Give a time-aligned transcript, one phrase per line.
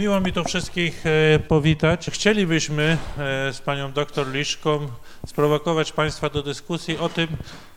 [0.00, 2.10] Miło mi tu wszystkich e, powitać.
[2.10, 4.88] Chcielibyśmy e, z panią doktor Liszką
[5.26, 7.28] sprowokować państwa do dyskusji o tym,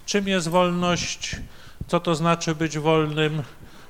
[0.05, 1.35] czym jest wolność,
[1.87, 3.43] co to znaczy być wolnym,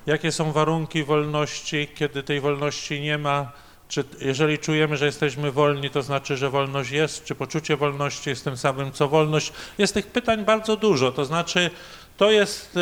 [0.06, 3.52] jakie są warunki wolności, kiedy tej wolności nie ma,
[3.88, 8.44] czy jeżeli czujemy, że jesteśmy wolni, to znaczy, że wolność jest, czy poczucie wolności jest
[8.44, 9.54] tym samym, co wolność.
[9.78, 11.70] Jest tych pytań bardzo dużo, to znaczy
[12.18, 12.78] to jest,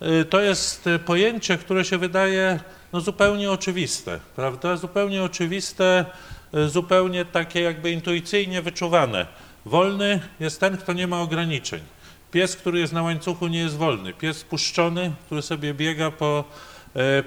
[0.00, 2.60] e, to jest pojęcie, które się wydaje
[2.92, 4.76] no, zupełnie oczywiste, prawda?
[4.76, 6.04] Zupełnie oczywiste,
[6.54, 9.26] e, zupełnie takie jakby intuicyjnie wyczuwane.
[9.66, 11.80] Wolny jest ten, kto nie ma ograniczeń.
[12.30, 14.12] Pies, który jest na łańcuchu, nie jest wolny.
[14.12, 16.44] Pies spuszczony, który sobie biega po,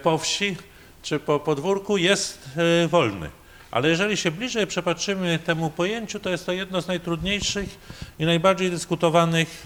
[0.04, 0.56] po wsi
[1.02, 2.50] czy po podwórku, jest
[2.88, 3.30] wolny.
[3.72, 7.80] Ale jeżeli się bliżej przepatrzymy temu pojęciu, to jest to jedno z najtrudniejszych
[8.20, 9.66] i najbardziej dyskutowanych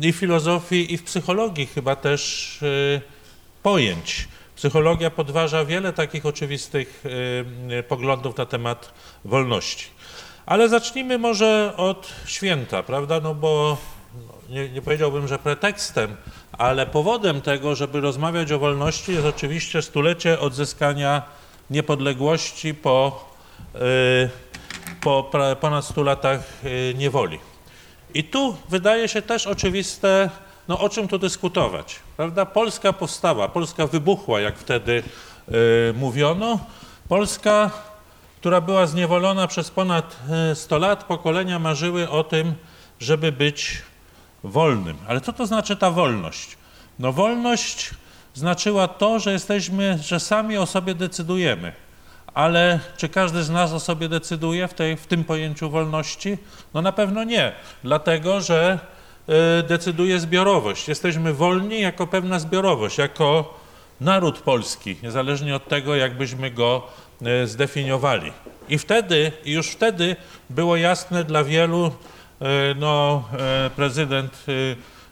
[0.00, 2.58] i w filozofii, i w psychologii chyba też
[3.62, 4.28] pojęć.
[4.62, 7.04] Psychologia podważa wiele takich oczywistych
[7.88, 8.92] poglądów na temat
[9.24, 9.86] wolności.
[10.46, 13.20] Ale zacznijmy może od święta, prawda?
[13.20, 13.76] No bo
[14.48, 16.16] nie, nie, powiedziałbym, że pretekstem,
[16.52, 21.22] ale powodem tego, żeby rozmawiać o wolności jest oczywiście stulecie odzyskania
[21.70, 23.30] niepodległości po,
[25.00, 26.40] po ponad 100 latach
[26.94, 27.38] niewoli.
[28.14, 30.30] I tu wydaje się też oczywiste,
[30.68, 32.46] no o czym tu dyskutować, prawda?
[32.46, 35.02] Polska powstała, Polska wybuchła, jak wtedy
[35.48, 36.58] y, mówiono.
[37.08, 37.70] Polska,
[38.40, 40.16] która była zniewolona przez ponad
[40.54, 42.54] 100 lat, pokolenia marzyły o tym,
[43.00, 43.82] żeby być
[44.44, 44.96] wolnym.
[45.08, 46.56] Ale co to znaczy ta wolność?
[46.98, 47.90] No wolność
[48.34, 51.72] znaczyła to, że jesteśmy, że sami o sobie decydujemy.
[52.34, 56.38] Ale czy każdy z nas o sobie decyduje w, tej, w tym pojęciu wolności?
[56.74, 57.52] No na pewno nie,
[57.84, 58.91] dlatego że y,
[59.68, 60.88] decyduje zbiorowość.
[60.88, 63.58] Jesteśmy wolni jako pewna zbiorowość, jako
[64.00, 66.86] naród polski, niezależnie od tego, jakbyśmy go
[67.42, 68.32] y, zdefiniowali.
[68.68, 70.16] I wtedy, już wtedy
[70.50, 72.44] było jasne dla wielu, y,
[72.76, 73.24] no,
[73.76, 74.44] prezydent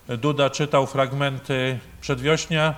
[0.08, 2.74] Duda czytał fragmenty przedwiośnia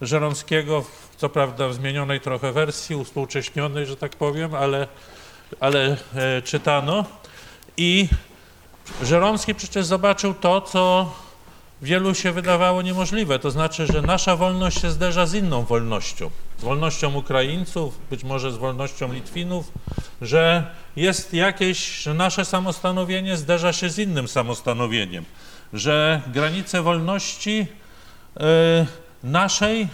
[0.00, 0.84] Żeromskiego
[1.16, 4.88] co prawda w zmienionej trochę wersji, uspółcześnionej, że tak powiem, ale,
[5.60, 5.96] ale
[6.44, 7.04] czytano.
[7.76, 8.08] I
[9.02, 11.12] Żeromski przecież zobaczył to, co
[11.82, 16.62] wielu się wydawało niemożliwe, to znaczy, że nasza wolność się zderza z inną wolnością, z
[16.62, 19.72] wolnością Ukraińców, być może z wolnością Litwinów,
[20.22, 25.24] że jest jakieś, że nasze samostanowienie zderza się z innym samostanowieniem,
[25.72, 27.66] że granice wolności
[28.36, 28.86] y,
[29.24, 29.88] naszej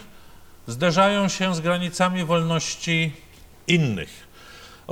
[0.66, 3.12] zderzają się z granicami wolności
[3.66, 4.31] innych.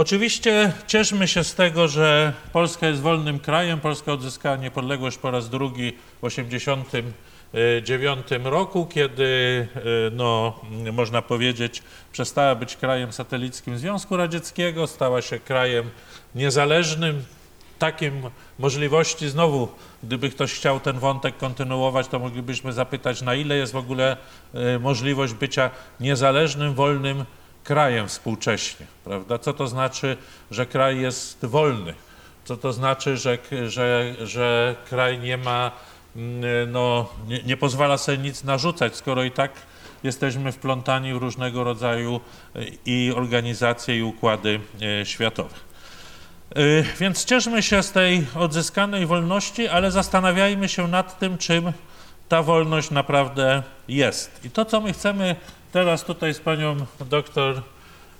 [0.00, 3.81] Oczywiście cieszmy się z tego, że Polska jest wolnym krajem.
[3.81, 9.25] Polska odzyskała niepodległość po raz drugi w 1989 roku, kiedy,
[9.77, 9.81] e,
[10.12, 10.60] no,
[10.93, 15.91] można powiedzieć, przestała być krajem satelickim Związku Radzieckiego, stała się krajem
[16.34, 17.25] niezależnym,
[17.78, 18.22] takim
[18.59, 19.69] możliwości, znowu,
[20.03, 24.16] gdyby ktoś chciał ten wątek kontynuować, to moglibyśmy zapytać, na ile jest w ogóle
[24.55, 27.25] e, możliwość bycia niezależnym, wolnym
[27.65, 29.38] krajem współcześnie, prawda?
[29.38, 30.16] Co to znaczy,
[30.50, 31.94] że kraj jest wolny?
[32.44, 33.38] Co to znaczy, że,
[33.69, 35.71] że, że kraj nie ma,
[36.16, 39.53] mm, no, nie, nie pozwala sobie nic narzucać, skoro i tak
[40.03, 42.21] jesteśmy wplątani w różnego rodzaju
[42.56, 45.54] e, i organizacje, i układy e, światowe.
[46.59, 51.72] Y, więc cieszmy się z tej odzyskanej wolności, ale zastanawiajmy się nad tym, czym
[52.28, 54.44] ta wolność naprawdę jest.
[54.44, 55.37] I to, co my chcemy
[55.73, 57.63] teraz tutaj z panią doktor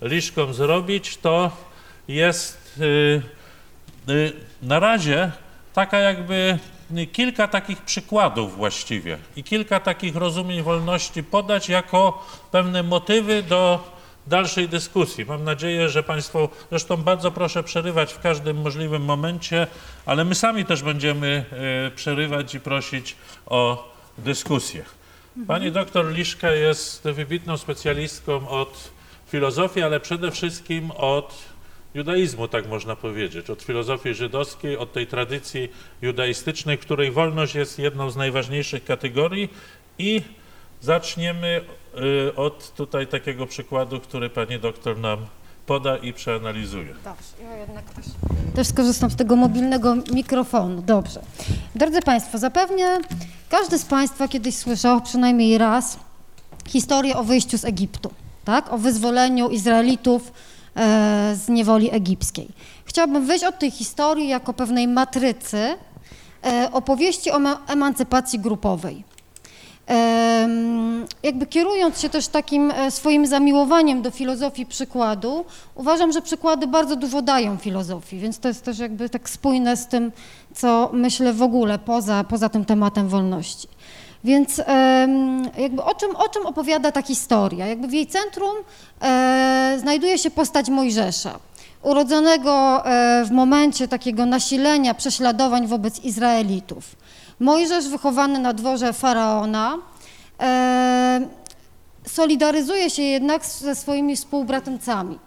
[0.03, 1.50] Liszką zrobić, to
[2.09, 3.22] jest y,
[4.09, 5.33] y, na razie
[5.72, 6.59] taka jakby
[7.12, 13.91] kilka takich przykładów właściwie i kilka takich rozumień wolności podać jako pewne motywy do
[14.27, 15.25] dalszej dyskusji.
[15.25, 19.67] Mam nadzieję, że Państwo, zresztą bardzo proszę przerywać w każdym możliwym momencie,
[20.06, 21.44] ale my sami też będziemy
[21.87, 25.00] e, przerywać i prosić o dyskusję.
[25.46, 28.91] Pani doktor Liszka jest wybitną specjalistką od
[29.26, 31.34] filozofii, ale przede wszystkim od
[31.94, 35.69] judaizmu, tak można powiedzieć, od filozofii żydowskiej, od tej tradycji
[36.02, 39.49] judaistycznej, w której wolność jest jedną z najważniejszych kategorii.
[39.99, 40.22] I
[40.81, 41.64] zaczniemy
[41.99, 45.26] Y, od tutaj takiego przykładu, który pani doktor nam
[45.70, 46.94] poda i przeanalizuje.
[47.05, 48.05] Dobrze, ja jednak też,
[48.55, 50.82] też skorzystam z tego mobilnego mikrofonu.
[50.82, 51.20] Dobrze.
[51.75, 52.99] Drodzy Państwo, zapewne
[53.49, 55.96] każdy z Państwa kiedyś słyszał przynajmniej raz
[56.69, 58.11] historię o wyjściu z Egiptu,
[58.44, 58.72] tak?
[58.72, 60.32] o wyzwoleniu Izraelitów
[60.76, 62.49] e, z niewoli egipskiej.
[62.84, 65.76] Chciałabym wyjść od tej historii jako pewnej matrycy
[66.44, 67.38] e, opowieści o
[67.69, 69.05] emancypacji grupowej.
[71.22, 75.44] Jakby kierując się też takim e, swoim zamiłowaniem do filozofii przykładu,
[75.75, 79.87] uważam, że przykłady bardzo dużo dają filozofii, więc to jest też jakby tak spójne z
[79.87, 80.12] tym,
[80.54, 83.69] co myślę w ogóle poza, poza tym tematem wolności.
[84.25, 84.58] Więc
[85.58, 87.66] jakby o czym, o czym opowiada ta historia?
[87.66, 88.54] Jakby w jej centrum
[89.02, 91.38] e, znajduje się postać Mojżesza,
[91.82, 96.96] urodzonego e, w momencie takiego nasilenia prześladowań wobec Izraelitów.
[97.40, 99.78] Mojżesz wychowany na dworze faraona
[100.40, 101.28] e,
[102.06, 105.19] solidaryzuje się jednak ze swoimi współbratemcami.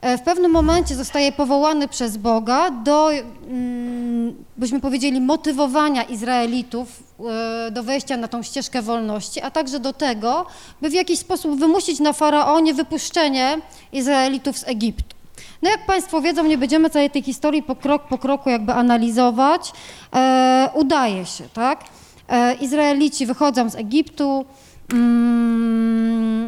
[0.00, 7.70] E, w pewnym momencie zostaje powołany przez Boga do, mm, byśmy powiedzieli, motywowania Izraelitów e,
[7.70, 10.46] do wejścia na tą ścieżkę wolności, a także do tego,
[10.82, 13.58] by w jakiś sposób wymusić na faraonie wypuszczenie
[13.92, 15.15] Izraelitów z Egiptu.
[15.62, 19.72] No jak Państwo wiedzą, nie będziemy całej tej historii po krok po kroku jakby analizować.
[20.14, 21.84] E, udaje się, tak?
[22.28, 24.44] E, Izraelici wychodzą z Egiptu.
[24.92, 26.46] Mm,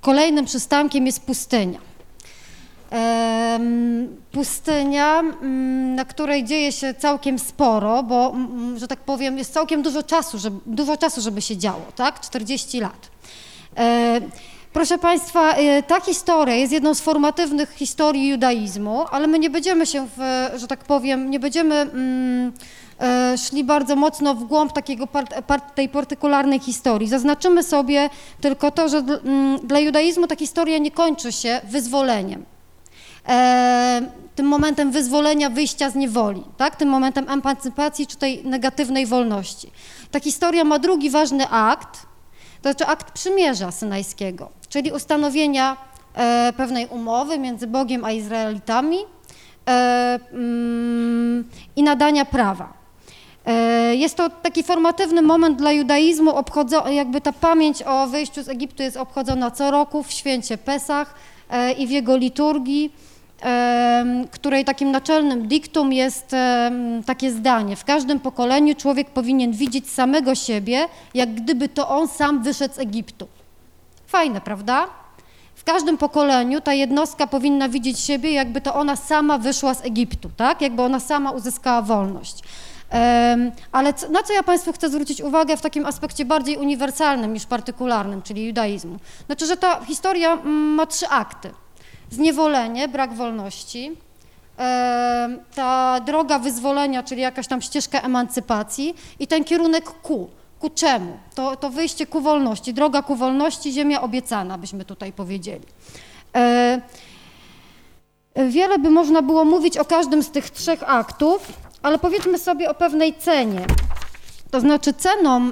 [0.00, 1.78] kolejnym przystankiem jest pustynia.
[2.92, 3.60] E,
[4.32, 9.82] pustynia, mm, na której dzieje się całkiem sporo, bo, mm, że tak powiem, jest całkiem
[9.82, 12.20] dużo czasu, żeby, dużo czasu, żeby się działo, tak?
[12.20, 13.10] 40 lat.
[14.72, 19.86] Proszę Państwa, y, ta historia jest jedną z formatywnych historii judaizmu, ale my nie będziemy
[19.86, 22.52] się, w, że tak powiem, nie będziemy mm,
[23.00, 27.08] e, szli bardzo mocno w głąb takiego part, part, tej partykularnej historii.
[27.08, 28.10] Zaznaczymy sobie
[28.40, 32.44] tylko to, że mm, dla judaizmu ta historia nie kończy się wyzwoleniem.
[33.28, 34.02] E,
[34.34, 36.76] tym momentem wyzwolenia, wyjścia z niewoli, tak?
[36.76, 39.70] tym momentem emancypacji czy tej negatywnej wolności.
[40.10, 42.11] Ta historia ma drugi ważny akt,
[42.62, 45.76] to znaczy akt przymierza synajskiego, czyli ustanowienia
[46.14, 48.98] e, pewnej umowy między Bogiem a Izraelitami
[49.68, 51.44] e, mm,
[51.76, 52.72] i nadania prawa.
[53.46, 58.48] E, jest to taki formatywny moment dla judaizmu, obchodzo, jakby ta pamięć o wyjściu z
[58.48, 61.14] Egiptu jest obchodzona co roku w święcie Pesach
[61.50, 62.92] e, i w jego liturgii
[64.30, 66.36] której takim naczelnym diktum jest
[67.06, 72.42] takie zdanie: W każdym pokoleniu człowiek powinien widzieć samego siebie, jak gdyby to on sam
[72.42, 73.28] wyszedł z Egiptu.
[74.06, 74.86] Fajne, prawda?
[75.54, 80.30] W każdym pokoleniu ta jednostka powinna widzieć siebie, jakby to ona sama wyszła z Egiptu,
[80.36, 80.60] tak?
[80.60, 82.42] Jakby ona sama uzyskała wolność.
[83.72, 88.22] ale na co ja Państwu chcę zwrócić uwagę w takim aspekcie bardziej uniwersalnym niż partykularnym,
[88.22, 88.96] czyli judaizmu?
[89.26, 91.50] Znaczy, że ta historia mm, ma trzy akty
[92.12, 93.96] zniewolenie, brak wolności,
[95.54, 100.30] ta droga wyzwolenia, czyli jakaś tam ścieżka emancypacji i ten kierunek ku.
[100.60, 101.18] Ku czemu?
[101.34, 105.64] To, to wyjście ku wolności, droga ku wolności, ziemia obiecana, byśmy tutaj powiedzieli.
[108.48, 112.74] Wiele by można było mówić o każdym z tych trzech aktów, ale powiedzmy sobie o
[112.74, 113.66] pewnej cenie.
[114.52, 115.50] To znaczy ceną,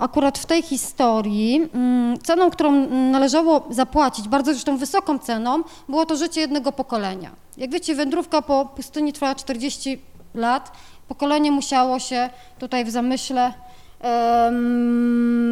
[0.00, 6.16] akurat w tej historii, mm, ceną, którą należało zapłacić, bardzo zresztą wysoką ceną, było to
[6.16, 7.30] życie jednego pokolenia.
[7.56, 9.98] Jak wiecie, wędrówka po pustyni trwała 40
[10.34, 10.72] lat.
[11.08, 13.52] Pokolenie musiało się tutaj w zamyśle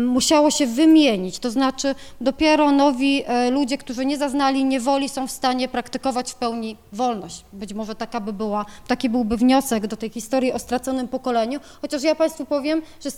[0.06, 5.30] musiało się wymienić, to znaczy dopiero nowi e, ludzie, którzy nie zaznali niewoli są w
[5.30, 7.44] stanie praktykować w pełni wolność.
[7.52, 12.02] Być może taka by była, taki byłby wniosek do tej historii o straconym pokoleniu, chociaż
[12.02, 13.10] ja Państwu powiem, że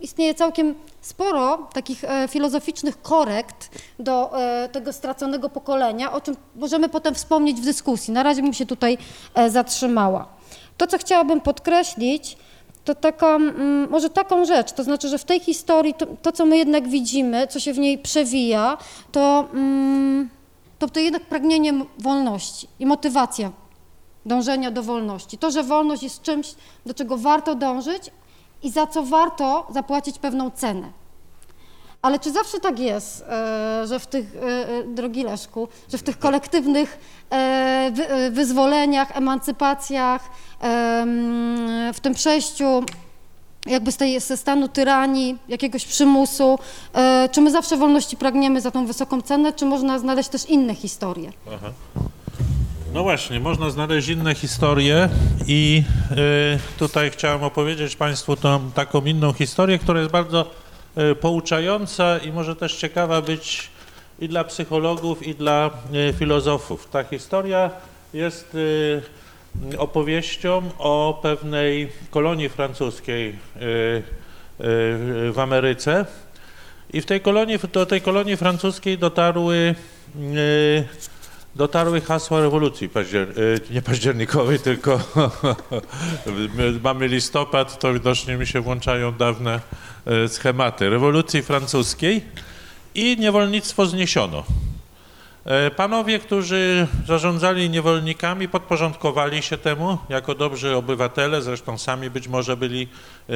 [0.00, 6.88] istnieje całkiem sporo takich e, filozoficznych korekt do e, tego straconego pokolenia, o czym możemy
[6.88, 8.14] potem wspomnieć w dyskusji.
[8.14, 8.98] Na razie bym się tutaj
[9.48, 10.28] zatrzymała.
[10.76, 12.36] To, co chciałabym podkreślić,
[12.84, 16.46] to taką, mm, może taką rzecz, to znaczy, że w tej historii to, to, co
[16.46, 18.78] my jednak widzimy, co się w niej przewija,
[19.12, 20.30] to, mm,
[20.78, 23.50] to, to jednak pragnienie wolności i motywacja
[24.26, 25.38] dążenia do wolności.
[25.38, 26.54] To, że wolność jest czymś,
[26.86, 28.10] do czego warto dążyć
[28.62, 31.03] i za co warto zapłacić pewną cenę.
[32.04, 36.02] Ale czy zawsze tak jest, e, że w tych, e, e, drogi Leszku, że w
[36.02, 36.98] tych kolektywnych
[38.30, 40.30] wyzwoleniach, emancypacjach,
[41.94, 42.84] w tym przejściu
[43.66, 46.58] jakby z tej, ze stanu tyranii, jakiegoś przymusu,
[47.32, 51.32] czy my zawsze wolności pragniemy za tą wysoką cenę, czy można znaleźć też inne historie?
[51.54, 51.70] Aha.
[52.94, 55.08] No właśnie, można znaleźć inne historie
[55.46, 55.82] i
[56.78, 60.50] tutaj chciałem opowiedzieć Państwu tą taką inną historię, która jest bardzo
[61.20, 63.70] pouczająca i może też ciekawa być
[64.18, 66.88] i dla psychologów, i dla e, filozofów.
[66.90, 67.70] Ta historia
[68.14, 68.56] jest
[69.72, 73.38] e, opowieścią o pewnej kolonii francuskiej
[75.32, 76.06] w Ameryce.
[76.92, 79.74] I w tej kolonii, do tej kolonii francuskiej dotarły
[81.56, 83.28] dotarły hasła rewolucji paździer...
[83.70, 85.00] nie październikowej, tylko
[86.82, 89.60] mamy listopad, to widocznie mi się włączają dawne
[90.28, 90.90] schematy.
[90.90, 92.24] Rewolucji francuskiej
[92.94, 94.44] i niewolnictwo zniesiono.
[95.44, 102.56] E, panowie, którzy zarządzali niewolnikami, podporządkowali się temu jako dobrzy obywatele, zresztą sami być może
[102.56, 102.88] byli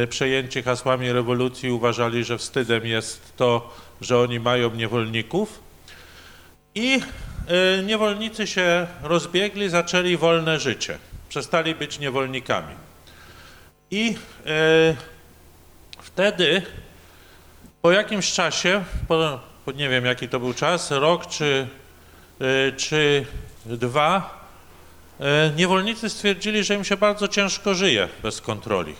[0.08, 5.67] przejęci hasłami rewolucji, uważali, że wstydem jest to, że oni mają niewolników.
[6.74, 7.00] I
[7.48, 10.98] e, niewolnicy się rozbiegli, zaczęli wolne życie,
[11.28, 12.74] przestali być niewolnikami.
[13.90, 14.16] I
[16.00, 16.62] wtedy,
[17.82, 19.40] po jakimś czasie, po,
[19.74, 21.68] nie wiem jaki to był czas, rok czy
[22.40, 23.26] E, czy
[23.66, 24.38] dwa,
[25.56, 28.94] niewolnicy stwierdzili, że im się bardzo ciężko żyje bez kontroli,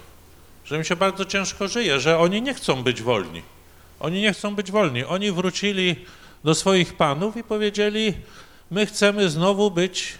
[0.65, 3.43] że im się bardzo ciężko żyje, że oni nie chcą być wolni.
[4.01, 5.05] Oni nie chcą być wolni.
[5.05, 5.97] Oni wrócili
[6.45, 8.15] do swoich panów i powiedzieli,
[8.71, 10.15] my chcemy znowu być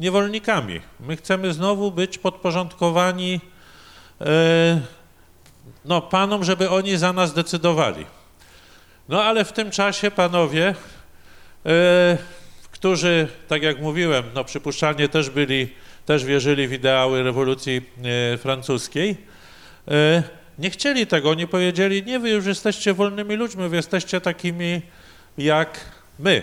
[0.00, 3.40] niewolnikami, my chcemy znowu być podporządkowani
[4.20, 4.80] e,
[5.84, 8.06] no, panom, żeby oni za nas decydowali.
[9.08, 10.74] No ale w tym czasie panowie
[12.84, 15.68] którzy, tak jak mówiłem, no przypuszczalnie też byli,
[16.06, 17.82] też wierzyli w ideały rewolucji
[18.34, 19.16] e, francuskiej,
[19.88, 20.22] e,
[20.58, 24.82] nie chcieli tego, oni powiedzieli, nie, wy już jesteście wolnymi ludźmi, wy jesteście takimi
[25.38, 25.80] jak
[26.18, 26.42] my.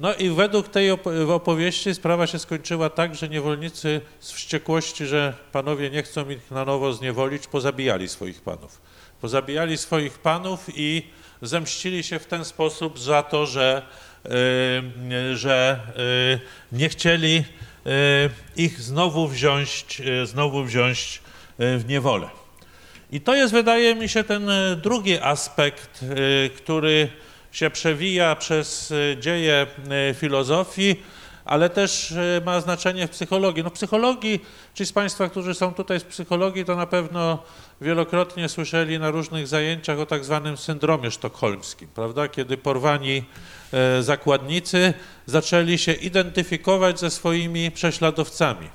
[0.00, 0.90] No i według tej
[1.34, 6.64] opowieści sprawa się skończyła tak, że niewolnicy z wściekłości, że panowie nie chcą ich na
[6.64, 8.80] nowo zniewolić, pozabijali swoich panów.
[9.20, 11.02] Pozabijali swoich panów i
[11.42, 13.82] zemścili się w ten sposób za to, że
[14.30, 15.80] Y, że
[16.72, 21.20] y, nie chcieli y, ich znowu wziąć, znowu wziąć
[21.58, 22.28] w niewolę.
[23.12, 24.50] I to jest, wydaje mi się, ten
[24.82, 26.04] drugi aspekt,
[26.56, 27.08] który
[27.56, 29.66] się przewija przez dzieje
[30.14, 31.02] filozofii,
[31.44, 33.64] ale też ma znaczenie w psychologii.
[33.64, 34.44] No psychologii,
[34.74, 37.42] ci z Państwa, którzy są tutaj z psychologii, to na pewno
[37.80, 42.28] wielokrotnie słyszeli na różnych zajęciach o tak zwanym syndromie sztokholmskim, prawda?
[42.28, 43.24] Kiedy porwani
[43.72, 44.94] e, zakładnicy
[45.26, 48.68] zaczęli się identyfikować ze swoimi prześladowcami.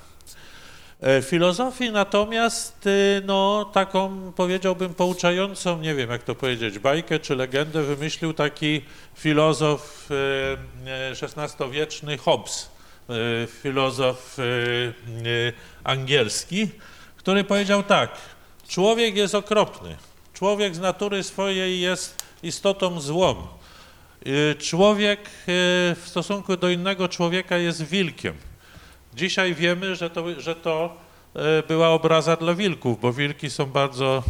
[1.01, 7.35] E, filozofii natomiast, e, no, taką powiedziałbym pouczającą, nie wiem jak to powiedzieć, bajkę czy
[7.35, 8.81] legendę wymyślił taki
[9.15, 10.09] filozof
[11.21, 12.71] XVI-wieczny Hobbes,
[13.47, 14.37] filozof
[15.83, 16.67] angielski,
[17.17, 18.11] który powiedział tak,
[18.71, 19.97] Człowiek jest okropny.
[20.33, 23.47] Człowiek z natury swojej jest istotą złą.
[24.27, 25.29] Y, człowiek y,
[25.95, 28.33] w stosunku do innego człowieka jest wilkiem.
[29.15, 30.97] Dzisiaj wiemy, że to, że to
[31.35, 34.23] y, była obraza dla wilków, bo wilki są bardzo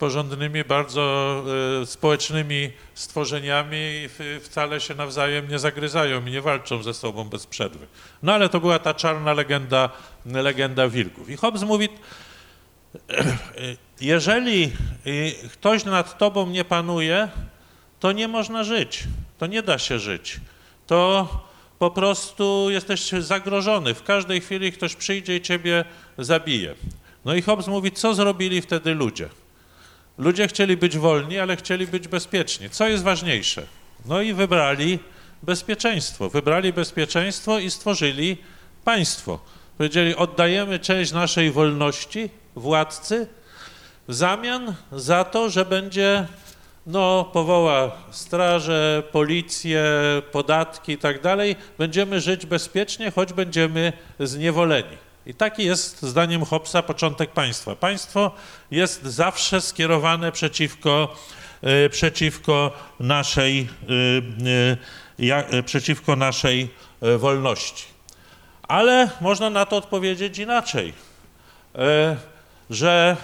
[0.00, 1.44] porządnymi, bardzo
[1.84, 4.08] społecznymi stworzeniami i
[4.40, 7.86] wcale się nawzajem nie zagryzają i nie walczą ze sobą bez przerwy.
[8.22, 9.90] No ale to była ta czarna legenda,
[10.26, 11.30] legenda wilków.
[11.30, 11.88] I Hobbes mówi,
[14.00, 14.72] jeżeli
[15.52, 17.28] ktoś nad tobą nie panuje,
[18.00, 19.04] to nie można żyć,
[19.38, 20.40] to nie da się żyć.
[20.86, 21.28] To
[21.80, 23.94] po prostu jesteś zagrożony.
[23.94, 25.84] W każdej chwili ktoś przyjdzie i ciebie
[26.18, 26.74] zabije.
[27.24, 29.28] No i Hobbes mówi, co zrobili wtedy ludzie?
[30.18, 32.70] Ludzie chcieli być wolni, ale chcieli być bezpieczni.
[32.70, 33.66] Co jest ważniejsze?
[34.06, 34.98] No i wybrali
[35.42, 36.30] bezpieczeństwo.
[36.30, 38.36] Wybrali bezpieczeństwo i stworzyli
[38.84, 39.38] państwo.
[39.78, 43.26] Powiedzieli, oddajemy część naszej wolności władcy
[44.08, 46.26] w zamian za to, że będzie
[46.90, 49.84] no, powoła straże, policję,
[50.32, 54.96] podatki i tak dalej, będziemy żyć bezpiecznie, choć będziemy zniewoleni.
[55.26, 57.76] I taki jest, zdaniem Hobbesa, początek państwa.
[57.76, 58.30] Państwo
[58.70, 61.16] jest zawsze skierowane przeciwko,
[61.86, 63.68] y, przeciwko, naszej,
[65.20, 66.68] y, y, przeciwko naszej
[67.18, 67.84] wolności.
[68.62, 70.92] Ale można na to odpowiedzieć inaczej
[72.70, 73.16] że,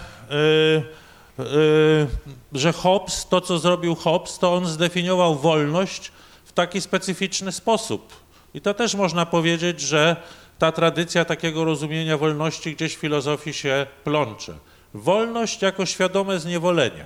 [2.53, 6.11] że Hobbes, to co zrobił Hobbes, to on zdefiniował wolność
[6.45, 8.13] w taki specyficzny sposób.
[8.53, 10.15] I to też można powiedzieć, że
[10.59, 14.53] ta tradycja takiego rozumienia wolności gdzieś w filozofii się plącze.
[14.93, 17.05] Wolność jako świadome zniewolenie.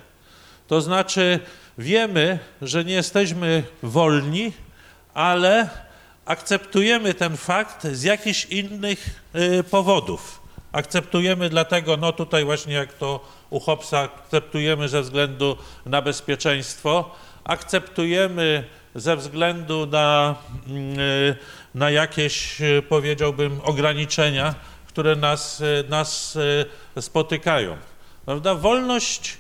[0.68, 1.40] To znaczy
[1.78, 4.54] wiemy, że nie jesteśmy wolni,
[5.14, 5.70] ale
[6.26, 10.41] akceptujemy ten fakt z jakichś innych y, powodów.
[10.72, 18.64] Akceptujemy dlatego, no tutaj właśnie jak to u Hobbesa, akceptujemy ze względu na bezpieczeństwo, akceptujemy
[18.96, 20.36] ze względu na,
[20.68, 20.98] mm,
[21.76, 24.56] na jakieś, powiedziałbym, ograniczenia,
[24.88, 26.38] które nas, nas
[26.98, 27.78] e, spotykają.
[28.26, 28.56] Prawda?
[28.56, 29.38] Wolność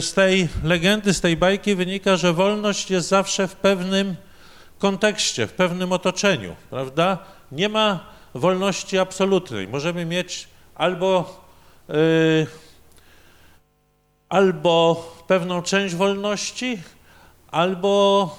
[0.00, 4.16] z tej legendy, z tej bajki wynika, że wolność jest zawsze w pewnym
[4.78, 7.18] kontekście, w pewnym otoczeniu, prawda?
[7.52, 9.68] Nie ma wolności absolutnej.
[9.68, 11.40] Możemy mieć albo,
[11.88, 12.46] yy,
[14.28, 16.78] albo pewną część wolności,
[17.50, 18.36] albo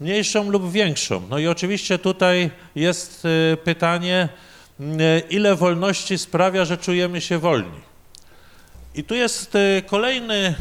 [0.00, 1.22] mniejszą lub większą.
[1.30, 4.28] No i oczywiście tutaj jest yy, pytanie,
[4.80, 4.86] yy,
[5.30, 7.86] ile wolności sprawia, że czujemy się wolni.
[8.96, 10.54] I tu jest y, kolejny y,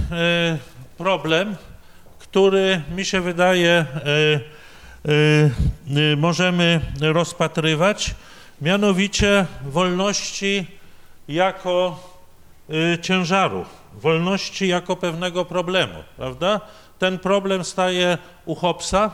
[0.97, 1.55] problem,
[2.19, 3.85] który mi się wydaje
[5.87, 8.15] y, możemy rozpatrywać,
[8.61, 10.67] mianowicie wolności
[11.27, 11.99] jako
[13.01, 16.61] ciężaru, wolności jako pewnego problemu, prawda?
[16.99, 19.11] Ten problem staje u Hobbesa,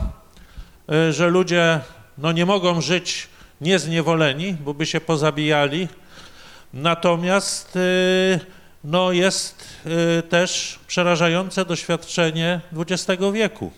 [1.10, 1.80] że ludzie
[2.18, 3.28] no, nie mogą żyć
[3.60, 5.88] niezniewoleni, bo by się pozabijali,
[6.72, 7.78] natomiast
[8.84, 9.64] no jest
[10.18, 13.72] y, też przerażające doświadczenie XX wieku.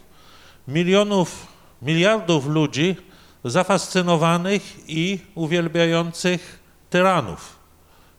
[0.68, 1.46] Milionów,
[1.82, 2.96] miliardów ludzi
[3.44, 6.58] zafascynowanych i uwielbiających
[6.90, 7.56] tyranów,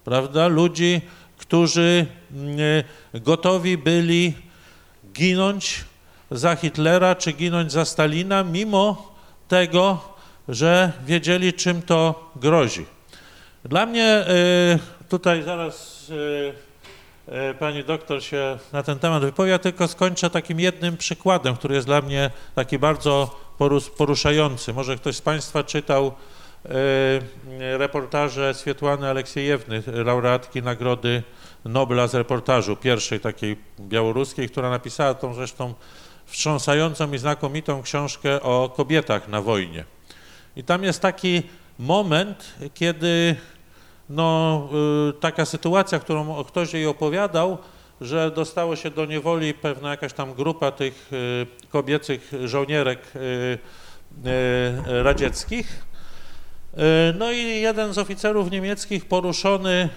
[0.04, 0.48] prawda?
[0.48, 1.02] Ludzi,
[1.38, 2.06] którzy
[3.14, 4.34] y, gotowi byli
[5.14, 5.86] ginąć
[6.32, 9.16] za Hitlera czy ginąć za Stalina, mimo
[9.48, 10.16] tego,
[10.48, 12.86] że wiedzieli, czym to grozi.
[13.64, 16.12] Dla mnie y, tutaj zaraz
[17.28, 21.88] E, pani doktor się na ten temat wypowie, tylko skończę takim jednym przykładem, który jest
[21.88, 23.40] dla mnie taki bardzo
[23.98, 24.74] poruszający.
[24.74, 26.12] Może ktoś z Państwa czytał
[26.66, 31.24] e, reportaże Swietłany Aleksiejewny, laureatki Nagrody
[31.66, 35.74] Nobla z reportażu, pierwszej takiej białoruskiej, która napisała tą zresztą
[36.26, 39.86] wstrząsającą i znakomitą książkę o kobietach na wojnie.
[40.56, 41.44] I tam jest taki
[41.80, 43.36] moment, kiedy
[44.10, 44.70] no,
[45.10, 47.58] y, taka sytuacja, którą ktoś jej opowiadał,
[48.02, 53.58] że dostało się do niewoli pewna jakaś tam grupa tych y, kobiecych żołnierek y,
[54.86, 55.86] radzieckich.
[57.20, 59.90] No i jeden z oficerów niemieckich poruszony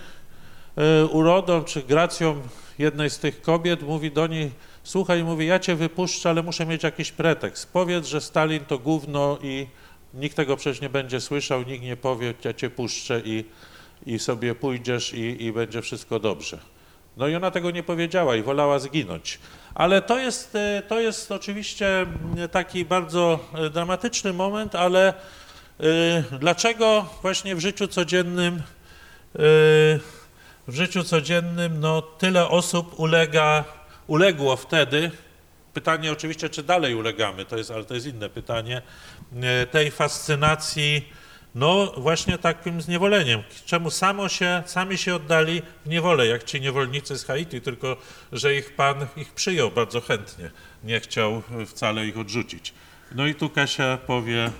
[1.10, 2.42] urodą czy gracją
[2.78, 4.50] jednej z tych kobiet mówi do niej,
[4.82, 7.72] słuchaj, mówi, ja cię wypuszczę, ale muszę mieć jakiś pretekst.
[7.72, 9.66] Powiedz, że Stalin to gówno i
[10.14, 13.44] nikt tego przecież nie będzie słyszał, nikt nie powie, ja cię puszczę i
[14.06, 16.58] i sobie pójdziesz i, i będzie wszystko dobrze.
[17.18, 19.38] No i ona tego nie powiedziała i wolała zginąć.
[19.74, 22.06] Ale to jest, e, to jest oczywiście
[22.50, 25.14] taki bardzo e, dramatyczny moment, ale
[25.80, 28.62] y, dlaczego właśnie w życiu codziennym
[30.68, 33.64] w życiu codziennym no, tyle osób ulega,
[34.06, 35.10] uległo wtedy,
[35.74, 38.82] pytanie oczywiście, czy dalej ulegamy, to jest, ale to jest inne pytanie,
[39.70, 41.08] tej fascynacji
[41.54, 43.42] no właśnie takim zniewoleniem.
[43.66, 47.96] Czemu samo się, sami się oddali w niewolę, jak ci niewolnicy z Haiti, tylko
[48.32, 50.50] że ich Pan ich przyjął bardzo chętnie,
[50.84, 52.74] nie chciał wcale ich odrzucić.
[53.14, 54.50] No i tu Kasia powie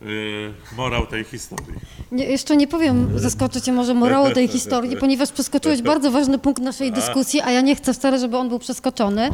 [0.00, 1.74] yy, yy, morał tej historii.
[2.12, 6.92] Nie, jeszcze nie powiem, zaskoczycie może morału tej historii, ponieważ przeskoczyłeś bardzo ważny punkt naszej
[6.92, 9.30] dyskusji, a ja nie chcę wcale, żeby on był przeskoczony.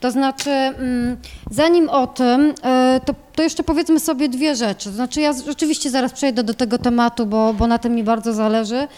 [0.00, 1.16] To znaczy, mm,
[1.50, 4.88] zanim o tym, e, to, to, jeszcze powiedzmy sobie dwie rzeczy.
[4.88, 8.32] To znaczy, ja rzeczywiście zaraz przejdę do tego tematu, bo, bo na tym mi bardzo
[8.32, 8.88] zależy.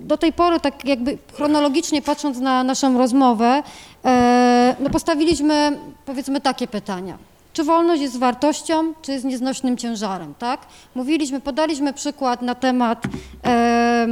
[0.00, 3.62] Do tej pory, tak jakby chronologicznie patrząc na naszą rozmowę,
[4.04, 7.18] e, no postawiliśmy powiedzmy takie pytania.
[7.54, 10.66] Czy wolność jest wartością, czy jest nieznośnym ciężarem, tak?
[10.94, 13.02] Mówiliśmy, podaliśmy przykład na temat
[13.44, 14.06] e,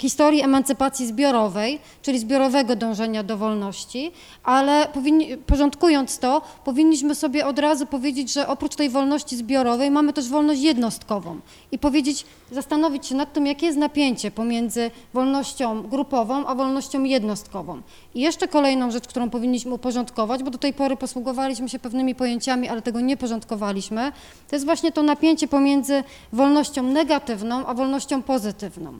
[0.00, 4.12] historii emancypacji zbiorowej, czyli zbiorowego dążenia do wolności,
[4.44, 10.12] ale powinni, porządkując to, powinniśmy sobie od razu powiedzieć, że oprócz tej wolności zbiorowej mamy
[10.12, 11.40] też wolność jednostkową
[11.72, 17.82] i powiedzieć, zastanowić się nad tym, jakie jest napięcie pomiędzy wolnością grupową a wolnością jednostkową.
[18.14, 22.68] I jeszcze kolejną rzecz, którą powinniśmy uporządkować, bo do tej pory posługowaliśmy się pewnymi pojęciami,
[22.68, 24.12] ale tego nie porządkowaliśmy,
[24.48, 28.98] to jest właśnie to napięcie pomiędzy wolnością negatywną a wolnością pozytywną.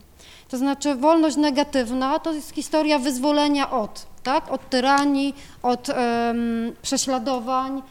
[0.49, 5.97] To znaczy wolność negatywna to jest historia wyzwolenia od, tak, od tyranii, od um,
[6.83, 7.83] prześladowań,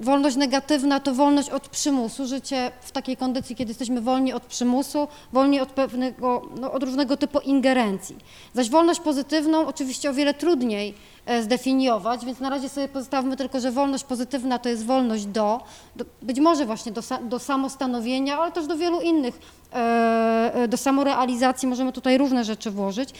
[0.00, 5.08] Wolność negatywna to wolność od przymusu, życie w takiej kondycji, kiedy jesteśmy wolni od przymusu,
[5.32, 8.16] wolni od pewnego, no, od różnego typu ingerencji.
[8.54, 10.94] Zaś wolność pozytywną oczywiście o wiele trudniej
[11.42, 15.60] zdefiniować, więc na razie sobie pozostawmy tylko, że wolność pozytywna to jest wolność do,
[15.96, 19.38] do być może właśnie do, do samostanowienia, ale też do wielu innych
[19.76, 23.10] E, e, do samorealizacji możemy tutaj różne rzeczy włożyć.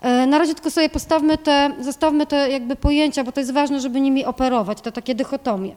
[0.00, 3.80] E, na razie tylko sobie postawmy te, zostawmy te jakby pojęcia, bo to jest ważne,
[3.80, 5.76] żeby nimi operować, te takie dychotomie.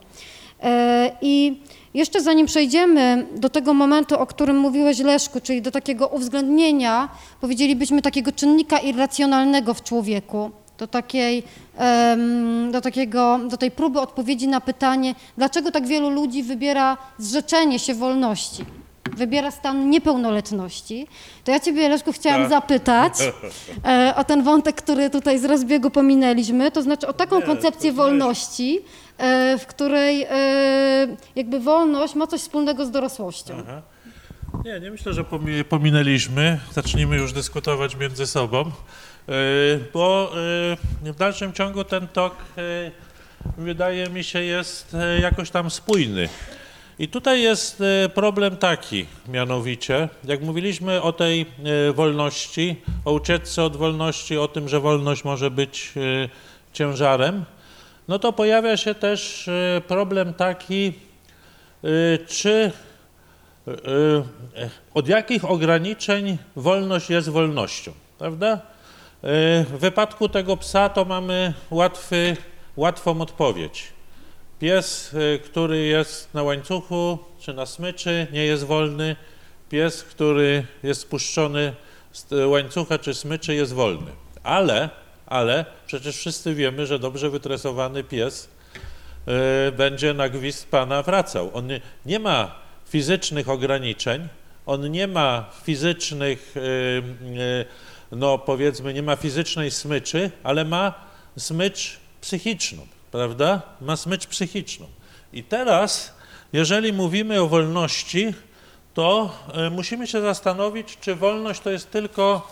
[1.21, 1.61] I
[1.93, 7.09] jeszcze zanim przejdziemy do tego momentu, o którym mówiłeś Leszku, czyli do takiego uwzględnienia,
[7.41, 11.43] powiedzielibyśmy takiego czynnika irracjonalnego w człowieku, do takiej,
[12.71, 17.93] do takiego, do tej próby odpowiedzi na pytanie, dlaczego tak wielu ludzi wybiera zrzeczenie się
[17.93, 18.65] wolności,
[19.17, 21.07] wybiera stan niepełnoletności,
[21.43, 22.49] to ja Ciebie, Leszku, chciałam Tak.
[22.49, 23.13] zapytać
[23.85, 28.79] e, o ten wątek, który tutaj z rozbiegu pominęliśmy, to znaczy o taką koncepcję wolności,
[29.17, 30.27] e, w której e,
[31.35, 33.53] jakby wolność ma coś wspólnego z dorosłością.
[33.67, 33.81] Aha.
[34.65, 36.59] Nie, nie myślę, że pomi- pominęliśmy.
[36.71, 38.71] Zacznijmy już dyskutować między sobą,
[39.93, 40.31] bo
[41.03, 42.91] yy, w dalszym ciągu ten tok, yy,
[43.57, 46.29] wydaje mi się, jest jakoś tam spójny.
[46.99, 51.45] I tutaj jest problem taki, mianowicie, jak mówiliśmy o tej
[51.93, 55.93] wolności, o ucieczce od wolności, o tym, że wolność może być
[56.73, 57.45] ciężarem,
[58.07, 59.49] no to pojawia się też
[59.87, 60.93] problem taki,
[62.27, 62.71] czy
[63.69, 63.71] Y,
[64.61, 68.61] y, od jakich ograniczeń wolność jest wolnością, prawda?
[69.23, 72.37] Y, W wypadku tego psa to mamy łatwy,
[72.75, 73.87] łatwą odpowiedź.
[74.59, 79.15] Pies, y, który jest na łańcuchu czy na smyczy, nie jest wolny.
[79.69, 81.73] Pies, który jest spuszczony
[82.11, 84.11] z łańcucha czy smyczy, jest wolny.
[84.43, 84.89] Ale,
[85.25, 88.49] ale przecież wszyscy wiemy, że dobrze wytresowany pies
[89.67, 91.51] y, będzie na gwizd pana wracał.
[91.53, 91.67] On
[92.05, 92.55] nie, ma
[92.89, 94.27] fizycznych ograniczeń,
[94.65, 96.55] on nie ma fizycznych,
[98.11, 100.93] no powiedzmy, nie ma fizycznej smyczy, ale ma
[101.37, 103.61] smycz psychiczną, prawda?
[103.81, 104.87] Ma smycz psychiczną.
[105.33, 106.13] I teraz,
[106.53, 108.33] jeżeli mówimy o wolności,
[108.93, 109.35] to
[109.67, 112.51] y, musimy się zastanowić, czy wolność to jest tylko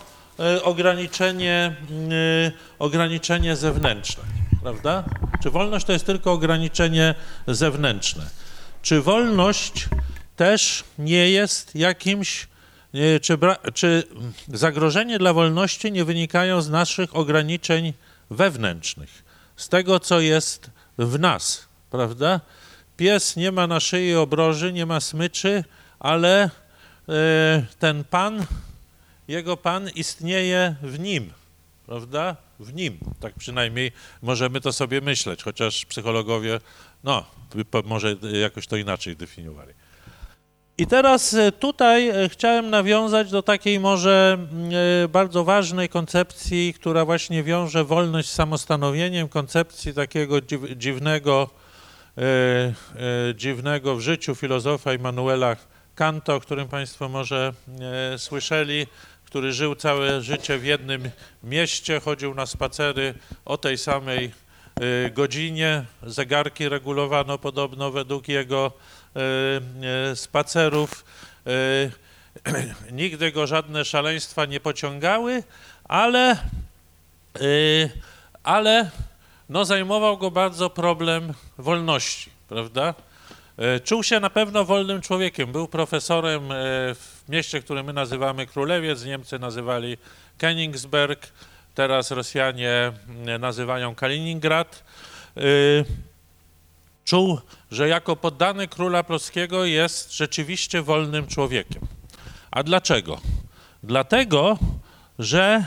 [0.56, 4.22] y, ograniczenie, y, ograniczenie zewnętrzne,
[4.62, 5.04] prawda?
[5.42, 7.14] Czy wolność to jest tylko ograniczenie
[7.46, 8.26] zewnętrzne?
[8.82, 9.88] Czy wolność
[10.36, 12.46] też nie jest jakimś,
[13.22, 13.38] czy,
[13.74, 14.02] czy
[14.48, 17.92] zagrożenie dla wolności nie wynikają z naszych ograniczeń
[18.30, 19.24] wewnętrznych,
[19.56, 22.40] z tego, co jest w nas, prawda?
[22.96, 25.64] Pies nie ma na szyi obroży, nie ma smyczy,
[25.98, 26.50] ale
[27.08, 28.46] e, ten pan,
[29.28, 31.32] jego pan istnieje w nim,
[31.86, 32.36] prawda?
[32.60, 36.60] W nim, tak przynajmniej możemy to sobie myśleć, chociaż psychologowie,
[37.04, 37.24] no,
[37.84, 39.72] może jakoś to inaczej definiowali.
[40.80, 44.70] I teraz e, tutaj e, chciałem nawiązać do takiej może mm,
[45.04, 51.50] e, bardzo ważnej koncepcji, która właśnie wiąże wolność z samostanowieniem, koncepcji takiego dziw, dziwnego,
[53.34, 55.56] dziwnego w życiu filozofa Immanuela
[55.94, 57.52] Kanta, o którym Państwo może
[58.16, 58.86] słyszeli,
[59.24, 61.10] który żył całe życie w jednym
[61.42, 63.14] mieście, chodził na spacery
[63.44, 64.32] o tej samej
[65.12, 68.72] godzinie, zegarki regulowano podobno według jego
[70.14, 71.04] spacerów.
[71.46, 71.52] E,
[72.92, 75.42] Nigdy go żadne szaleństwa nie pociągały,
[75.84, 76.36] ale,
[78.42, 78.90] ale
[79.48, 82.94] no, zajmował go bardzo problem wolności, prawda?
[83.84, 85.52] Czuł się na pewno wolnym człowiekiem.
[85.52, 86.48] Był profesorem
[86.94, 89.96] w mieście, które my nazywamy Królewiec, Niemcy nazywali
[90.38, 91.16] Königsberg,
[91.74, 92.92] teraz Rosjanie
[93.38, 94.84] nazywają Kaliningrad.
[97.08, 97.40] Czuł,
[97.70, 101.82] że jako poddany króla polskiego jest rzeczywiście wolnym człowiekiem.
[102.50, 103.20] A dlaczego?
[103.82, 104.58] Dlatego,
[105.18, 105.64] że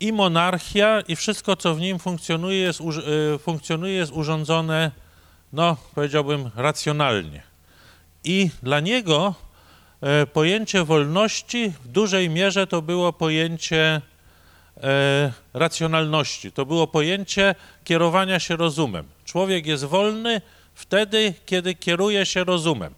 [0.00, 4.90] i monarchia, i wszystko, co w nim funkcjonuje, jest, y, funkcjonuje, jest urządzone,
[5.52, 7.42] no, powiedziałbym, racjonalnie.
[8.24, 9.34] I dla niego
[10.00, 14.00] e, pojęcie wolności w dużej mierze to było pojęcie
[14.76, 19.06] e, racjonalności, to było pojęcie kierowania się rozumem.
[19.32, 20.40] Człowiek jest wolny
[20.74, 22.94] wtedy, kiedy kieruje się rozumem.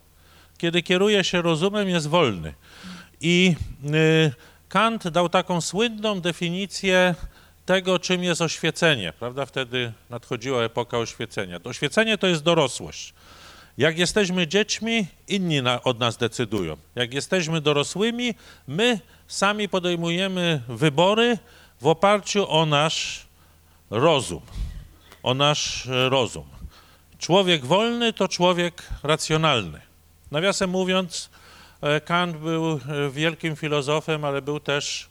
[0.58, 2.54] Kiedy kieruje się rozumem, jest wolny.
[3.20, 4.32] I y,
[4.68, 7.14] Kant dał taką słynną definicję
[7.66, 9.46] tego, czym jest oświecenie, prawda?
[9.46, 11.60] Wtedy nadchodziła epoka oświecenia.
[11.60, 13.14] To Oświecenie to jest dorosłość.
[13.78, 16.76] Jak jesteśmy dziećmi, inni na, od nas decydują.
[16.94, 18.34] Jak jesteśmy dorosłymi,
[18.68, 21.38] my sami podejmujemy wybory
[21.80, 23.26] w oparciu o nasz
[23.90, 24.40] rozum.
[25.24, 26.44] O nasz e, rozum.
[27.18, 29.80] Człowiek wolny to człowiek racjonalny.
[30.30, 31.30] Nawiasem mówiąc,
[31.80, 35.08] e, Kant był e, wielkim filozofem, ale był też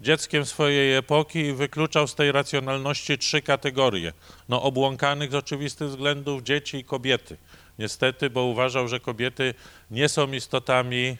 [0.00, 4.12] dzieckiem swojej epoki i wykluczał z tej racjonalności trzy kategorie.
[4.48, 7.36] No, obłąkanych z oczywistych względów dzieci i kobiety.
[7.78, 9.54] Niestety, bo uważał, że kobiety
[9.90, 11.16] nie są istotami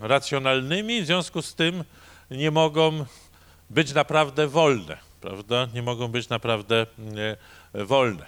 [0.00, 1.84] racjonalnymi, w związku z tym
[2.30, 3.04] nie mogą
[3.70, 5.68] być naprawdę wolne, prawda?
[5.74, 6.86] Nie mogą być naprawdę
[7.74, 8.26] e, wolne.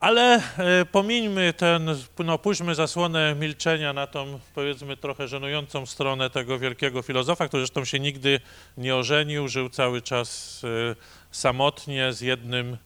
[0.00, 6.58] Ale e, pomińmy ten, no pójdźmy zasłonę milczenia na tą, powiedzmy, trochę żenującą stronę tego
[6.58, 8.40] wielkiego filozofa, który zresztą się nigdy
[8.76, 10.96] nie ożenił, żył cały czas e,
[11.30, 12.76] samotnie z jednym,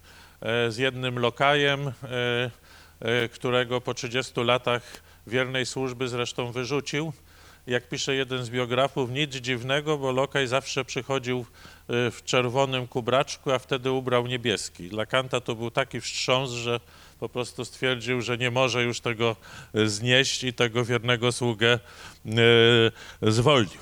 [0.69, 1.93] z jednym lokajem,
[3.33, 4.83] którego po 30 latach
[5.27, 7.13] wiernej służby zresztą wyrzucił.
[7.67, 11.47] Jak pisze jeden z biografów, nic dziwnego, bo lokaj zawsze przychodził
[11.89, 14.89] w czerwonym kubraczku, a wtedy ubrał niebieski.
[14.89, 16.81] Dla Kanta to był taki wstrząs, że
[17.21, 19.37] po prostu stwierdził, że nie może już tego
[19.75, 21.79] e, znieść i tego wiernego sługę
[23.23, 23.81] e, zwolnił.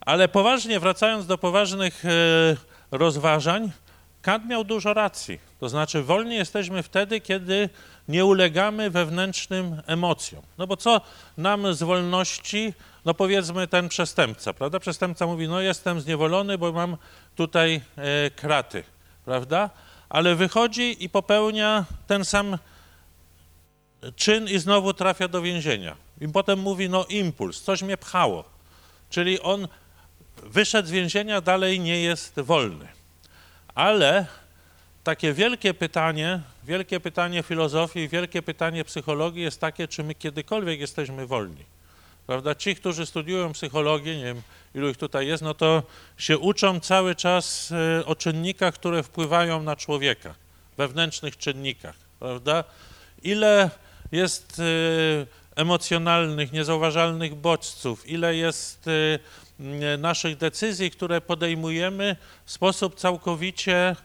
[0.00, 2.08] Ale poważnie, wracając do poważnych e,
[2.90, 3.70] rozważań,
[4.22, 5.49] Kant miał dużo racji.
[5.60, 7.68] To znaczy, wolni jesteśmy wtedy, kiedy
[8.08, 10.42] nie ulegamy wewnętrznym emocjom.
[10.58, 11.00] No bo co
[11.36, 14.80] nam z wolności, no powiedzmy ten przestępca, prawda?
[14.80, 16.96] Przestępca mówi, no jestem zniewolony, bo mam
[17.36, 17.80] tutaj
[18.36, 18.84] kraty,
[19.24, 19.70] prawda?
[20.10, 22.58] ale wychodzi i popełnia ten sam
[24.16, 25.96] czyn i znowu trafia do więzienia.
[26.20, 28.44] I potem mówi, no impuls, coś mnie pchało.
[29.10, 29.68] Czyli on
[30.42, 32.88] wyszedł z więzienia, dalej nie jest wolny.
[33.74, 34.26] Ale
[35.04, 41.26] takie wielkie pytanie, wielkie pytanie filozofii, wielkie pytanie psychologii jest takie, czy my kiedykolwiek jesteśmy
[41.26, 41.64] wolni.
[42.26, 42.54] Prawda?
[42.54, 44.42] Ci, którzy studiują psychologię, nie wiem
[44.74, 45.82] ilu ich tutaj jest, no to
[46.18, 50.34] się uczą cały czas e, o czynnikach, które wpływają na człowieka,
[50.76, 52.64] wewnętrznych czynnikach, prawda?
[53.22, 53.70] Ile
[54.12, 63.96] jest e, emocjonalnych, niezauważalnych bodźców, ile jest e, naszych decyzji, które podejmujemy w sposób całkowicie,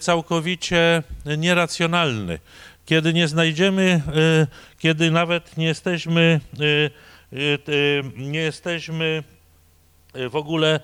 [0.00, 1.02] całkowicie
[1.38, 2.38] nieracjonalny.
[2.86, 4.02] Kiedy nie znajdziemy,
[4.78, 6.40] kiedy nawet nie jesteśmy
[7.32, 9.22] Y, y, nie jesteśmy
[10.16, 10.80] y, w ogóle,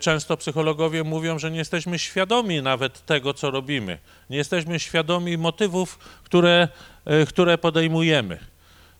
[0.00, 3.98] często psychologowie mówią, że nie jesteśmy świadomi nawet tego, co robimy.
[4.30, 6.68] Nie jesteśmy świadomi motywów, które,
[7.28, 8.38] które podejmujemy.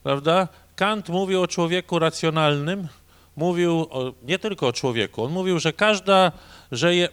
[0.03, 0.49] Prawda?
[0.77, 2.89] Kant mówił o człowieku racjonalnym,
[3.37, 6.33] mówił o, nie tylko o człowieku, on mówił, że każda,
[6.73, 7.09] że je,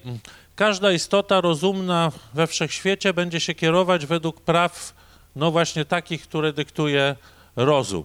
[0.55, 4.93] każda istota rozumna we wszechświecie będzie się kierować według praw,
[5.35, 7.15] no właśnie takich, które dyktuje
[7.55, 8.03] rozum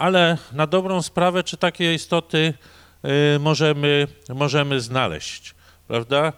[0.00, 2.54] ale na dobrą sprawę, czy takie istoty
[3.36, 5.54] y, możemy, możemy znaleźć,
[5.88, 6.32] prawda?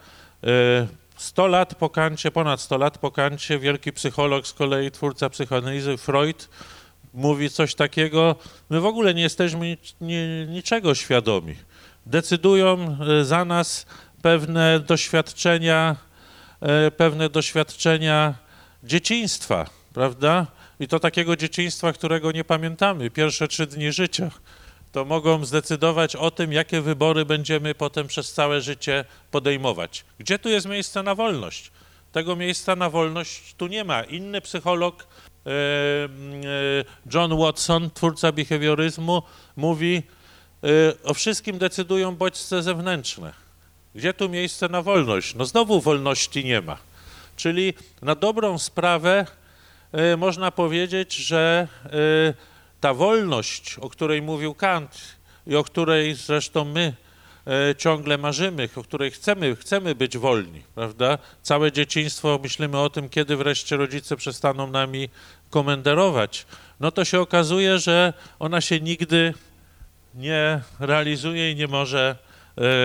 [1.17, 5.31] 100 y, lat po Kancie, ponad 100 lat po Kancie, wielki psycholog, z kolei twórca
[5.31, 6.49] psychoanalizy Freud,
[7.15, 8.37] mówi coś takiego,
[8.71, 9.77] my w ogóle nie jesteśmy
[10.49, 11.55] niczego świadomi.
[12.07, 13.87] Decydują y, za nas
[14.23, 15.97] pewne doświadczenia,
[16.97, 18.35] pewne doświadczenia
[18.85, 20.47] dzieciństwa, prawda?
[20.81, 24.31] I to takiego dzieciństwa, którego nie pamiętamy, pierwsze trzy dni życia,
[24.93, 30.05] to mogą zdecydować o tym, jakie wybory będziemy potem przez całe życie podejmować.
[30.19, 31.71] Gdzie tu jest miejsce na wolność?
[32.13, 34.03] Tego miejsca na wolność tu nie ma.
[34.03, 35.51] Inny psycholog, e, e,
[37.15, 39.23] John Watson, twórca behawioryzmu,
[39.57, 40.03] mówi,
[40.65, 40.69] e,
[41.05, 43.42] o wszystkim decydują bodźce zewnętrzne.
[43.95, 45.35] Gdzie tu miejsce na wolność?
[45.35, 46.79] No znowu wolności nie ma.
[47.37, 49.27] Czyli na dobrą sprawę
[49.93, 51.89] E, można powiedzieć, że e,
[52.81, 56.95] ta wolność, o której mówił Kant i o której zresztą my
[57.47, 61.19] e, ciągle marzymy, o której chcemy, chcemy być wolni, prawda?
[61.43, 65.09] Całe dzieciństwo myślimy o tym, kiedy wreszcie rodzice przestaną nami
[65.51, 66.47] komenderować.
[66.81, 69.35] No to się okazuje, że ona się nigdy
[70.15, 72.17] nie realizuje i nie może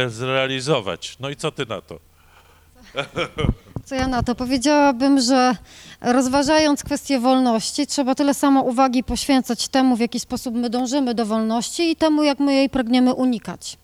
[0.08, 1.18] zrealizować.
[1.20, 2.00] No i co ty na to?
[3.86, 4.36] Co ja na to?
[4.36, 5.56] Powiedziałabym, że
[6.02, 11.26] rozważając kwestię wolności, trzeba tyle samo uwagi poświęcać temu, w jaki sposób my dążymy do
[11.26, 13.78] wolności i temu, jak my jej pragniemy unikać.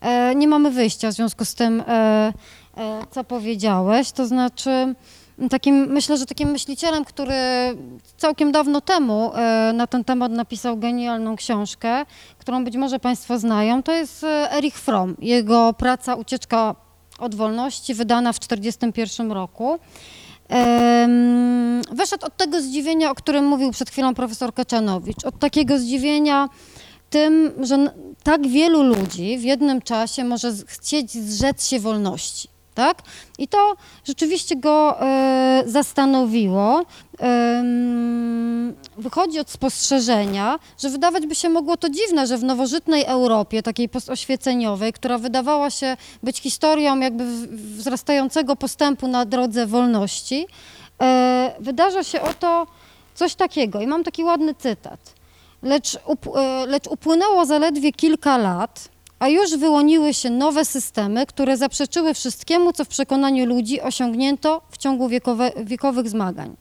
[0.00, 2.32] E, nie mamy wyjścia w związku z tym, e,
[2.76, 4.94] e, co powiedziałeś, to znaczy
[5.48, 7.34] takim, myślę, że takim myślicielem, który
[8.16, 12.04] całkiem dawno temu e, na ten temat napisał genialną książkę,
[12.38, 15.16] którą być może Państwo znają, to jest e, Erich Fromm.
[15.18, 16.74] Jego praca Ucieczka
[17.18, 19.78] od wolności, wydana w 1941 roku.
[21.92, 26.48] Wyszedł od tego zdziwienia, o którym mówił przed chwilą profesor Kaczanowicz, od takiego zdziwienia
[27.10, 27.86] tym, że
[28.22, 33.02] tak wielu ludzi w jednym czasie może chcieć zrzec się wolności tak?
[33.38, 36.84] I to rzeczywiście go e, zastanowiło.
[38.96, 43.88] Wychodzi od spostrzeżenia, że wydawać by się mogło to dziwne, że w nowożytnej Europie, takiej
[43.88, 47.24] postoświeceniowej, która wydawała się być historią jakby
[47.56, 50.46] wzrastającego postępu na drodze wolności,
[51.02, 52.66] e, wydarza się oto
[53.14, 53.80] coś takiego.
[53.80, 55.14] I mam taki ładny cytat.
[55.62, 58.88] Lecz, up, e, lecz upłynęło zaledwie kilka lat,
[59.22, 64.76] a już wyłoniły się nowe systemy, które zaprzeczyły wszystkiemu, co w przekonaniu ludzi osiągnięto w
[64.76, 66.56] ciągu wiekowe, wiekowych zmagań.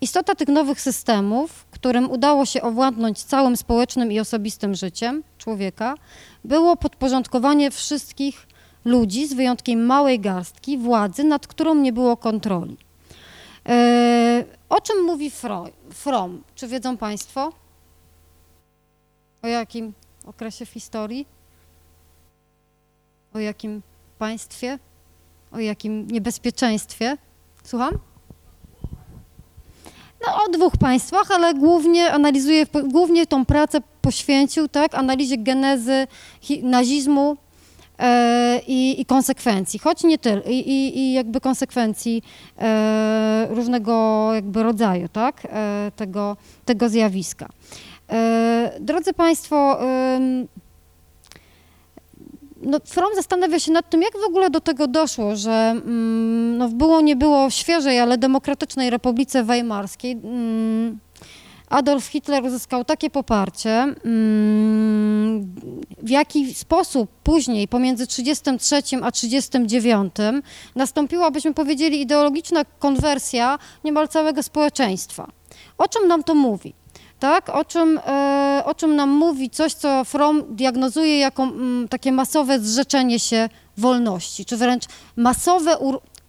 [0.00, 5.94] Istota tych nowych systemów, którym udało się owładnąć całym społecznym i osobistym życiem człowieka,
[6.44, 8.46] było podporządkowanie wszystkich
[8.84, 12.76] ludzi, z wyjątkiem małej garstki, władzy, nad którą nie było kontroli.
[13.68, 15.30] E, o czym mówi
[15.90, 16.42] Fromm?
[16.54, 17.52] Czy wiedzą Państwo?
[19.42, 19.92] O jakim
[20.26, 21.35] okresie w historii?
[23.36, 23.82] O jakim
[24.18, 24.78] państwie?
[25.52, 27.16] O jakim niebezpieczeństwie?
[27.64, 27.98] Słucham?
[30.26, 36.06] No, o dwóch państwach, ale głównie analizuje, głównie tą pracę poświęcił, tak, analizie genezy
[36.62, 37.36] nazizmu
[37.98, 42.22] e, i, i, konsekwencji, choć nie tylko, i, i, jakby konsekwencji
[42.58, 47.48] e, różnego jakby rodzaju, tak, e, tego, tego zjawiska.
[48.10, 49.80] E, drodzy Państwo,
[52.66, 56.68] no, From zastanawia się nad tym, jak w ogóle do tego doszło, że mm, no,
[56.68, 60.98] było nie było świeżej, ale demokratycznej Republice Weimarskiej mm,
[61.68, 63.70] Adolf Hitler uzyskał takie poparcie,
[64.04, 65.54] mm,
[66.02, 70.14] w jaki sposób później, pomiędzy 33 a 39,
[70.74, 75.28] nastąpiła, byśmy powiedzieli, ideologiczna konwersja niemal całego społeczeństwa.
[75.78, 76.74] O czym nam to mówi?
[77.18, 77.48] Tak?
[77.48, 82.60] O czym, e, o czym nam mówi coś, co Fromm diagnozuje jako mm, takie masowe
[82.60, 84.84] zrzeczenie się wolności, czy wręcz
[85.16, 85.76] masowe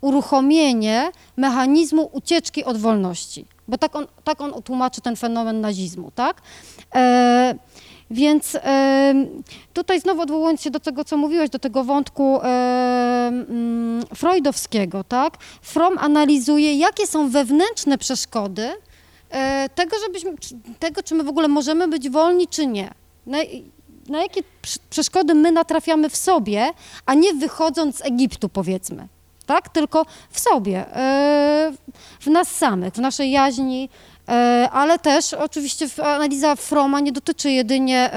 [0.02, 6.41] uruchomienie mechanizmu ucieczki od wolności, bo tak on, tak on tłumaczy ten fenomen nazizmu, tak?
[6.95, 7.56] E,
[8.12, 9.13] więc e,
[9.73, 12.47] tutaj znowu odwołując się do tego, co mówiłeś, do tego wątku e,
[13.28, 15.38] mm, freudowskiego, tak?
[15.62, 18.69] Fromm analizuje, jakie są wewnętrzne przeszkody,
[19.76, 20.34] tego, żebyśmy,
[20.80, 22.94] tego, czy my w ogóle możemy być wolni, czy nie.
[23.26, 23.38] Na,
[24.10, 24.44] na jakie
[24.90, 26.70] przeszkody my natrafiamy w sobie,
[27.06, 29.08] a nie wychodząc z Egiptu, powiedzmy,
[29.46, 29.70] tak?
[29.70, 31.74] Tylko w sobie, e,
[32.20, 34.17] w nas samych, w naszej jaźni, E,
[34.72, 38.12] ale też oczywiście analiza Froma nie dotyczy jedynie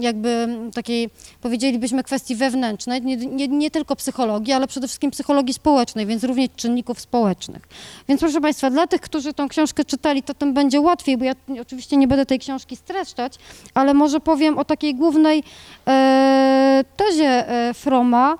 [0.00, 6.06] jakby takiej, powiedzielibyśmy, kwestii wewnętrznej, nie, nie, nie, tylko psychologii, ale przede wszystkim psychologii społecznej,
[6.06, 7.62] więc również czynników społecznych.
[8.08, 11.32] Więc proszę Państwa, dla tych, którzy tą książkę czytali, to tym będzie łatwiej, bo ja
[11.62, 13.34] oczywiście nie będę tej książki streszczać,
[13.74, 15.42] ale może powiem o takiej głównej
[15.86, 18.38] e, tezie e, Froma,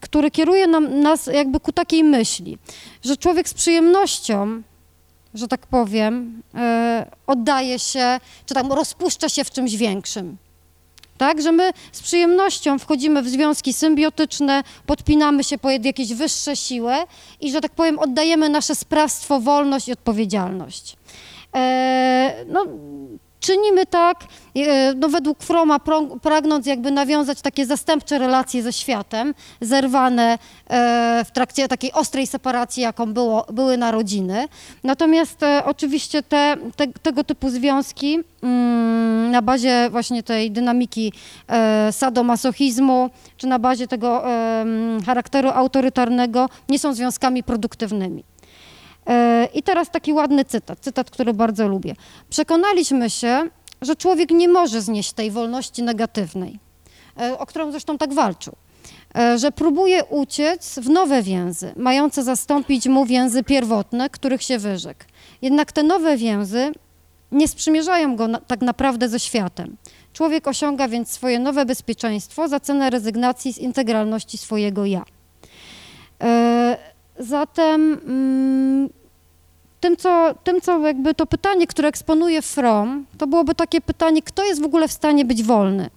[0.00, 2.58] który kieruje nam, nas jakby ku takiej myśli,
[3.04, 4.62] że człowiek z przyjemnością
[5.34, 10.36] że tak powiem, e, oddaje się, czy tam rozpuszcza się w czymś większym.
[11.18, 16.94] Tak, że my z przyjemnością wchodzimy w związki symbiotyczne, podpinamy się pod jakieś wyższe siły
[17.40, 20.96] i, że tak powiem, oddajemy nasze sprawstwo, wolność i odpowiedzialność.
[21.54, 22.66] E, no,
[23.44, 24.24] czynimy tak,
[24.56, 25.80] e, no według Froma,
[26.22, 30.38] pragnąc jakby nawiązać takie zastępcze relacje ze światem, zerwane
[30.70, 34.48] e, w trakcie takiej ostrej separacji, jaką było, były narodziny.
[34.84, 41.12] Natomiast e, oczywiście te, te, tego typu związki mm, na bazie właśnie tej dynamiki
[41.90, 44.24] sadomasochizmu, czy na bazie tego
[45.06, 48.24] charakteru autorytarnego nie są związkami produktywnymi.
[49.06, 51.94] E, I teraz taki ładny cytat, cytat, który bardzo lubię.
[52.30, 53.42] Przekonaliśmy się,
[53.82, 56.58] że człowiek nie może znieść tej wolności negatywnej,
[57.20, 58.52] e, o którą zresztą tak walczył,
[59.18, 65.04] e, że próbuje uciec w nowe więzy, mające zastąpić mu więzy pierwotne, których się wyrzekł.
[65.42, 66.72] Jednak te nowe więzy
[67.32, 69.76] nie sprzymierzają go na, tak naprawdę ze światem.
[70.12, 75.04] Człowiek osiąga więc swoje nowe bezpieczeństwo za cenę rezygnacji z integralności swojego ja.
[77.18, 78.88] Zatem mm,
[79.80, 84.44] tym, co, tym, co jakby to pytanie, które eksponuje From, to byłoby takie pytanie, kto
[84.44, 85.90] jest w ogóle w stanie być wolny?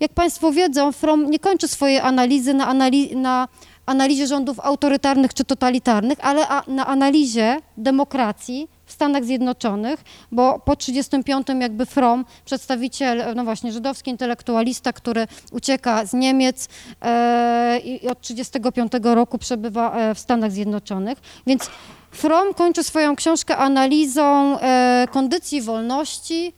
[0.00, 2.74] Jak Państwo wiedzą, From nie kończy swojej analizy na,
[3.14, 3.48] na
[3.86, 11.86] analizie rządów autorytarnych czy totalitarnych, ale na analizie demokracji Stanach Zjednoczonych, bo po 1935 jakby
[11.86, 16.68] From, przedstawiciel, no właśnie, żydowski intelektualista, który ucieka z Niemiec
[17.00, 21.70] e, i od 1935 roku przebywa e, w Stanach Zjednoczonych, więc
[22.10, 26.52] From kończy swoją książkę analizą e, kondycji wolności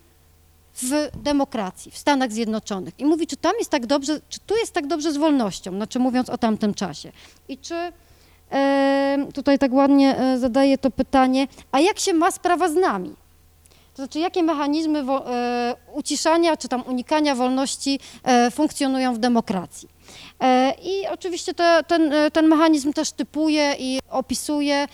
[0.82, 2.94] w demokracji, w Stanach Zjednoczonych.
[2.98, 5.98] I mówi, czy tam jest tak dobrze, czy tu jest tak dobrze z wolnością, znaczy
[5.98, 7.12] mówiąc o tamtym czasie.
[7.48, 7.92] I czy
[9.34, 13.14] tutaj tak ładnie e, zadaje to pytanie, a jak się ma sprawa z nami?
[13.94, 19.88] To znaczy, jakie mechanizmy e, uciszania czy tam unikania wolności e, funkcjonują w demokracji?
[20.82, 24.86] I oczywiście te, ten, ten mechanizm też typuje i opisuje.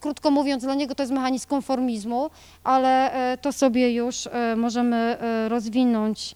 [0.00, 2.30] Krótko mówiąc, dla niego to jest mechanizm konformizmu,
[2.64, 6.34] ale e, to sobie już e, możemy e, rozwinąć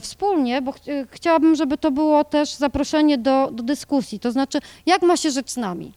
[0.00, 0.78] wspólnie, bo ch
[1.10, 5.50] chciałabym, żeby to było też zaproszenie do, do dyskusji, to znaczy, jak ma się rzecz
[5.50, 5.92] z nami?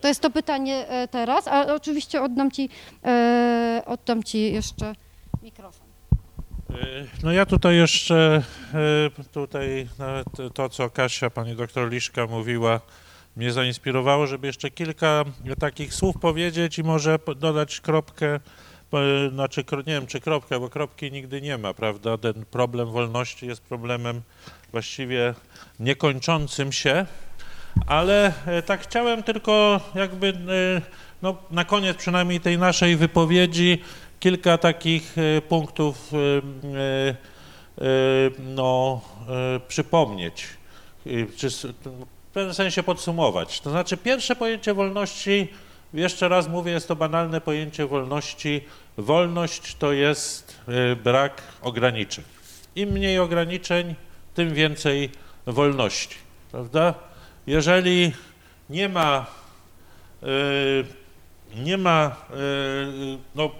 [0.00, 2.68] To jest to pytanie teraz, a oczywiście oddam ci,
[3.86, 4.94] oddam ci jeszcze
[5.42, 5.86] mikrofon.
[7.22, 8.42] No ja tutaj jeszcze,
[9.32, 9.88] tutaj
[10.54, 12.80] to, co Kasia, pani doktor Liszka mówiła,
[13.36, 15.24] mnie zainspirowało, żeby jeszcze kilka
[15.58, 18.40] takich słów powiedzieć i może dodać kropkę,
[19.32, 22.18] znaczy nie wiem czy kropkę, bo kropki nigdy nie ma, prawda?
[22.18, 24.22] Ten problem wolności jest problemem
[24.72, 25.34] właściwie
[25.80, 27.06] niekończącym się,
[27.86, 30.32] ale e, tak chciałem tylko jakby e,
[31.22, 33.82] no, na koniec przynajmniej tej naszej wypowiedzi
[34.20, 36.12] kilka takich e, punktów
[38.38, 39.00] no,
[39.68, 40.46] przypomnieć,
[41.36, 41.48] czy
[42.32, 43.60] w pewnym sensie podsumować.
[43.60, 45.48] To znaczy pierwsze pojęcie wolności,
[45.94, 48.64] jeszcze raz mówię, jest to banalne pojęcie wolności.
[48.98, 52.24] Wolność to jest e, brak ograniczeń.
[52.76, 53.94] Im mniej ograniczeń,
[54.34, 55.10] tym więcej
[55.46, 56.16] wolności,
[56.52, 56.94] prawda?
[57.46, 58.12] Jeżeli
[58.70, 59.26] nie ma,
[60.22, 60.26] e,
[61.64, 62.34] nie ma, e,
[63.34, 63.50] no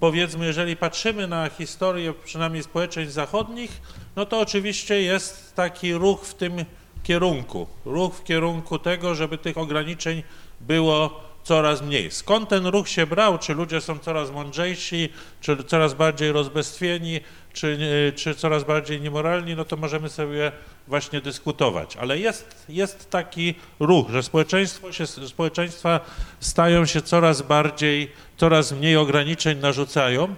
[0.00, 3.80] powiedzmy, jeżeli patrzymy na historię przynajmniej społeczeństw zachodnich,
[4.16, 6.64] no to oczywiście jest taki ruch w tym
[7.02, 10.22] kierunku, ruch w kierunku tego, żeby tych ograniczeń
[10.60, 12.10] było coraz mniej.
[12.10, 13.38] Skąd ten ruch się brał?
[13.38, 15.08] Czy ludzie są coraz mądrzejsi,
[15.40, 17.20] czy coraz bardziej rozbestwieni,
[17.52, 20.52] czy, nie- czy coraz bardziej niemoralni, no to możemy sobie
[20.88, 21.96] właśnie dyskutować.
[21.96, 26.00] Ale jest, jest taki ruch, że społeczeństwo się, społeczeństwa
[26.40, 30.36] stają się coraz bardziej, coraz mniej ograniczeń narzucają.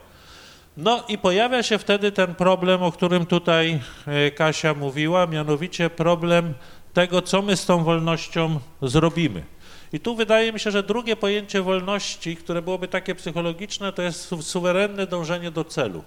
[0.77, 6.55] No i pojawia się wtedy ten problem, o którym tutaj e, Kasia mówiła, mianowicie problem
[6.95, 9.45] tego, co my z tą wolnością zrobimy.
[9.93, 14.21] I tu wydaje mi się, że drugie pojęcie wolności, które byłoby takie psychologiczne, to jest
[14.21, 16.05] su- suwerenne dążenie do celu.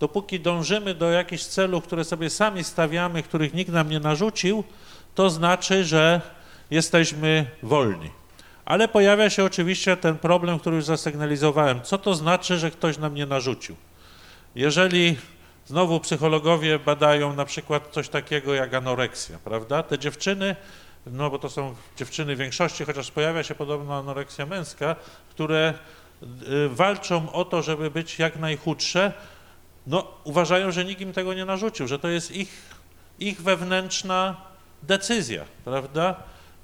[0.00, 4.64] Dopóki dążymy do jakichś celów, które sobie sami stawiamy, których nikt nam nie narzucił,
[5.14, 6.20] to znaczy, że
[6.70, 8.10] jesteśmy wolni.
[8.64, 11.82] Ale pojawia się oczywiście ten problem, który już zasygnalizowałem.
[11.82, 13.76] Co to znaczy, że ktoś nam nie narzucił?
[14.54, 15.16] Jeżeli
[15.66, 19.82] znowu psychologowie badają na przykład coś takiego jak anoreksja, prawda?
[19.82, 20.56] Te dziewczyny,
[21.06, 24.96] no bo to są dziewczyny w większości, chociaż pojawia się podobno anoreksja męska,
[25.30, 25.74] które
[26.22, 29.12] y, walczą o to, żeby być jak najchudsze,
[29.86, 32.62] no uważają, że nikt im tego nie narzucił, że to jest ich,
[33.18, 34.36] ich wewnętrzna
[34.82, 36.14] decyzja, prawda?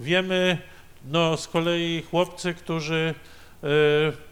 [0.00, 0.58] Wiemy,
[1.04, 3.14] no z kolei chłopcy, którzy
[3.64, 4.25] y,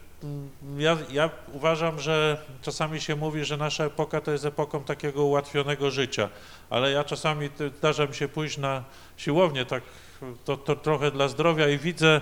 [0.77, 5.91] ja, ja uważam, że czasami się mówi, że nasza epoka to jest epoką takiego ułatwionego
[5.91, 6.29] życia,
[6.69, 8.83] ale ja czasami zdarza mi się pójść na
[9.17, 9.83] siłownię, tak
[10.45, 12.21] to, to trochę dla zdrowia i widzę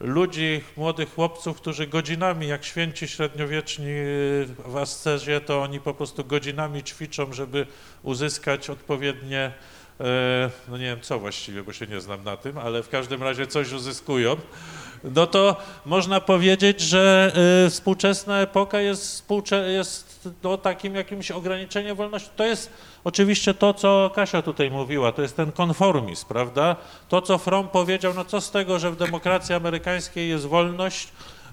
[0.00, 6.24] ludzi, młodych chłopców, którzy godzinami, jak święci średniowieczni y, w ascezie, to oni po prostu
[6.24, 7.66] godzinami ćwiczą, żeby
[8.02, 9.52] uzyskać odpowiednie,
[10.00, 13.22] e, no nie wiem co właściwie, bo się nie znam na tym, ale w każdym
[13.22, 14.36] razie coś uzyskują
[15.04, 17.32] no to można powiedzieć, że
[17.66, 19.26] y, współczesna epoka jest,
[19.68, 22.30] jest no, takim jakimś ograniczeniem wolności.
[22.36, 22.70] To jest
[23.04, 26.76] oczywiście to, co Kasia tutaj mówiła, to jest ten konformizm, prawda?
[27.08, 31.08] To, co Fromm powiedział, no co z tego, że w demokracji amerykańskiej jest wolność,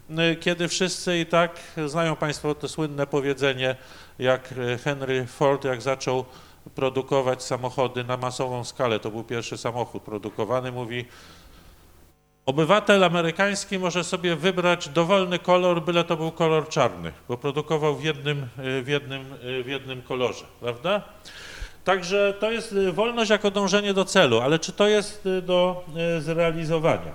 [0.10, 3.76] y, kiedy wszyscy i tak, znają Państwo to słynne powiedzenie,
[4.20, 6.26] jak y, Henry Ford, jak zaczął
[6.76, 11.06] produkować samochody na masową skalę, to był pierwszy samochód produkowany, mówi,
[12.48, 18.04] Obywatel amerykański może sobie wybrać dowolny kolor, byle to był kolor czarny, bo produkował w
[18.04, 21.02] jednym, y, w jednym, y, w jednym kolorze, prawda?
[21.84, 25.86] Także to jest y, wolność jako dążenie do celu, ale czy to jest do
[26.20, 27.12] zrealizowania?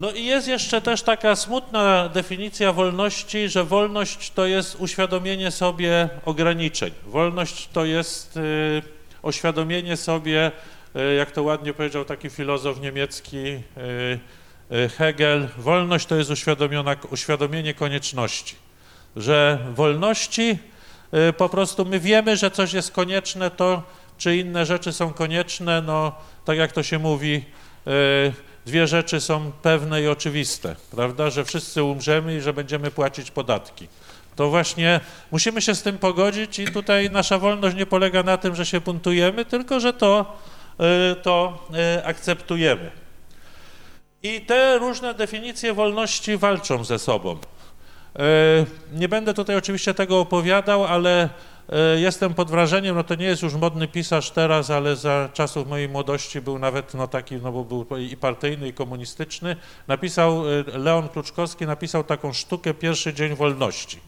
[0.00, 6.08] No i jest jeszcze też taka smutna definicja wolności, że wolność to jest uświadomienie sobie
[6.24, 6.90] ograniczeń.
[7.06, 8.38] Wolność to jest
[9.22, 10.52] oświadomienie sobie,
[11.18, 13.60] jak to ładnie powiedział taki filozof niemiecki y,
[14.72, 16.30] y, Hegel, wolność to jest
[17.10, 18.56] uświadomienie konieczności.
[19.16, 20.58] Że wolności
[21.36, 23.82] po prostu my wiemy, że coś jest konieczne, to
[24.18, 26.12] czy inne rzeczy są konieczne, no
[26.44, 27.44] tak jak to się mówi,
[28.66, 33.88] dwie rzeczy są pewne i oczywiste, prawda, że wszyscy umrzemy i że będziemy płacić podatki.
[34.36, 38.54] To właśnie musimy się z tym pogodzić i tutaj nasza wolność nie polega na tym,
[38.54, 40.38] że się buntujemy, tylko że to,
[41.22, 41.66] to
[41.98, 42.90] y, akceptujemy.
[44.22, 47.38] I te różne definicje wolności walczą ze sobą.
[48.18, 48.18] E,
[48.92, 51.28] Nie będę tutaj oczywiście tego opowiadał, ale
[51.96, 55.88] jestem pod wrażeniem, no to nie jest już modny pisarz teraz, ale za czasów mojej
[55.88, 59.56] młodości był nawet no taki, no bo był i partyjny, i komunistyczny.
[59.88, 63.98] Napisał, Leon Kluczkowski napisał taką sztukę Pierwszy Dzień Wolności.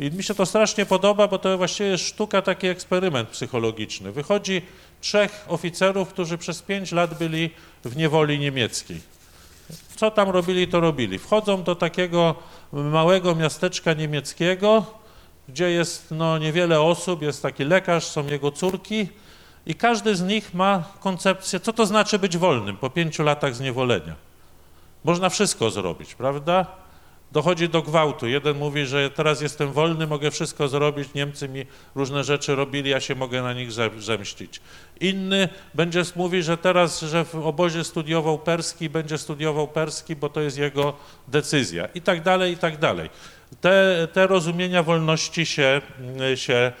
[0.00, 4.12] I mi się to strasznie podoba, bo to właściwie jest sztuka, taki eksperyment psychologiczny.
[4.12, 4.62] Wychodzi
[5.06, 7.50] trzech oficerów, którzy przez pięć lat byli
[7.84, 9.00] w niewoli niemieckiej.
[9.96, 11.18] Co tam robili, to robili.
[11.18, 12.34] Wchodzą do takiego
[12.72, 14.86] małego miasteczka niemieckiego,
[15.48, 19.08] gdzie jest no, niewiele osób, jest taki lekarz, są jego córki
[19.66, 24.14] i każdy z nich ma koncepcję, co to znaczy być wolnym po pięciu latach zniewolenia.
[25.04, 26.66] Można wszystko zrobić, prawda?
[27.32, 28.26] Dochodzi do gwałtu.
[28.26, 33.00] Jeden mówi, że teraz jestem wolny, mogę wszystko zrobić, Niemcy mi różne rzeczy robili, ja
[33.00, 34.60] się mogę na nich zemścić.
[35.00, 40.40] Inny będzie mówi, że teraz, że w obozie studiował perski, będzie studiował perski, bo to
[40.40, 40.92] jest jego
[41.28, 43.10] decyzja i tak dalej, i tak dalej.
[43.60, 45.80] Te, te rozumienia wolności się,
[46.34, 46.72] się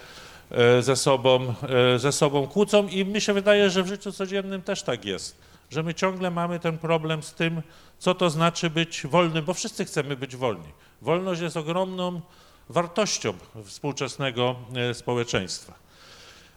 [0.50, 1.54] e, ze sobą,
[1.94, 5.36] e, ze sobą kłócą i mi się wydaje, że w życiu codziennym też tak jest,
[5.70, 7.62] że my ciągle mamy ten problem z tym,
[7.98, 10.68] co to znaczy być wolnym, bo wszyscy chcemy być wolni.
[11.02, 12.20] Wolność jest ogromną
[12.68, 13.32] wartością
[13.64, 15.74] współczesnego e, społeczeństwa.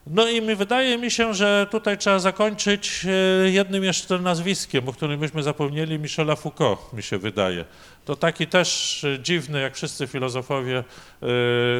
[0.06, 4.92] No i mi wydaje mi się, że tutaj trzeba zakończyć e, jednym jeszcze nazwiskiem, o
[4.92, 7.64] którym myśmy zapomnieli, Michela Foucault, mi się wydaje.
[8.04, 10.84] To taki też e, dziwny, jak wszyscy filozofowie,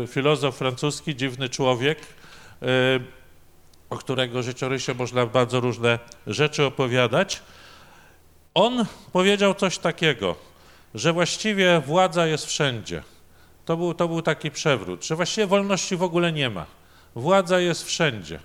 [0.08, 1.98] filozof francuski, dziwny człowiek,
[3.90, 7.42] o którego życiorysie można bardzo różne rzeczy opowiadać.
[8.54, 10.36] On powiedział coś takiego,
[10.94, 13.02] że właściwie władza jest wszędzie.
[13.64, 16.66] To był, to był taki przewrót, że właściwie wolności w ogóle nie ma.
[17.14, 18.40] Władza jest wszędzie.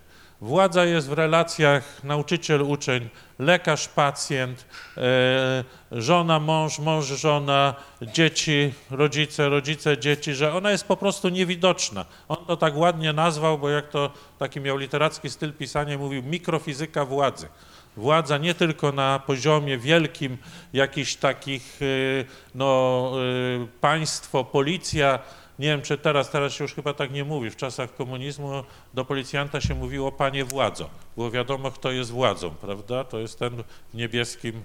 [0.46, 4.56] Władza jest w relacjach nauczyciel-uczeń, lekarz-pacjent,
[4.98, 12.06] e, żona, mąż, mąż, żona, dzieci, rodzice, rodzice, dzieci, że ona jest po prostu niewidoczna.
[12.28, 17.06] On to tak ładnie nazwał, bo jak to taki miał literacki styl pisania, mówił mikrofizyka
[17.06, 17.48] władzy
[17.98, 20.38] władza nie tylko na poziomie wielkim
[20.74, 22.26] jakichś takich, y,
[22.56, 23.12] no,
[23.64, 25.20] y, państwo, policja,
[25.60, 29.06] nie wiem czy teraz, teraz się już chyba tak nie mówi, w czasach komunizmu do
[29.06, 33.97] policjanta się mówiło panie władzo, było wiadomo kto jest władzą, prawda, to jest ten w
[33.97, 34.56] niebieskim,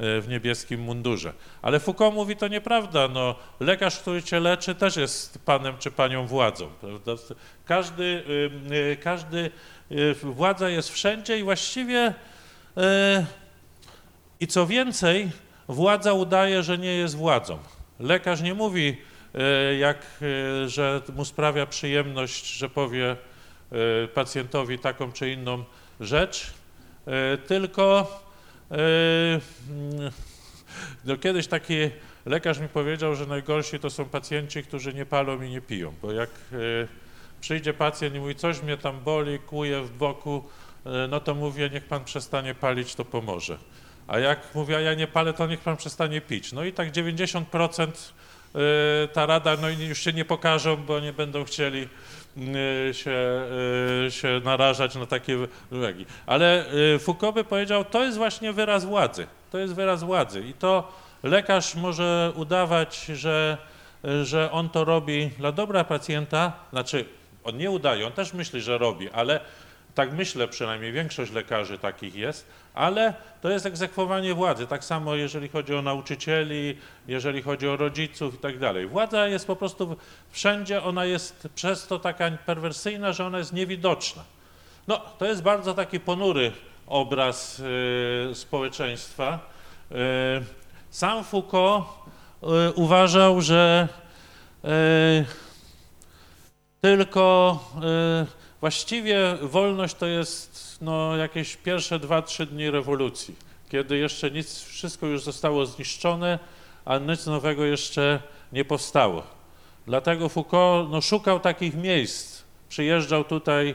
[0.00, 1.32] y, w niebieskim mundurze.
[1.62, 6.26] Ale Foucault mówi to nieprawda, no lekarz, który cię leczy też jest panem czy panią
[6.26, 7.12] władzą, prawda.
[7.64, 8.24] Każdy,
[9.02, 9.50] każdy,
[10.22, 12.14] władza jest wszędzie i właściwie
[12.76, 13.26] E,
[14.40, 15.30] I co więcej,
[15.68, 17.58] władza udaje, że nie jest władzą.
[18.00, 19.09] Lekarz nie mówi, e,
[19.78, 23.16] jak, e, że mu sprawia przyjemność, że powie
[24.14, 25.64] pacjentowi taką czy inną
[26.00, 26.52] rzecz,
[27.46, 28.06] tylko
[31.04, 31.74] no kiedyś taki
[32.26, 36.12] lekarz mi powiedział, że najgorsi to są pacjenci, którzy nie palą i nie piją, bo
[36.12, 36.30] jak
[37.40, 40.44] przyjdzie pacjent i mówi, coś mnie tam boli, kuje w boku,
[40.86, 43.58] E, no to mówię, niech pan przestanie palić, to pomoże.
[44.06, 46.52] A jak mówię, a ja nie palę, to niech pan przestanie pić.
[46.52, 47.92] No i tak 90% e,
[49.12, 51.88] ta rada, no już się nie pokażą, bo nie będą chcieli
[52.38, 53.18] e, się,
[54.10, 55.38] się narażać na takie
[55.72, 56.06] uwagi.
[56.26, 56.64] Ale
[56.98, 59.26] Foucault by powiedział, to jest właśnie wyraz władzy.
[59.50, 60.92] To jest wyraz władzy i to
[61.22, 63.58] lekarz może udawać, że,
[64.22, 67.04] że on to robi dla dobra pacjenta, znaczy
[67.44, 69.40] on nie udaje, on też myśli, że robi, ale
[69.94, 74.66] tak myślę przynajmniej, większość lekarzy takich jest, ale to jest egzekwowanie władzy.
[74.66, 76.76] Tak samo jeżeli chodzi o nauczycieli,
[77.08, 78.86] jeżeli chodzi o rodziców i tak dalej.
[78.86, 79.96] Władza jest po prostu
[80.30, 84.24] wszędzie, ona jest przez to taka perwersyjna, że ona jest niewidoczna.
[84.88, 86.52] No, to jest bardzo taki ponury
[86.86, 87.60] obraz
[88.30, 89.38] y, społeczeństwa.
[89.92, 89.94] Y,
[90.90, 91.84] sam Foucault
[92.42, 93.88] y, uważał, że
[94.64, 94.68] y,
[96.80, 97.58] tylko
[98.26, 103.34] y, Właściwie wolność to jest no, jakieś pierwsze dwa, trzy dni rewolucji,
[103.70, 106.38] kiedy jeszcze nic, wszystko już zostało zniszczone,
[106.84, 109.22] a nic nowego jeszcze nie powstało.
[109.86, 112.42] Dlatego Foucault no, szukał takich miejsc.
[112.68, 113.74] Przyjeżdżał tutaj e,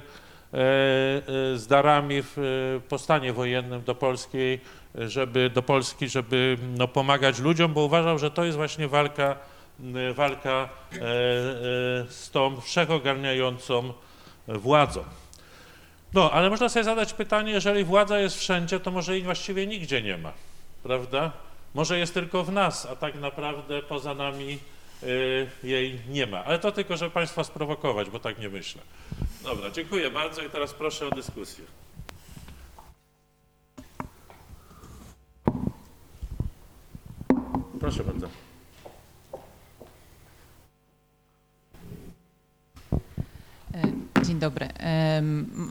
[0.58, 0.62] e,
[1.58, 4.60] z darami w e, powstanie wojennym do Polski,
[4.96, 9.36] żeby, do Polski, żeby no, pomagać ludziom, bo uważał, że to jest właśnie walka,
[10.14, 11.02] walka e, e,
[12.10, 13.94] z tą wszechogarniającą
[14.48, 15.04] władzą.
[16.14, 20.02] No, ale można sobie zadać pytanie, jeżeli władza jest wszędzie, to może jej właściwie nigdzie
[20.02, 20.34] nie ma,
[20.84, 21.32] prawda?
[21.74, 24.60] Może jest tylko w nas, a tak naprawdę poza nami
[25.04, 26.46] y, jej nie ma.
[26.46, 28.82] Ale to tylko, żeby Państwa sprowokować, bo tak nie myślę.
[29.44, 31.66] Dobra, dziękuję bardzo i teraz proszę o dyskusję.
[37.80, 38.28] Proszę bardzo.
[44.28, 44.68] Dzień dobry.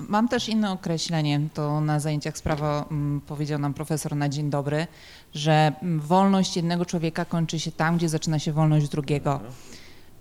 [0.09, 1.41] Mam też inne określenie.
[1.55, 2.89] To na zajęciach sprawa
[3.27, 4.87] powiedział nam profesor na dzień dobry,
[5.35, 9.41] że wolność jednego człowieka kończy się tam, gdzie zaczyna się wolność drugiego.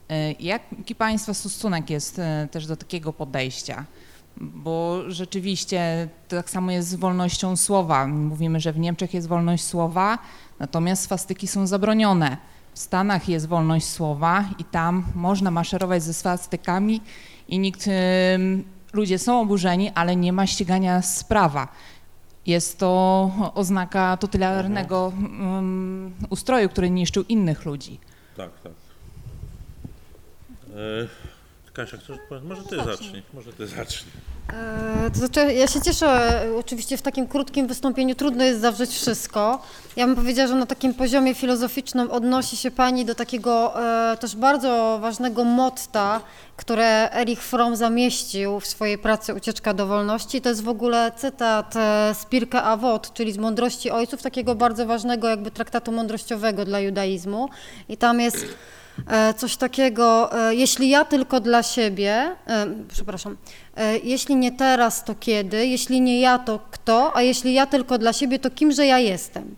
[0.10, 3.86] E, jaki Państwa stosunek jest e, też do takiego podejścia?
[4.38, 8.08] Bo rzeczywiście tak samo jest z wolnością słowa.
[8.08, 10.18] Mówimy, że w Niemczech jest wolność słowa,
[10.60, 12.38] natomiast swastyki są zabronione.
[12.74, 17.02] W Stanach jest wolność słowa i tam można maszerować ze swastykami
[17.48, 17.89] i nikt,
[18.94, 21.68] ludzie są oburzeni, ale nie ma ścigania z prawa.
[22.46, 28.00] Jest to oznaka totalitaryjnego um, ustroju, który niszczył innych ludzi.
[28.38, 28.72] Tak, tak.
[30.70, 31.08] E,
[31.74, 34.12] Kasia, chcesz, może ty zacznij, może ty zacznij.
[34.50, 39.62] E, to znaczy, ja się cieszę, oczywiście w takim krótkim wystąpieniu trudno jest zawrzeć wszystko.
[39.96, 44.36] Ja bym powiedziała, że na takim poziomie filozoficznym odnosi się Pani do takiego e, też
[44.36, 46.22] bardzo ważnego motta,
[46.58, 50.41] które Erich Fromm zamieścił w swojej pracy Ucieczka do wolności.
[50.41, 54.86] To jest w ogóle cytat e, z Pirke Avot, czyli z Mądrości Ojców, takiego bardzo
[54.86, 57.50] ważnego jakby traktatu mądrościowego dla judaizmu.
[57.89, 58.83] I tam jest E,
[59.38, 62.14] coś takiego, e, jeśli ja tylko dla siebie,
[62.48, 63.38] e, przepraszam,
[64.04, 68.14] jeśli nie teraz, to kiedy, jeśli nie ja, to kto, a jeśli ja tylko dla
[68.14, 69.56] siebie, to kimże ja jestem.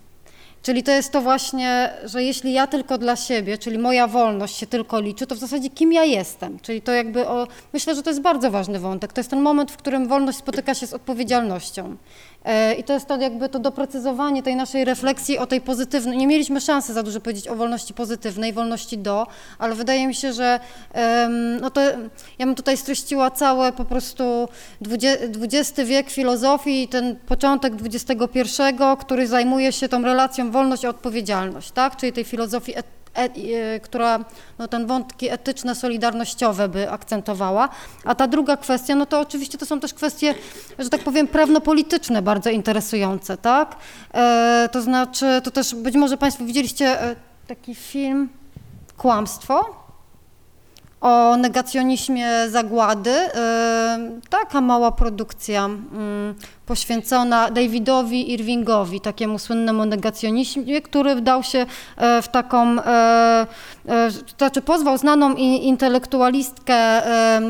[0.65, 4.67] Czyli to jest to właśnie, że jeśli ja tylko dla siebie, czyli moja wolność się
[4.67, 6.59] tylko liczy, to w zasadzie kim ja jestem.
[6.59, 9.13] Czyli to jakby, o, myślę, że to jest bardzo ważny wątek.
[9.13, 11.95] To jest ten moment, w którym wolność spotyka się z odpowiedzialnością.
[12.45, 16.17] E, I to jest to jakby to doprecyzowanie tej naszej refleksji o tej pozytywnej.
[16.17, 19.27] Nie mieliśmy szansy za dużo powiedzieć o wolności pozytywnej, wolności do,
[19.59, 20.59] ale wydaje mi się, że
[21.61, 21.81] no to
[22.39, 24.47] ja bym tutaj streściła całe po prostu
[25.41, 28.61] XX wiek filozofii ten początek XXI,
[28.99, 31.97] który zajmuje się tą relacją wolność a odpowiedzialność, tak?
[31.97, 32.83] Czyli tej filozofii E, e,
[33.83, 34.19] która
[34.59, 37.69] no, ten wątki etyczne, solidarnościowe by akcentowała.
[38.05, 40.35] A ta druga kwestia, no to oczywiście to są też kwestie,
[40.79, 43.75] że tak powiem, prawno-polityczne bardzo interesujące, tak?
[44.13, 47.15] E, to znaczy, to też być może Państwo widzieliście e,
[47.47, 48.29] taki film
[48.97, 49.84] Kłamstwo
[51.05, 53.13] o negacjonizmie zagłady.
[54.29, 56.35] Taka mała produkcja mm,
[56.65, 61.65] poświęcona Davidowi Irvingowi, takiemu słynnemu negacjonizmie, który wdał się
[61.97, 63.47] e, w taką, e,
[63.87, 67.01] e, znaczy pozwał znaną intelektualistkę,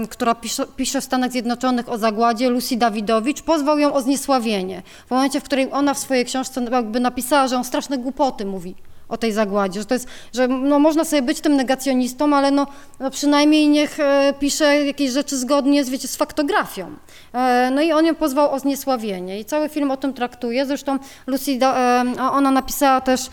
[0.09, 4.81] która pisze, pisze w Stanach Zjednoczonych o zagładzie, Lucy Dawidowicz, pozwał ją o zniesławienie.
[5.07, 8.75] W momencie, w którym ona w swojej książce jakby napisała, że on straszne głupoty mówi
[9.09, 12.67] o tej zagładzie, że to jest, że no można sobie być tym negacjonistą, ale no,
[12.99, 16.95] no przynajmniej niech e, pisze jakieś rzeczy zgodnie z, wiecie, z faktografią.
[17.33, 20.99] E, no i on ją pozwał o zniesławienie i cały film o tym traktuje, zresztą
[21.27, 23.29] Lucy, e, ona napisała też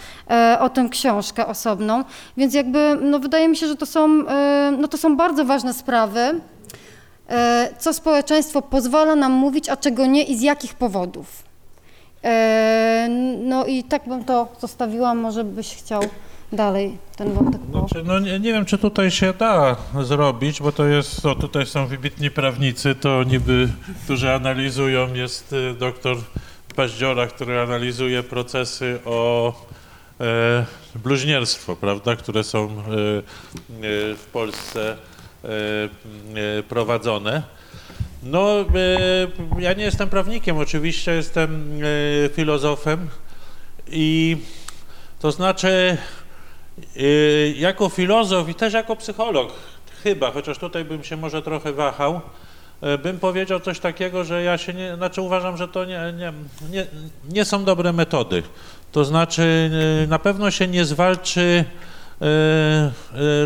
[0.60, 2.04] o tym książkę osobną,
[2.36, 4.08] więc jakby, no wydaje mi się, że to są,
[4.78, 6.40] no to są bardzo ważne sprawy,
[7.78, 11.51] co społeczeństwo pozwala nam mówić, a czego nie i z jakich powodów.
[12.24, 13.08] E,
[13.44, 16.02] no i tak bym to zostawiła, może byś chciał
[16.52, 20.86] dalej ten wątek znaczy, no nie, nie, wiem, czy tutaj się da zrobić, bo to
[20.86, 23.68] jest, o, tutaj są wybitni prawnicy, to niby,
[24.04, 26.16] którzy analizują, jest y, doktor
[26.76, 29.52] Paździora, który analizuje procesy o
[30.20, 32.70] e, bluźnierstwo, prawda, które są e,
[34.16, 34.96] w Polsce
[35.44, 37.42] e, prowadzone.
[38.22, 38.64] No, e,
[39.58, 41.80] ja nie jestem prawnikiem, oczywiście jestem
[42.24, 43.08] e, filozofem
[43.88, 44.36] i
[45.20, 45.96] to znaczy
[46.96, 47.02] e,
[47.48, 49.52] jako filozof i też jako psycholog
[50.02, 52.20] chyba, chociaż tutaj bym się może trochę wahał,
[53.02, 56.32] bym powiedział coś takiego, że ja się nie, znaczy uważam, że to nie, nie,
[56.70, 56.86] nie,
[57.28, 58.42] nie są dobre metody.
[58.92, 59.70] To znaczy
[60.08, 61.64] na pewno się nie zwalczy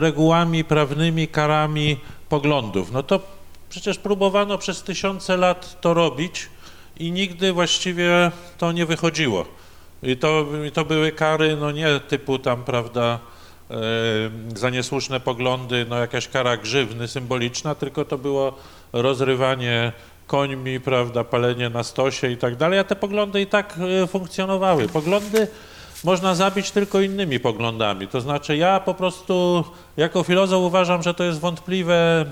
[0.00, 2.92] regułami prawnymi, karami poglądów.
[2.92, 3.35] No to
[3.68, 6.48] Przecież próbowano przez tysiące lat to robić
[6.98, 9.44] i nigdy właściwie to nie wychodziło.
[10.02, 13.18] I to, to były kary, no nie typu tam, prawda,
[13.70, 13.76] e,
[14.54, 18.52] za niesłuszne poglądy, no jakaś kara grzywny symboliczna, tylko to było
[18.92, 19.92] rozrywanie
[20.26, 24.88] końmi, prawda, palenie na stosie i tak dalej, a te poglądy i tak e, funkcjonowały.
[24.88, 25.48] Poglądy
[26.04, 28.08] można zabić tylko innymi poglądami.
[28.08, 29.64] To znaczy ja po prostu
[29.96, 32.26] jako filozof uważam, że to jest wątpliwe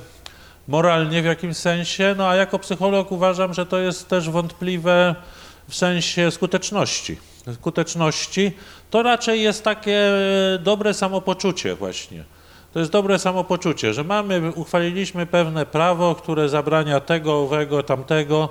[0.68, 5.14] moralnie w jakimś sensie, no a jako psycholog uważam, że to jest też wątpliwe
[5.68, 7.16] w sensie skuteczności.
[7.54, 8.52] Skuteczności
[8.90, 10.12] to raczej jest takie
[10.60, 12.24] dobre samopoczucie właśnie.
[12.72, 18.48] To jest dobre samopoczucie, że mamy, uchwaliliśmy pewne prawo, które zabrania tego, owego, tamtego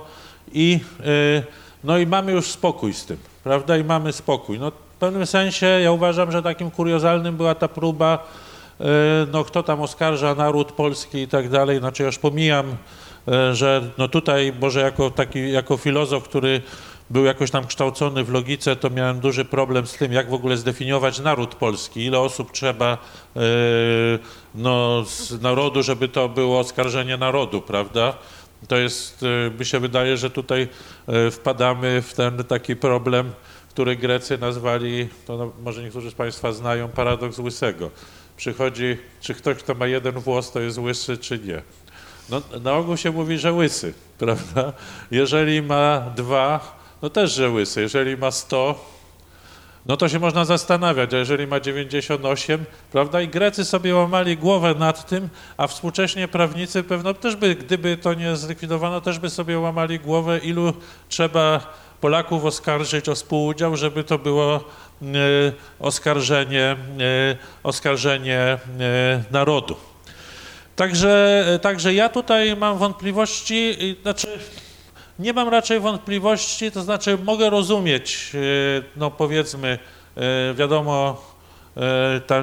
[0.52, 1.42] i, y,
[1.84, 3.76] no i mamy już spokój z tym, prawda?
[3.76, 4.58] I mamy spokój.
[4.58, 8.43] No, w pewnym sensie ja uważam, że takim kuriozalnym była ta próba E,
[9.32, 12.76] no kto tam oskarża naród polski i tak dalej, znaczy już pomijam
[13.28, 16.62] e, że no tutaj może jako taki, jako filozof, który
[17.10, 20.56] był jakoś tam kształcony w logice, to miałem duży problem z tym, jak w ogóle
[20.56, 22.98] zdefiniować naród polski, ile osób trzeba
[23.36, 23.40] e,
[24.54, 28.14] no, z narodu, żeby to było oskarżenie narodu, prawda?
[28.68, 30.68] To jest, e, mi się wydaje, że tutaj
[31.06, 33.32] e, wpadamy w ten taki problem,
[33.70, 37.90] który Grecy nazwali, to no, może niektórzy z Państwa znają, paradoks łysego.
[38.36, 41.62] Przychodzi, czy ktoś, kto ma jeden włos, to jest łysy, czy nie.
[42.30, 44.72] No, na ogół się mówi, że łysy, prawda?
[45.10, 47.80] Jeżeli ma dwa, no też, że łysy.
[47.80, 48.94] Jeżeli ma 100,
[49.86, 53.20] no to się można zastanawiać, a jeżeli ma 98, prawda?
[53.20, 58.14] I Grecy sobie łamali głowę nad tym, a współcześnie prawnicy pewno też by, gdyby to
[58.14, 60.72] nie zlikwidowano, też by sobie łamali głowę, ilu
[61.08, 65.06] trzeba Polaków oskarżyć o współudział, żeby to było e,
[65.80, 66.76] oskarżenie, e,
[67.62, 68.58] oskarżenie e,
[69.30, 69.76] narodu.
[70.76, 74.38] Także, także ja tutaj mam wątpliwości, znaczy
[75.18, 78.32] nie mam raczej wątpliwości, to znaczy mogę rozumieć,
[78.96, 79.78] no powiedzmy,
[80.54, 81.22] wiadomo,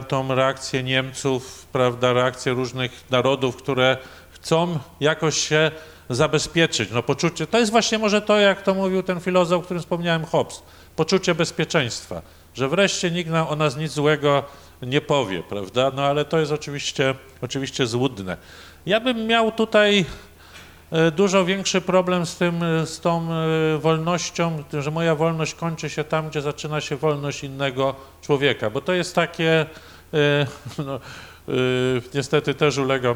[0.08, 3.98] tą reakcję Niemców, prawda, reakcję różnych narodów, które
[4.32, 5.72] chcą jakoś się
[6.16, 6.90] zabezpieczyć.
[6.92, 10.26] No poczucie, to jest właśnie może to, jak to mówił ten filozof, o którym wspomniałem,
[10.26, 10.64] Hobbes,
[10.96, 12.22] poczucie bezpieczeństwa,
[12.54, 14.44] że wreszcie nikt nam o nas nic złego
[14.82, 15.92] nie powie, prawda?
[15.96, 18.38] No ale to jest oczywiście, oczywiście złudne.
[18.86, 20.06] Ja bym miał tutaj
[20.92, 25.90] e, dużo większy problem z tym, e, z tą e, wolnością, że moja wolność kończy
[25.90, 29.66] się tam, gdzie zaczyna się wolność innego człowieka, bo to jest takie,
[30.86, 31.00] no,
[32.14, 33.16] niestety też ulega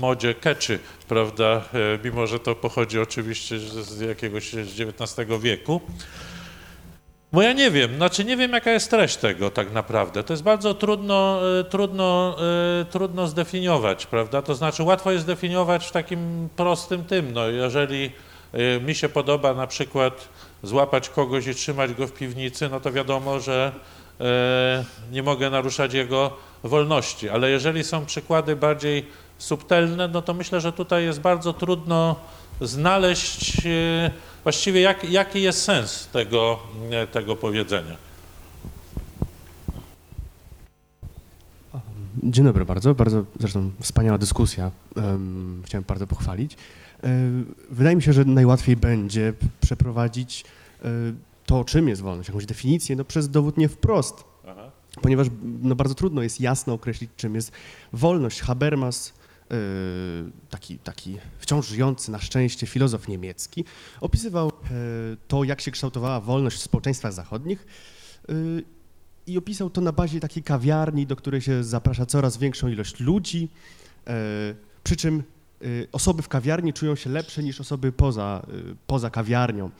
[0.00, 0.78] modzie keczy,
[1.08, 5.80] prawda, y, mimo że to pochodzi oczywiście z jakiegoś XIX wieku.
[7.32, 10.24] Bo ja nie wiem, znaczy nie wiem jaka jest treść tego tak naprawdę.
[10.24, 12.36] To jest bardzo trudno, y, trudno,
[12.90, 14.42] trudno zdefiniować, prawda?
[14.42, 18.10] To znaczy łatwo jest zdefiniować w takim prostym tym, no jeżeli
[18.86, 20.28] mi się podoba na przykład
[20.62, 23.72] złapać kogoś i trzymać go w piwnicy, no to wiadomo, że
[25.12, 27.28] nie mogę naruszać jego wolności.
[27.28, 29.06] Ale jeżeli są przykłady bardziej
[29.38, 32.16] subtelne, no to myślę, że tutaj jest bardzo trudno
[32.60, 34.10] znaleźć e,
[34.42, 36.58] właściwie jak, jaki jest sens tego,
[36.90, 37.96] e, tego powiedzenia.
[42.22, 44.70] Dzień dobry bardzo, bardzo zresztą wspaniała dyskusja.
[45.64, 46.56] Chciałem bardzo pochwalić.
[47.70, 50.44] Wydaje mi się, że najłatwiej będzie przeprowadzić
[51.46, 54.24] to, czym jest wolność, jakąś definicję, no przez dowód nie wprost
[55.00, 55.26] ponieważ
[55.62, 57.52] no, bardzo trudno jest jasno określić, czym jest
[57.92, 58.40] wolność.
[58.40, 59.12] Habermas,
[59.50, 59.56] yy,
[60.50, 63.64] taki, taki wciąż żyjący na szczęście filozof niemiecki,
[64.00, 67.66] opisywał yy, to, jak się kształtowała wolność w społeczeństwach zachodnich
[68.28, 68.64] yy,
[69.26, 73.48] i opisał to na bazie takiej kawiarni, do której się zaprasza coraz większą ilość ludzi,
[74.84, 75.22] przy czym
[75.92, 78.46] osoby w kawiarni czują się lepsze niż osoby poza,
[78.86, 79.70] poza kawiarnią.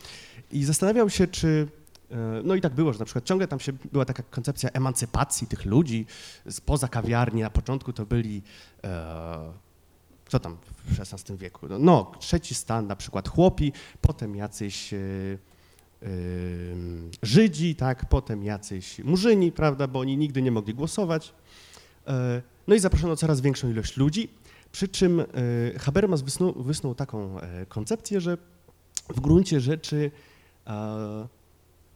[0.53, 1.68] I zastanawiał się, czy
[2.12, 5.47] E, no i tak było, że na przykład ciągle tam się była taka koncepcja emancypacji
[5.47, 6.07] tych ludzi
[6.51, 7.43] spoza kawiarni.
[7.43, 8.43] Na początku to byli,
[8.85, 9.53] e,
[10.28, 11.68] co tam w XVI wieku?
[11.68, 14.99] No, no, trzeci stan, na przykład chłopi, potem jacyś e,
[16.03, 16.09] e,
[17.22, 21.35] Żydzi, tak, potem jacyś murzyni, prawda, bo oni nigdy nie mogli głosować.
[22.07, 24.28] E, no i zaproszono coraz większą ilość ludzi,
[24.73, 25.25] przy czym e,
[25.79, 27.37] Habermas wysnuł, wysnuł taką
[27.68, 28.39] koncepcję, że
[29.09, 30.11] w gruncie rzeczy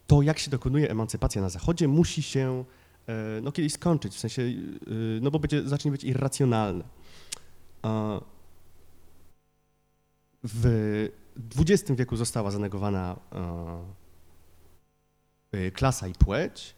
[0.07, 2.65] to, jak się dokonuje emancypacja na Zachodzie, musi się
[3.09, 4.51] e, no, kiedyś skończyć, w sensie, e,
[5.21, 6.85] no bo będzie, zacznie być irracjonalne.
[10.45, 11.09] W
[11.59, 13.17] XX wieku została zanegowana
[15.53, 16.77] e, klasa i płeć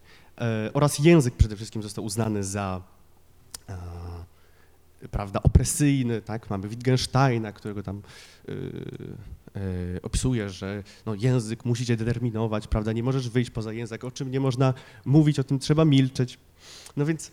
[0.75, 2.83] oraz język przede wszystkim został uznany za
[5.11, 8.03] prawda, opresyjny, tak, mamy Wittgensteina, którego tam
[9.57, 14.11] E, opisuje, że no, język musi cię determinować, prawda, nie możesz wyjść poza język, o
[14.11, 14.75] czym nie można
[15.05, 16.39] mówić, o tym trzeba milczeć.
[16.97, 17.31] No więc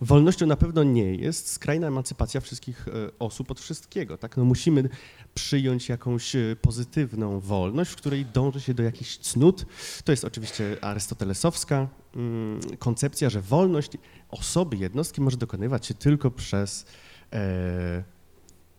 [0.00, 4.88] wolnością na pewno nie jest skrajna emancypacja wszystkich e, osób od wszystkiego, tak, no musimy
[5.34, 9.66] przyjąć jakąś e, pozytywną wolność, w której dąży się do jakichś cnót.
[10.04, 13.90] To jest oczywiście arystotelesowska mm, koncepcja, że wolność
[14.30, 16.86] osoby, jednostki może dokonywać się tylko przez
[17.32, 18.04] e,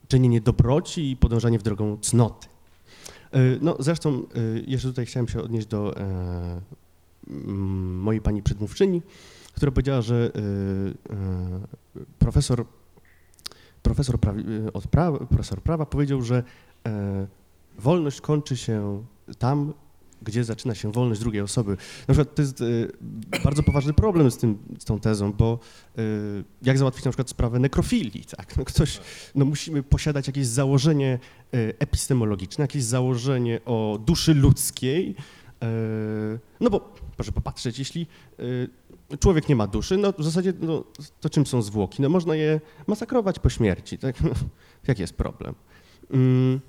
[0.07, 2.47] czynienie dobroci i podążanie w drogą cnoty.
[3.33, 6.61] E, no zresztą e, jeszcze tutaj chciałem się odnieść do e,
[7.27, 9.01] mojej pani przedmówczyni,
[9.53, 10.31] która powiedziała, że
[12.19, 12.65] profesor,
[13.81, 14.43] profesor, prawi,
[14.73, 16.43] od prawa, profesor prawa powiedział, że
[17.79, 19.03] wolność kończy się
[19.39, 19.73] tam,
[20.23, 21.77] gdzie zaczyna się wolność drugiej osoby.
[22.07, 22.91] Na przykład to jest y,
[23.43, 25.59] bardzo poważny problem z, tym, z tą tezą, bo
[25.99, 28.57] y, jak załatwić na przykład sprawę nekrofilii, tak?
[28.57, 28.99] No ktoś,
[29.35, 31.19] no musimy posiadać jakieś założenie
[31.53, 35.15] y, epistemologiczne, jakieś założenie o duszy ludzkiej,
[35.63, 38.07] y, no bo proszę popatrzeć, jeśli
[38.39, 38.69] y,
[39.19, 40.83] człowiek nie ma duszy, no w zasadzie no,
[41.21, 42.01] to czym są zwłoki?
[42.01, 44.15] No można je masakrować po śmierci, tak?
[44.87, 45.55] Jaki jest problem?
[46.11, 46.59] Mm,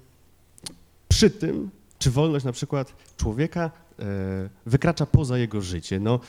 [1.08, 4.04] przy tym, czy wolność na przykład człowieka e,
[4.66, 6.00] wykracza poza jego życie?
[6.00, 6.20] No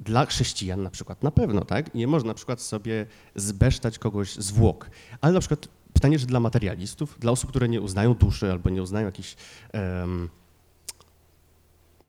[0.00, 1.94] dla chrześcijan na przykład na pewno, tak?
[1.94, 4.90] Nie można na przykład sobie zbesztać kogoś zwłok,
[5.20, 8.82] ale na przykład pytanie, że dla materialistów, dla osób, które nie uznają duszy albo nie
[8.82, 9.36] uznają jakiejś
[9.72, 10.28] em,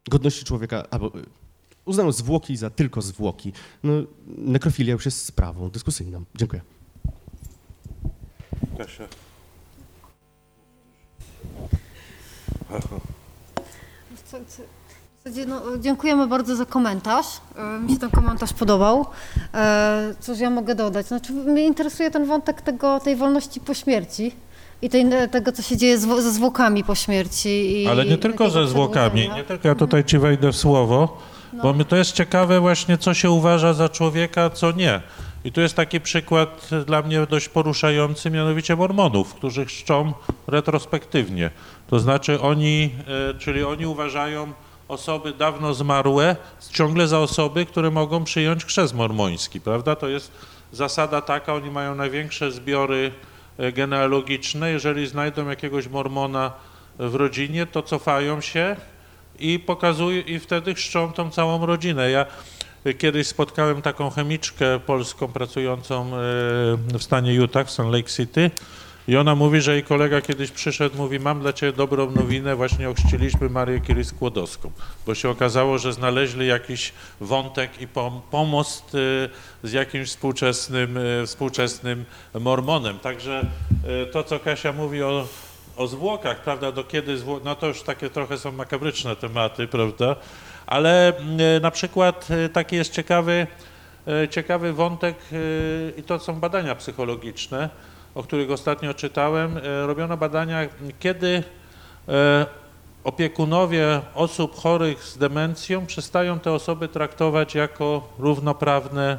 [0.10, 1.12] godności człowieka, albo
[1.88, 3.54] uznają zwłoki za tylko zwłoki.
[3.84, 3.94] No,
[4.28, 6.24] nekrofilia już jest sprawą dyskusyjną.
[6.36, 6.62] Dziękuję.
[8.78, 9.08] Kasia.
[15.48, 17.26] No, dziękujemy bardzo za komentarz.
[17.58, 19.06] E, Mi się ten komentarz podobał.
[19.54, 21.08] E, Cóż ja mogę dodać?
[21.08, 24.32] Znaczy, mnie interesuje ten wątek tego, tej wolności po śmierci
[24.82, 27.82] i tej, tego, co się dzieje z, ze zwłokami po śmierci.
[27.84, 31.18] I Ale nie tylko takiego ze zwłokami, nie tylko ja tutaj ci wejdę w słowo,
[31.64, 35.02] bo my to jest ciekawe właśnie, co się uważa za człowieka, co nie.
[35.44, 40.14] I tu jest taki przykład dla mnie dość poruszający, mianowicie Mormonów, którzy chrzczą
[40.48, 41.52] retrospektywnie.
[41.88, 42.90] To znaczy oni,
[43.32, 44.54] e, czyli oni uważają
[44.88, 46.36] osoby dawno zmarłe
[46.72, 49.96] ciągle za osoby, które mogą przyjąć chrzest mormoński, prawda?
[49.96, 50.32] To jest
[50.72, 53.12] zasada taka, oni mają największe zbiory
[53.58, 54.72] e, genealogiczne.
[54.72, 56.52] Jeżeli znajdą jakiegoś mormona
[57.00, 58.76] w rodzinie, to cofają się
[59.40, 62.12] i pokazują, i wtedy chrzczą tą całą rodzinę.
[62.12, 62.26] Ja
[62.98, 68.52] kiedyś spotkałem taką chemiczkę polską pracującą y, w stanie Utah, w Salt Lake City
[69.08, 72.90] i ona mówi, że jej kolega kiedyś przyszedł, mówi, mam dla ciebie dobrą nowinę, właśnie
[72.90, 74.72] ochrzciliśmy Marię Curie Skłodowską,
[75.06, 79.30] bo się okazało, że znaleźli jakiś wątek i pom- pomost y,
[79.64, 82.06] z jakimś współczesnym, y, współczesnym
[82.40, 83.00] mormonem.
[83.00, 83.46] Także
[84.12, 85.28] to, co Kasia mówi o
[85.78, 87.40] o zwłokach, prawda, do kiedy zwło...
[87.44, 90.16] no to już takie trochę są makabryczne tematy, prawda,
[90.68, 93.48] ale mm, na przykład e, taki jest ciekawy,
[94.08, 97.70] e, ciekawy wątek e, i to są badania psychologiczne,
[98.16, 99.60] o których ostatnio czytałem.
[99.86, 100.60] Robiono badania,
[101.00, 101.44] kiedy
[103.04, 109.18] opiekunowie osób chorych z demencją przestają te osoby traktować jako równoprawne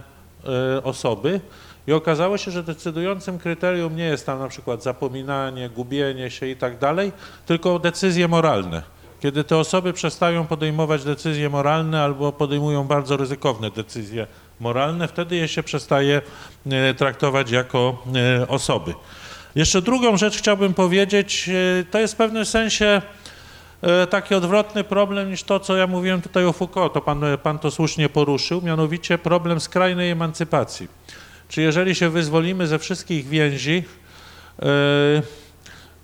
[0.85, 1.41] osoby.
[1.89, 6.57] I okazało się, że decydującym kryterium nie jest tam na przykład zapominanie, gubienie się i
[6.57, 7.13] tak dalej,
[7.47, 8.83] tylko decyzje moralne.
[9.21, 14.27] Kiedy te osoby przestają podejmować decyzje moralne albo podejmują bardzo ryzykowne decyzje
[14.61, 16.23] moralne, wtedy je się przestaje
[16.71, 18.03] e, traktować jako
[18.41, 18.95] e, osoby.
[19.55, 23.03] Jeszcze drugą rzecz chciałbym powiedzieć, e, to jest w pewnym sensie
[24.11, 27.71] taki odwrotny problem niż to, co ja mówiłem tutaj o Foucault, to pan, pan to
[27.71, 30.89] słusznie poruszył, mianowicie problem skrajnej emancypacji.
[31.49, 33.85] Czy jeżeli się wyzwolimy ze wszystkich więzi,
[34.63, 34.67] e,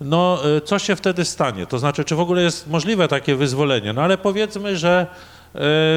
[0.01, 1.65] no e, co się wtedy stanie?
[1.65, 3.93] To znaczy, czy w ogóle jest możliwe takie wyzwolenie?
[3.93, 5.07] No ale powiedzmy, że e,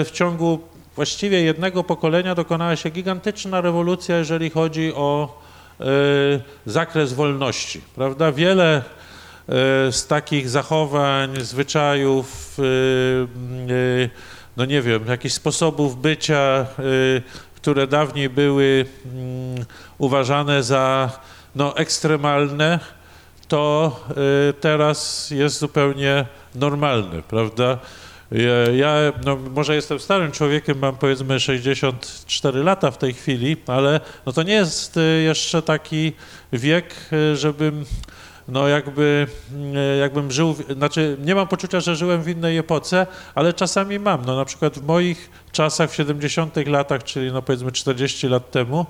[0.05, 0.61] w ciągu
[0.97, 5.43] właściwie jednego pokolenia dokonała się gigantyczna rewolucja, jeżeli chodzi o
[6.67, 8.33] zakres wolności, prawda?
[8.33, 8.83] Wiele
[9.91, 12.57] z takich zachowań, zwyczajów,
[14.57, 16.67] no nie wiem, jakichś sposobów bycia,
[17.61, 19.65] które dawniej były mm,
[19.99, 21.11] uważane za
[21.55, 22.81] no, ekstremalne,
[23.49, 24.01] to
[24.51, 27.79] y, teraz jest zupełnie normalne, prawda?
[28.33, 34.01] Ja, ja no, może jestem starym człowiekiem, mam powiedzmy 64 lata w tej chwili, ale
[34.27, 36.13] no, to nie jest y, jeszcze taki
[36.53, 37.85] wiek, y, żebym
[38.49, 39.27] no jakby,
[39.95, 44.25] y, jakbym żył, znaczy nie mam poczucia, że żyłem w innej epoce, ale czasami mam.
[44.25, 48.87] No na przykład w moich czasach w 70 latach, czyli no powiedzmy 40 lat temu,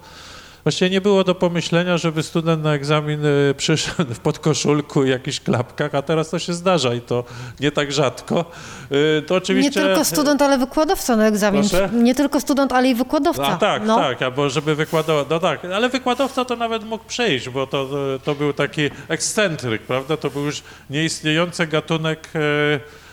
[0.65, 5.41] Właściwie nie było do pomyślenia, żeby student na egzamin y, przyszedł w podkoszulku i jakichś
[5.41, 7.25] klapkach, a teraz to się zdarza i to
[7.61, 8.45] nie tak rzadko.
[8.93, 9.81] Y, To oczywiście...
[9.81, 11.61] Nie tylko student, ale wykładowca na egzamin.
[11.61, 11.91] Proszę?
[11.93, 13.47] Nie tylko student, ale i wykładowca.
[13.47, 13.97] A tak, no.
[13.97, 17.89] tak, albo żeby wykładował, no tak, ale wykładowca to nawet mógł przejść, bo to,
[18.25, 23.08] to był taki ekscentryk, prawda, to był już nieistniejący gatunek, e,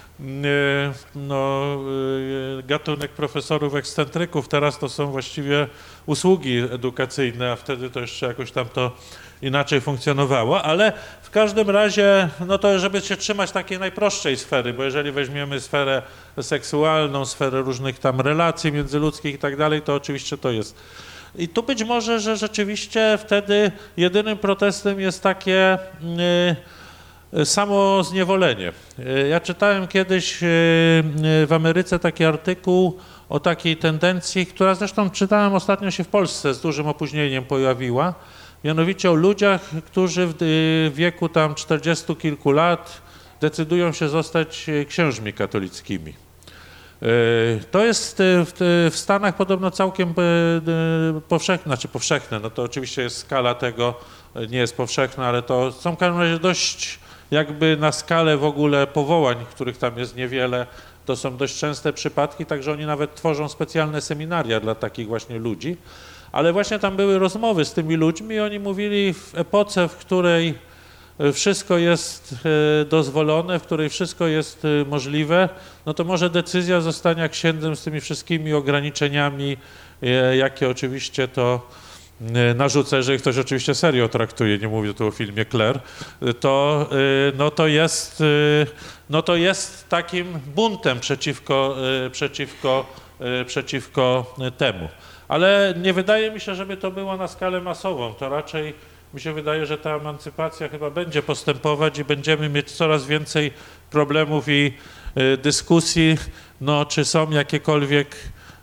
[1.15, 1.75] no,
[2.59, 5.67] e, gatunek profesorów ekscentryków, teraz to są właściwie
[6.05, 8.91] usługi edukacyjne, a wtedy to jeszcze jakoś tam to
[9.41, 14.83] inaczej funkcjonowało, ale w każdym razie, no to żeby się trzymać takiej najprostszej sfery, bo
[14.83, 16.01] jeżeli weźmiemy sferę
[16.41, 20.75] seksualną, sferę różnych tam relacji międzyludzkich i tak dalej, to oczywiście to jest.
[21.37, 26.55] I tu być może, że rzeczywiście wtedy jedynym protestem jest takie, yy,
[27.43, 28.71] samo zniewolenie.
[29.29, 36.03] Ja czytałem kiedyś w Ameryce taki artykuł o takiej tendencji, która zresztą czytałem ostatnio się
[36.03, 38.13] w Polsce z dużym opóźnieniem pojawiła,
[38.63, 43.01] mianowicie o ludziach, którzy w wieku tam 40 kilku lat
[43.41, 46.13] decydują się zostać księżmi katolickimi.
[47.71, 50.13] To jest w, Stanach podobno całkiem
[51.27, 53.99] powszechne, znaczy powszechne, no to oczywiście jest skala tego,
[54.49, 56.99] nie jest powszechna, ale to są w każdym razie dość
[57.31, 60.67] jakby na skalę w ogóle powołań, których tam jest niewiele,
[61.05, 65.77] to są dość częste przypadki, także oni nawet tworzą specjalne seminaria dla takich właśnie ludzi.
[66.31, 70.55] Ale właśnie tam były rozmowy z tymi ludźmi i oni mówili w epoce, w której
[71.33, 72.35] wszystko jest
[72.81, 75.49] e, dozwolone, w której wszystko jest e, możliwe,
[75.85, 79.57] no to może decyzja zostania księdzem z tymi wszystkimi ograniczeniami,
[80.03, 81.67] e, jakie oczywiście to
[82.55, 85.79] narzucę, jeżeli ktoś oczywiście serio traktuje, nie mówię tu o filmie Claire,
[86.39, 86.89] to,
[87.37, 88.23] no to, jest,
[89.09, 91.75] no to jest takim buntem przeciwko,
[92.11, 92.85] przeciwko,
[93.45, 94.89] przeciwko temu.
[95.27, 98.13] Ale nie wydaje mi się, żeby to było na skalę masową.
[98.13, 98.73] To raczej
[99.13, 103.51] mi się wydaje, że ta emancypacja chyba będzie postępować i będziemy mieć coraz więcej
[103.91, 104.73] problemów i
[105.43, 106.17] dyskusji,
[106.61, 108.15] no, czy są jakiekolwiek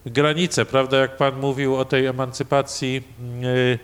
[0.06, 3.02] granice, prawda, jak Pan mówił o tej emancypacji,
[3.40, 3.78] yy,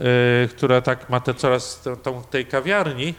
[0.00, 3.14] yy, która tak ma te coraz tą, tej kawiarni,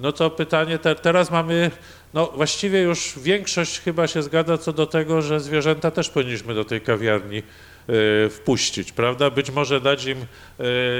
[0.00, 1.70] no to pytanie, te, teraz mamy,
[2.14, 6.64] no właściwie już większość chyba się zgadza co do tego, że zwierzęta też powinniśmy do
[6.64, 7.42] tej kawiarni
[7.88, 9.30] yy, wpuścić, prawda?
[9.30, 10.26] Być może dać im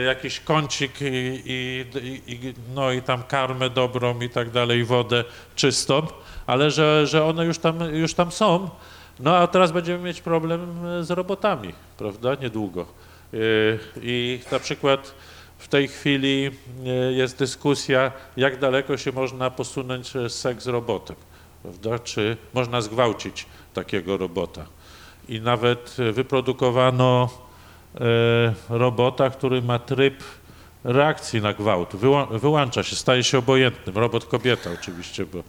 [0.07, 1.85] jakiś kącik i, i,
[2.27, 5.25] i, no i tam karmę dobrą i tak dalej, wodę
[5.57, 6.07] czystą,
[6.47, 8.71] ale że, że one już tam, już tam są,
[9.21, 12.83] no a teraz będziemy mieć problem e, z robotami, prawda, niedługo.
[12.83, 13.37] E,
[14.03, 15.15] I na przykład
[15.59, 21.17] w tej chwili e, jest dyskusja, jak daleko się można posunąć seks robotem,
[21.63, 24.67] prawda, czy można zgwałcić takiego robota.
[25.29, 27.29] I nawet wyprodukowano
[28.69, 30.23] robota, który ma tryb
[30.85, 31.97] reakcji na gwałt.
[32.31, 33.99] Wyłącza się, staje się obojętnym.
[33.99, 35.43] Robot kobieta oczywiście, bo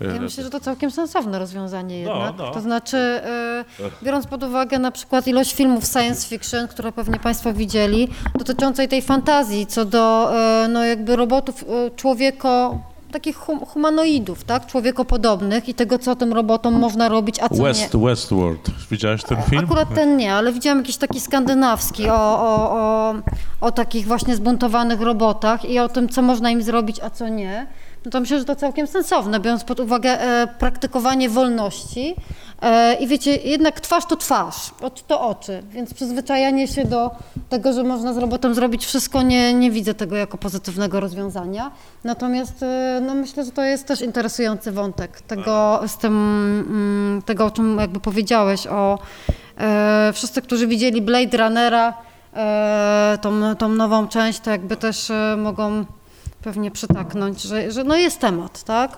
[0.00, 2.38] ja myślę, że to całkiem sensowne rozwiązanie no, jednak.
[2.38, 2.52] No, no.
[2.52, 3.64] To znaczy, e,
[4.02, 9.02] biorąc pod uwagę na przykład ilość filmów science fiction, które pewnie Państwo widzieli, dotyczącej tej
[9.02, 10.32] fantazji co do
[10.64, 12.78] e, no jakby robotów e, człowieko
[13.12, 13.36] takich
[13.66, 18.00] humanoidów, tak, człowiekopodobnych i tego, co tym robotom można robić, a co West, nie.
[18.00, 18.70] Westworld.
[18.90, 19.64] Widziałeś ten film?
[19.64, 23.14] Akurat ten nie, ale widziałam jakiś taki skandynawski o, o, o,
[23.60, 27.66] o takich właśnie zbuntowanych robotach i o tym, co można im zrobić, a co nie
[28.04, 32.14] no to myślę, że to całkiem sensowne, biorąc pod uwagę e, praktykowanie wolności.
[32.62, 37.10] E, I wiecie, jednak twarz to twarz, oczy to oczy, więc przyzwyczajanie się do
[37.48, 41.70] tego, że można z robotem zrobić wszystko, nie, nie widzę tego jako pozytywnego rozwiązania.
[42.04, 46.12] Natomiast e, no myślę, że to jest też interesujący wątek tego, z tym,
[46.68, 48.98] mm, tego o czym jakby powiedziałeś, o
[49.58, 51.94] e, wszyscy, którzy widzieli Blade Runnera,
[52.34, 55.84] e, tą, tą nową część, to jakby też e, mogą
[56.42, 58.96] pewnie przytaknąć, że, że no jest temat, tak?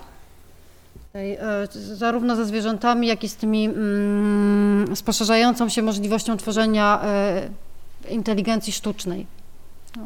[1.15, 7.49] E, zarówno ze zwierzętami, jak i z tymi mm, z poszerzającą się możliwością tworzenia e,
[8.09, 9.25] inteligencji sztucznej.
[9.97, 10.03] No.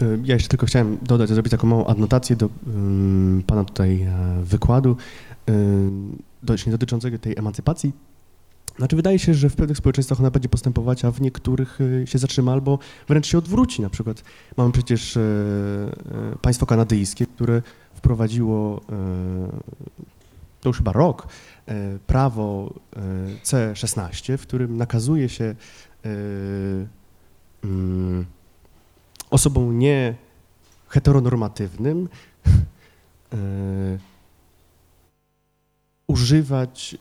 [0.00, 4.06] E, ja jeszcze tylko chciałem dodać, zrobić taką małą adnotację do um, Pana tutaj
[4.42, 4.96] wykładu
[5.48, 6.18] um,
[6.66, 7.92] dotyczącego tej emancypacji
[8.78, 12.18] znaczy wydaje się, że w pewnych społeczeństwach ona będzie postępować, a w niektórych e, się
[12.18, 13.82] zatrzyma albo wręcz się odwróci.
[13.82, 14.24] Na przykład
[14.56, 17.62] mamy przecież e, e, państwo kanadyjskie, które
[17.94, 18.80] wprowadziło,
[20.60, 21.28] to już chyba rok,
[22.06, 22.74] prawo
[23.44, 25.54] C16, w którym nakazuje się
[27.64, 28.26] mm,
[29.30, 30.14] osobom nie
[30.88, 32.08] heteronormatywnym
[36.06, 36.96] używać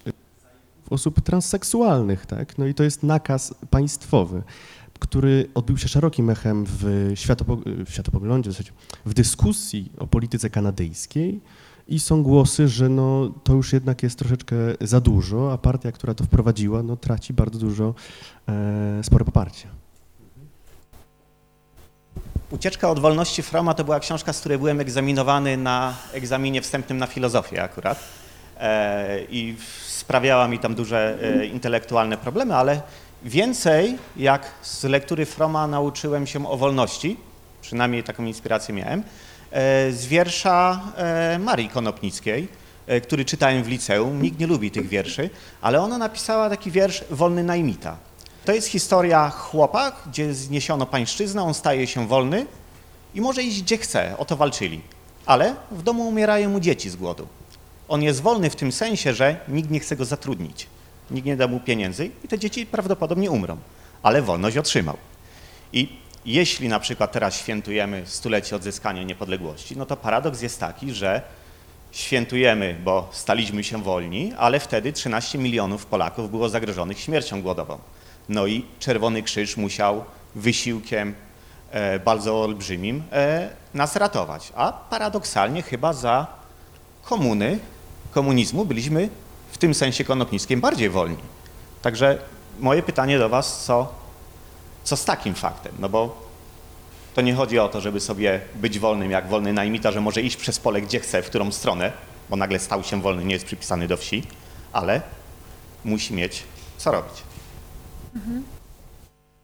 [0.90, 2.58] osób transseksualnych, tak?
[2.58, 4.44] No i to jest nakaz państwowy,
[5.00, 7.14] który odbił się szerokim echem w,
[7.86, 8.52] w światopoglądzie,
[9.06, 11.42] w dyskusji o polityce kanadyjskiej
[11.88, 16.14] i są głosy, że no, to już jednak jest troszeczkę za dużo, a partia, która
[16.14, 17.94] to wprowadziła, no, traci bardzo dużo,
[18.48, 19.68] e, spore poparcie.
[22.52, 27.08] Ucieczka od wolności Froma to była książka, z której byłem egzaminowany na egzaminie wstępnym na
[27.08, 28.00] filozofię akurat.
[28.60, 29.56] E, I
[30.06, 32.82] sprawiała mi tam duże e, intelektualne problemy, ale
[33.24, 37.18] więcej jak z lektury Froma nauczyłem się o wolności,
[37.62, 42.48] przynajmniej taką inspirację miałem, e, z wiersza e, Marii Konopnickiej,
[43.04, 44.22] który czytałem w liceum.
[44.22, 45.30] Nikt nie lubi tych wierszy,
[45.62, 47.98] ale ona napisała taki wiersz Wolny najmita.
[48.46, 52.46] To jest historia chłopa, gdzie zniesiono pańszczyznę, on staje się wolny
[53.16, 54.82] i może iść gdzie chce, o to walczyli.
[55.26, 57.28] ale w domu umierają mu dzieci z głodu.
[57.88, 60.68] On jest wolny w tym sensie, że nikt nie chce go zatrudnić,
[61.12, 63.58] nikt nie da mu pieniędzy i te dzieci prawdopodobnie umrą,
[64.04, 64.98] ale wolność otrzymał.
[65.74, 71.22] I jeśli na przykład teraz świętujemy stulecie odzyskania niepodległości, no to paradoks jest taki, że
[71.92, 77.80] świętujemy, bo staliśmy się wolni, ale wtedy 13 milionów Polaków było zagrożonych śmiercią głodową.
[78.30, 80.06] No i Czerwony Krzyż musiał
[80.36, 81.16] wysiłkiem
[81.72, 84.52] e, bardzo olbrzymim e, nas ratować.
[84.56, 86.28] A paradoksalnie chyba za
[87.04, 87.60] komuny,
[88.16, 89.10] komunizmu byliśmy
[89.52, 91.18] w tym sensie konopnickim bardziej wolni.
[91.82, 92.18] Także
[92.60, 93.94] moje pytanie do Was, co,
[94.84, 95.74] co z takim faktem?
[95.80, 96.26] No bo
[97.16, 100.38] to nie chodzi o to, żeby sobie być wolnym jak wolny najmita, że może iść
[100.38, 101.92] przez pole gdzie chce, w którą stronę,
[102.30, 104.24] bo nagle stał się wolny, nie jest przypisany do wsi,
[104.74, 105.02] ale
[105.86, 106.44] musi mieć
[106.78, 107.24] co robić.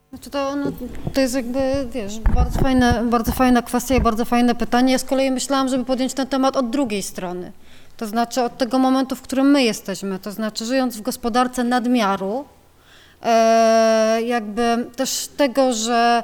[0.09, 0.71] Znaczy to, no,
[1.13, 4.91] to jest jakby, wiesz, bardzo, fajne, bardzo fajna kwestia i bardzo fajne pytanie.
[4.91, 7.51] Ja z kolei myślałam, żeby podjąć ten temat od drugiej strony.
[8.01, 10.19] To znaczy od tego momentu, w którym my jesteśmy.
[10.19, 12.45] To znaczy żyjąc w gospodarce nadmiaru,
[13.23, 16.23] e, jakby też tego, że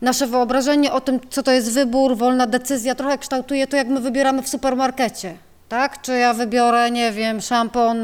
[0.00, 4.00] nasze wyobrażenie o tym, co to jest wybór, wolna decyzja, trochę kształtuje to, jak my
[4.00, 5.34] wybieramy w supermarkecie.
[5.68, 6.02] Tak?
[6.02, 7.98] Czy ja wybiorę, nie wiem, szampon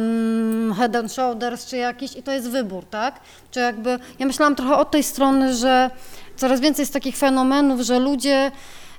[0.79, 3.21] Head and Shoulders czy jakiś i to jest wybór, tak?
[3.51, 5.91] Czy jakby, ja myślałam trochę od tej strony, że
[6.37, 8.51] coraz więcej jest takich fenomenów, że ludzie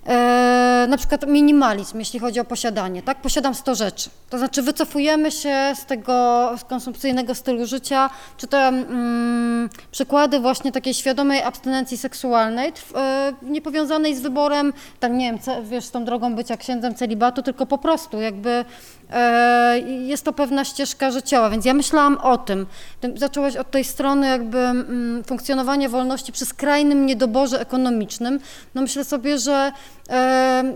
[0.08, 3.22] e, na przykład minimalizm, jeśli chodzi o posiadanie, tak?
[3.22, 4.10] Posiadam 100 rzeczy.
[4.30, 6.14] To znaczy wycofujemy się z tego
[6.58, 14.16] z konsumpcyjnego stylu życia, czy te mm, przykłady właśnie takiej świadomej abstynencji seksualnej, e, niepowiązanej
[14.16, 18.22] z wyborem, tak nie wiem, wiesz, z tą drogą bycia księdzem celibatu, tylko po prostu
[18.22, 18.66] jakby
[20.06, 22.66] jest to pewna ścieżka życiowa, więc ja myślałam o tym.
[23.16, 28.40] Zaczęłaś od tej strony jakby mm, funkcjonowania wolności przy skrajnym niedoborze ekonomicznym.
[28.76, 29.72] No myślę sobie, że
[30.10, 30.76] e,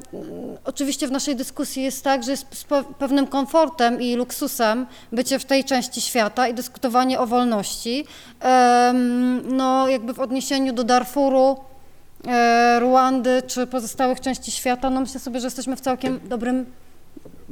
[0.65, 2.67] oczywiście w naszej dyskusji jest tak, że jest
[2.99, 8.05] pewnym komfortem i luksusem bycie w tej części świata i dyskutowanie o wolności.
[8.39, 11.57] Em, no jakby w odniesieniu do Darfuru,
[12.27, 16.65] e, Ruandy czy pozostałych części świata, no myślę sobie, że jesteśmy w całkiem dobrym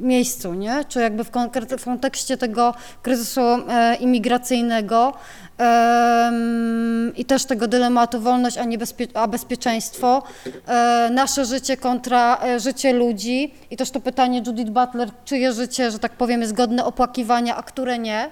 [0.00, 0.84] miejscu, nie?
[0.88, 1.30] Czy jakby w,
[1.78, 5.12] w kontekście tego kryzysu e, imigracyjnego
[5.58, 10.22] em, i też tego dylematu wolność a, niebezpie- a bezpieczeństwo,
[10.66, 15.90] e, nasze życie kontra e, życie ludzi i też to pytanie Judith Butler, czyje życie,
[15.90, 18.30] że tak powiem, jest godne opłakiwania, a które nie,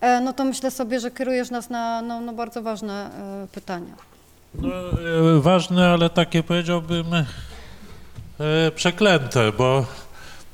[0.00, 3.10] e, no to myślę sobie, że kierujesz nas na no, no bardzo ważne
[3.44, 3.94] e, pytania.
[4.54, 9.84] No, e, ważne, ale takie powiedziałbym e, przeklęte, bo,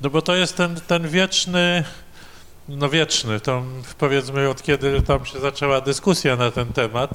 [0.01, 1.85] no bo to jest ten, ten wieczny,
[2.69, 3.63] no wieczny, to
[3.99, 7.11] powiedzmy od kiedy tam się zaczęła dyskusja na ten temat,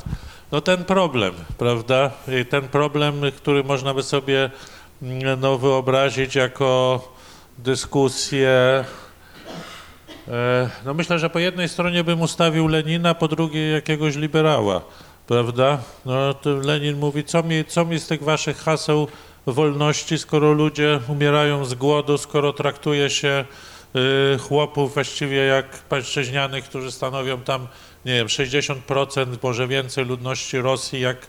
[0.52, 2.12] no ten problem, prawda?
[2.42, 4.50] I ten problem, który można by sobie
[5.02, 7.02] mm, no, wyobrazić jako
[7.58, 8.86] dyskusję
[10.28, 14.82] E, No myślę, że po jednej stronie bym ustawił Lenina, po drugiej jakiegoś liberała,
[15.28, 15.78] prawda?
[16.06, 19.08] No to Lenin mówi, co mi, co mi z tych waszych haseł
[19.46, 23.46] wolności, skoro ludzie umierają z głodu, skoro traktuje się
[24.36, 27.68] y, chłopów właściwie jak pańszczyźnianych, którzy stanowią tam,
[28.06, 31.28] nie wiem, 60%, może więcej ludności Rosji, jak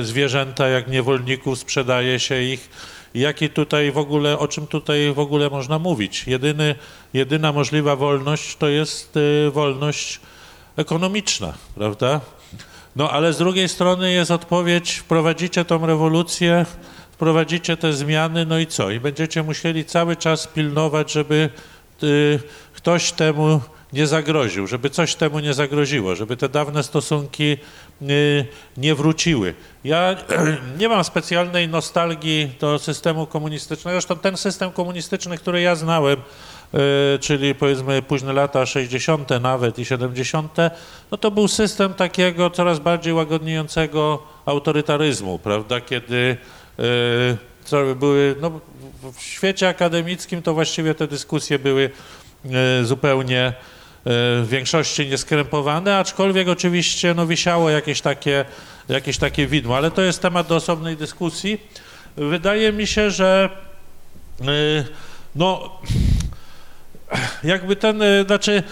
[0.00, 2.70] y, zwierzęta, jak niewolników, sprzedaje się ich.
[3.14, 6.26] Jaki tutaj w ogóle, o czym tutaj w ogóle można mówić?
[6.26, 6.74] Jedyny,
[7.14, 10.20] jedyna możliwa wolność to jest y, wolność
[10.76, 12.20] ekonomiczna, prawda?
[12.96, 16.66] No ale z drugiej strony jest odpowiedź, wprowadzicie tą rewolucję,
[17.20, 18.90] wprowadzicie te zmiany, no i co?
[18.90, 21.50] I będziecie musieli cały czas pilnować, żeby
[22.02, 22.40] y,
[22.74, 23.60] ktoś temu
[23.92, 27.56] nie zagroził, żeby coś temu nie zagroziło, żeby te dawne stosunki
[28.02, 28.46] y,
[28.76, 29.54] nie wróciły.
[29.84, 30.16] Ja
[30.80, 33.94] nie mam specjalnej nostalgii do systemu komunistycznego.
[33.94, 39.28] Zresztą ten system komunistyczny, który ja znałem, y, czyli powiedzmy późne lata 60.
[39.40, 40.56] nawet i 70.,
[41.10, 46.36] no to był system takiego coraz bardziej łagodniejącego autorytaryzmu, prawda, kiedy
[47.64, 48.60] co były, no,
[49.12, 51.90] w- świecie akademickim to właściwie te dyskusje były
[52.80, 53.52] y, zupełnie y,
[54.42, 58.44] w większości nieskrępowane, aczkolwiek oczywiście no, wisiało jakieś takie,
[58.88, 61.60] jakieś takie widmo, ale to jest temat do osobnej dyskusji.
[62.16, 63.50] Wydaje mi się, że
[64.40, 64.44] y,
[65.34, 65.78] no,
[67.44, 68.62] jakby ten, y, znaczy,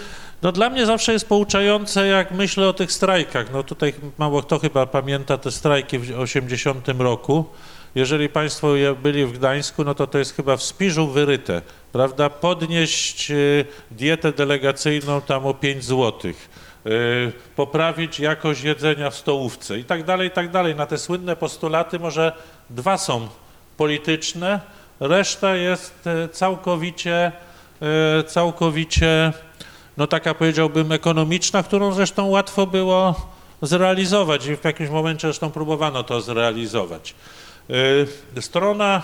[0.41, 3.51] no dla mnie zawsze jest pouczające, jak myślę o tych strajkach.
[3.53, 7.45] No tutaj mało kto chyba pamięta te strajki w 80 roku.
[7.95, 8.67] Jeżeli Państwo
[9.03, 11.61] byli w Gdańsku, no to to jest chyba w Spiżu wyryte,
[11.91, 12.29] prawda?
[12.29, 16.49] Podnieść y, dietę delegacyjną tam o 5 złotych,
[16.85, 20.75] y, poprawić jakość jedzenia w stołówce i tak dalej, i tak dalej.
[20.75, 22.31] Na te słynne postulaty może
[22.69, 23.27] dwa są
[23.77, 24.59] polityczne,
[24.99, 27.31] reszta jest e, całkowicie,
[28.27, 29.33] całkowicie,
[29.97, 33.15] no taka powiedziałbym ekonomiczna, którą zresztą łatwo było
[33.61, 37.15] zrealizować i w jakimś momencie zresztą próbowano to zrealizować.
[38.37, 39.01] E, Strona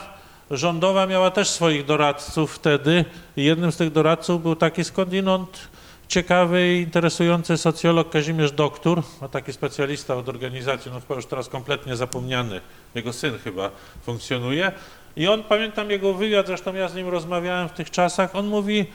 [0.52, 3.06] rządowa miała też swoich doradców wtedy
[3.38, 5.68] jednym z tych doradców był taki skądinąd
[6.08, 11.50] ciekawy i interesujący socjolog Kazimierz Doktor, a taki specjalista od organizacji, no chyba już teraz
[11.50, 12.62] kompletnie zapomniany,
[12.96, 13.72] jego syn chyba
[14.04, 14.72] funkcjonuje.
[15.16, 18.86] I on, pamiętam jego wywiad, zresztą ja z nim rozmawiałem w tych czasach, on mówi,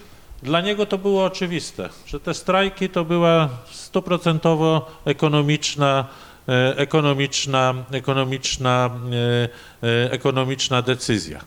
[0.43, 6.05] dla niego to było oczywiste, że te strajki to była stuprocentowo ekonomiczna,
[6.77, 8.91] ekonomiczna, ekonomiczna,
[9.83, 11.41] e, e, ekonomiczna decyzja.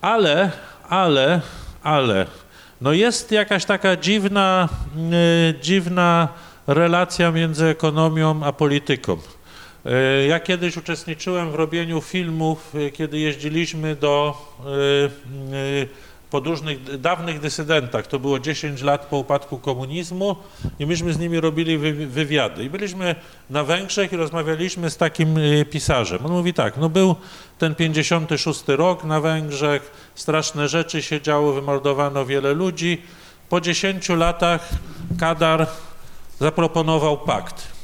[0.00, 0.50] Ale,
[0.88, 1.40] ale,
[1.82, 2.26] ale,
[2.80, 4.68] no jest jakaś taka dziwna,
[5.12, 6.28] e, dziwna
[6.66, 9.18] relacja między ekonomią a polityką.
[9.86, 14.34] E, Ja kiedyś uczestniczyłem w robieniu filmów, e, kiedy jeździliśmy do
[16.28, 18.06] e, podróżnych, dawnych dysydentach.
[18.06, 20.36] To było 10 lat po upadku komunizmu
[20.78, 22.64] i myśmy z nimi robili wy, wywiady.
[22.64, 23.14] I byliśmy
[23.50, 26.26] na Węgrzech i rozmawialiśmy z takim e, pisarzem.
[26.26, 27.16] On mówi tak, no był
[27.58, 33.02] ten 56 rok na Węgrzech, straszne rzeczy się działo, wymordowano wiele ludzi.
[33.48, 34.68] Po 10 latach
[35.20, 35.66] Kadar
[36.40, 37.77] zaproponował pakt.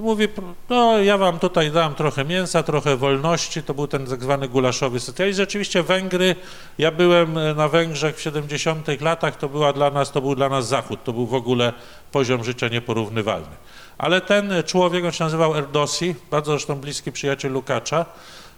[0.00, 0.28] I mówi,
[0.68, 5.00] no ja wam tutaj dam trochę mięsa, trochę wolności, to był ten tak zwany gulaszowy
[5.00, 5.36] socjalizm.
[5.36, 6.36] Rzeczywiście Węgry,
[6.78, 10.48] ja byłem e, na Węgrzech w 70 latach, to była dla nas, to był dla
[10.48, 11.72] nas Zachód, to był w ogóle
[12.12, 13.56] poziom życia nieporównywalny.
[13.98, 18.06] Ale ten człowiek, on się nazywał Erdosi, bardzo zresztą bliski przyjaciel Lukacza,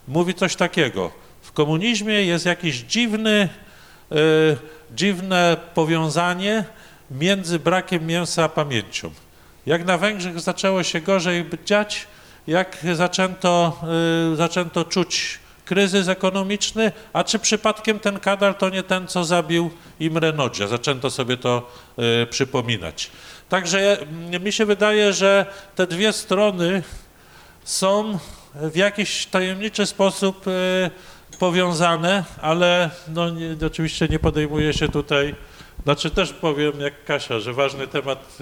[0.09, 1.10] mówi coś takiego.
[1.43, 3.48] W komunizmie jest jakiś dziwny,
[4.12, 4.16] e,
[4.94, 6.64] dziwne powiązanie
[7.10, 9.10] między brakiem mięsa a pamięcią.
[9.67, 12.07] Jak na Węgrzech zaczęło się gorzej dziać,
[12.47, 13.81] jak zaczęto,
[14.33, 19.71] y, zaczęto czuć kryzys ekonomiczny, a czy przypadkiem ten kadar to nie ten, co zabił
[20.01, 20.67] Imre Nodzia?
[20.67, 21.71] Zaczęto sobie to
[22.23, 23.11] y, przypominać.
[23.49, 26.83] Także mm, mi się wydaje, że te dwie strony
[27.65, 28.19] są
[28.55, 30.91] w jakiś tajemniczy sposób y,
[31.39, 35.35] powiązane, ale no, nie, oczywiście nie podejmuje się tutaj,
[35.85, 38.39] znaczy też powiem jak Kasia, że ważny temat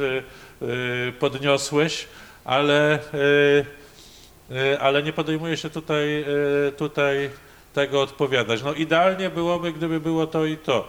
[1.18, 2.06] podniosłeś,
[2.44, 6.24] ale, y, y, ale nie podejmuje się tutaj,
[6.68, 7.30] y, tutaj
[7.72, 8.62] tego odpowiadać.
[8.62, 10.88] No idealnie byłoby, gdyby było to i to.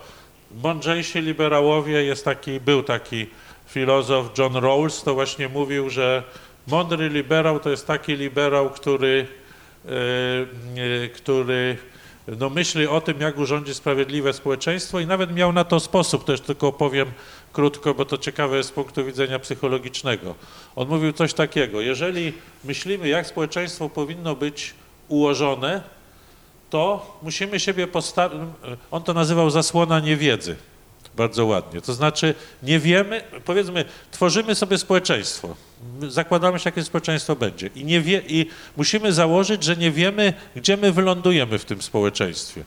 [0.51, 3.27] Mądrzejsi liberałowie, jest taki, był taki
[3.67, 6.23] filozof John Rawls, to właśnie mówił, że
[6.67, 9.27] mądry liberał to jest taki liberał, który,
[9.85, 9.89] y,
[10.79, 11.77] y, który
[12.27, 16.41] no myśli o tym, jak urządzić sprawiedliwe społeczeństwo i nawet miał na to sposób, też
[16.41, 17.11] tylko opowiem
[17.53, 20.35] krótko, bo to ciekawe jest z punktu widzenia psychologicznego.
[20.75, 22.33] On mówił coś takiego, jeżeli
[22.63, 24.73] myślimy, jak społeczeństwo powinno być
[25.07, 25.81] ułożone,
[26.69, 28.39] to musimy siebie postawić,
[28.91, 30.55] on to nazywał zasłona niewiedzy,
[31.15, 35.55] bardzo ładnie, to znaczy nie wiemy, powiedzmy, tworzymy sobie społeczeństwo,
[36.07, 38.45] zakładamy się, jakie społeczeństwo będzie i, nie wie, i
[38.77, 42.63] musimy założyć, że nie wiemy, gdzie my wylądujemy w tym społeczeństwie.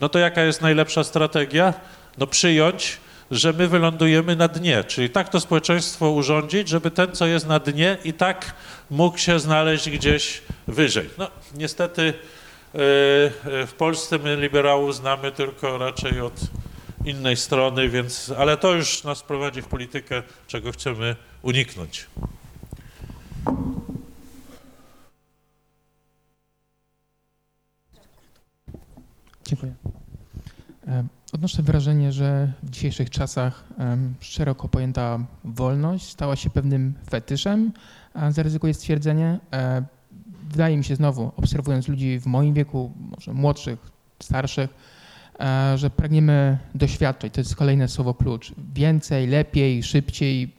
[0.00, 1.74] No to jaka jest najlepsza strategia?
[2.18, 2.98] No przyjąć,
[3.30, 7.58] że my wylądujemy na dnie, czyli tak to społeczeństwo urządzić, żeby ten, co jest na
[7.58, 8.54] dnie i tak
[8.90, 11.10] mógł się znaleźć gdzieś wyżej.
[11.18, 12.12] No niestety yy,
[13.66, 16.40] w Polsce my liberałów znamy tylko raczej od
[17.04, 22.06] innej strony, więc, ale to już nas prowadzi w politykę, czego chcemy uniknąć.
[29.46, 29.74] Dziękuję.
[31.36, 33.64] Odnoszę wrażenie, że w dzisiejszych czasach
[34.20, 37.72] szeroko pojęta wolność stała się pewnym fetyszem,
[38.30, 39.82] zaryzykuję stwierdzenie, e,
[40.50, 43.78] wydaje mi się znowu, obserwując ludzi w moim wieku, może młodszych,
[44.22, 44.70] starszych,
[45.40, 50.56] e, że pragniemy doświadczać, to jest kolejne słowo klucz, więcej, lepiej, szybciej.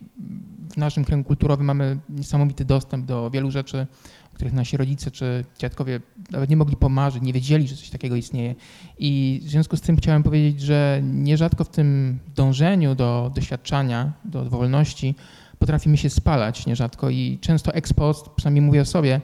[0.78, 3.88] W naszym kręgu kulturowym mamy niesamowity dostęp do wielu rzeczy,
[4.32, 5.99] o których nasi rodzice czy dziadkowie
[6.32, 8.56] nawet nie mogli pomarzyć, nie wiedzieli, że coś takiego istnieje.
[8.99, 14.45] I w związku z tym chciałem powiedzieć, że nierzadko w tym dążeniu do doświadczania, do
[14.45, 15.16] wolności
[15.60, 19.22] potrafimy się spalać nierzadko i często ex post, przynajmniej mówię o sobie,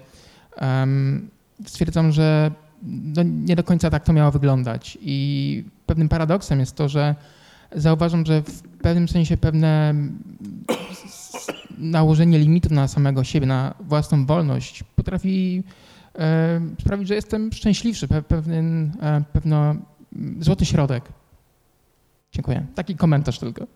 [0.57, 1.29] em,
[1.65, 2.51] stwierdzam, że
[2.83, 4.97] no nie do końca tak to miało wyglądać.
[5.01, 7.15] I pewnym paradoksem jest to, że
[7.75, 9.95] zauważam, że w pewnym sensie pewne
[11.77, 15.63] nałożenie limitów na samego siebie, na własną wolność potrafi
[16.15, 19.57] e, sprawić, że jestem szczęśliwszy, pe, pewien, e, pewno
[20.15, 21.03] mm, złoty środek.
[22.31, 22.65] Dziękuję.
[22.75, 23.67] Taki komentarz tylko.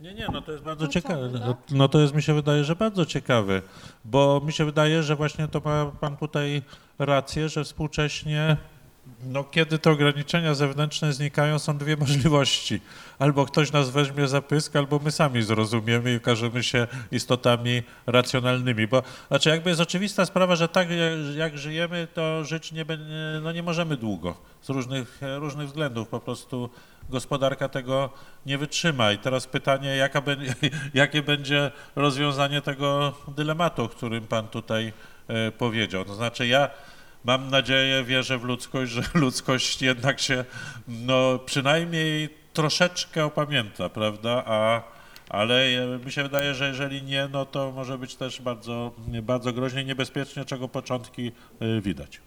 [0.00, 1.30] Nie, nie, no to jest bardzo No ciekawe.
[1.32, 1.56] co, No, tak?
[1.70, 3.62] no to jest, mi się wydaje, że bardzo ciekawe,
[4.04, 6.62] bo mi się wydaje, że właśnie to ma pan tutaj
[6.98, 8.56] rację, że współcześnie
[9.24, 12.80] no, kiedy te ograniczenia zewnętrzne znikają, są dwie możliwości.
[13.18, 18.86] Albo ktoś nas weźmie za pysk, albo my sami zrozumiemy i okażemy się istotami racjonalnymi.
[18.86, 20.88] Bo znaczy jakby jest oczywista sprawa, że tak
[21.36, 22.84] jak, żyjemy, to żyć nie,
[23.42, 26.08] no, nie możemy długo z różnych, różnych względów.
[26.08, 26.70] Po prostu
[27.10, 28.10] gospodarka tego
[28.46, 29.12] nie wytrzyma.
[29.12, 30.36] I teraz pytanie, jaka be,
[30.94, 34.92] jakie będzie rozwiązanie tego dylematu, o którym Pan tutaj
[35.28, 36.04] e, powiedział.
[36.04, 36.70] To znaczy ja
[37.26, 40.44] mam nadzieję, wierzę w ludzkość, że ludzkość jednak się
[40.88, 44.42] no, przynajmniej troszeczkę opamięta, prawda?
[44.46, 44.82] A,
[45.28, 45.66] ale
[46.04, 48.92] mi się wydaje, że jeżeli nie, no to może być też bardzo,
[49.22, 51.32] bardzo groźnie i niebezpiecznie, czego początki
[51.62, 52.20] y, widać.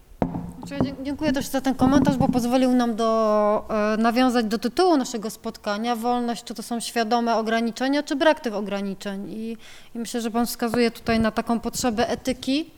[1.04, 5.96] Dziękuję też za ten komentarz, bo pozwolił nam do, e, nawiązać do tytułu naszego spotkania.
[5.96, 9.30] Wolność, czy to są świadome ograniczenia, czy brak tych ograniczeń.
[9.30, 9.58] I,
[9.96, 12.72] i myślę, że Pan wskazuje tutaj na taką potrzebę etyki,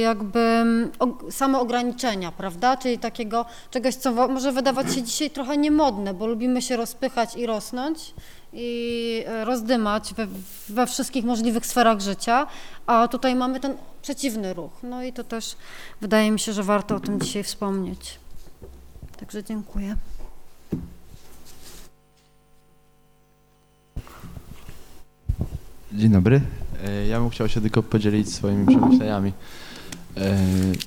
[0.00, 0.90] jakby mm,
[1.30, 2.76] samo ograniczenia, prawda?
[2.76, 7.46] Czyli takiego czegoś, co może wydawać się dzisiaj trochę niemodne, bo lubimy się rozpychać i
[7.46, 8.14] rosnąć
[8.52, 10.26] i e, rozdymać we,
[10.68, 12.46] we wszystkich możliwych sferach życia,
[12.86, 14.72] a tutaj mamy ten przeciwny ruch.
[14.82, 15.56] No i to też
[16.00, 18.18] wydaje mi się, że warto o tym dzisiaj wspomnieć.
[19.20, 19.96] Także dziękuję.
[25.94, 26.40] Dzień dobry.
[26.84, 29.32] E, ja bym chciał się tylko podzielić swoimi przemyśleniami,
[30.16, 30.36] e,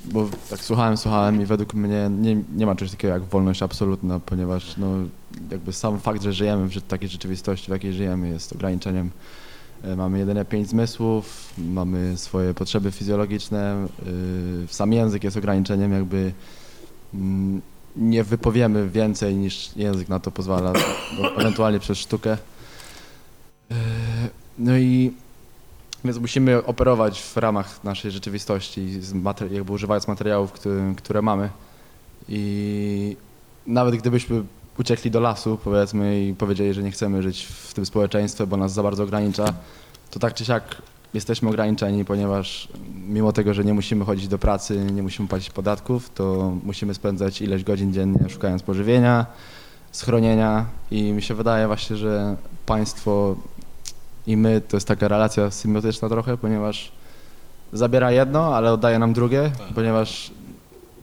[0.05, 4.19] bo tak słuchałem, słuchałem i według mnie nie, nie ma czegoś takiego jak wolność absolutna,
[4.19, 4.87] ponieważ no,
[5.51, 9.11] jakby sam fakt, że żyjemy w takiej rzeczywistości, w jakiej żyjemy jest ograniczeniem.
[9.83, 13.87] E, mamy jedynie pięć zmysłów, mamy swoje potrzeby fizjologiczne,
[14.67, 16.33] sam język jest ograniczeniem, jakby
[17.13, 17.61] mm,
[17.95, 20.73] nie wypowiemy więcej niż język na to pozwala,
[21.37, 22.37] ewentualnie przez sztukę.
[24.57, 25.13] No i
[26.05, 28.99] więc musimy operować w ramach naszej rzeczywistości,
[29.51, 31.49] jakby używając materiałów, które, które mamy.
[32.29, 33.17] I
[33.67, 34.43] nawet gdybyśmy
[34.79, 38.73] uciekli do lasu, powiedzmy, i powiedzieli, że nie chcemy żyć w tym społeczeństwie, bo nas
[38.73, 39.53] za bardzo ogranicza,
[40.11, 40.81] to tak czy siak
[41.13, 42.67] jesteśmy ograniczeni, ponieważ
[43.07, 47.41] mimo tego, że nie musimy chodzić do pracy, nie musimy płacić podatków, to musimy spędzać
[47.41, 49.25] ileś godzin dziennie szukając pożywienia,
[49.91, 52.35] schronienia i mi się wydaje właśnie, że
[52.65, 53.35] państwo
[54.27, 56.91] i my to jest taka relacja symbiotyczna trochę, ponieważ
[57.73, 59.67] zabiera jedno, ale oddaje nam drugie, tak.
[59.75, 60.31] ponieważ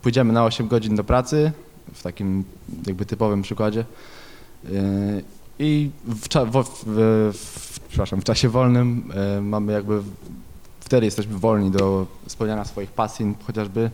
[0.02, 1.52] pójdziemy na 8 godzin do pracy,
[1.94, 2.44] w takim
[2.86, 3.84] jakby typowym przykładzie
[4.64, 4.70] yy,
[5.58, 6.84] i w, w,
[7.32, 10.02] w, przepraszam, w czasie wolnym yy, mamy jakby,
[10.80, 13.90] wtedy jesteśmy wolni do spełniania swoich pasji chociażby,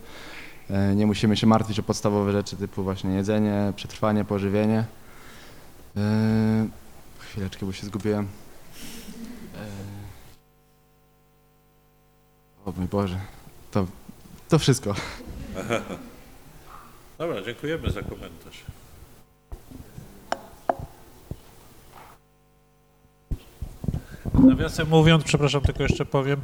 [0.70, 4.84] yy, nie musimy się martwić o podstawowe rzeczy typu właśnie jedzenie, przetrwanie, pożywienie.
[7.18, 8.26] Chwileczkę, bo się zgubiłem.
[12.64, 13.20] O mój Boże,
[13.70, 13.86] to,
[14.48, 14.94] to wszystko.
[17.18, 18.64] Dobra, dziękujemy za komentarz.
[24.34, 26.40] Nawiasem mówiąc, przepraszam, tylko jeszcze powiem,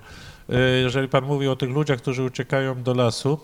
[0.51, 3.39] y, jeżeli Pan mówi o tych ludziach, którzy uciekają do lasu,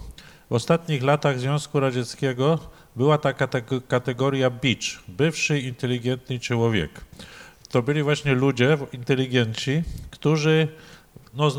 [0.50, 2.58] w ostatnich latach Związku Radzieckiego
[2.96, 3.32] była ta
[3.88, 6.90] kategoria beach, bywszy inteligentny człowiek.
[7.70, 10.68] To byli właśnie ludzie, inteligenci, którzy
[11.34, 11.50] no,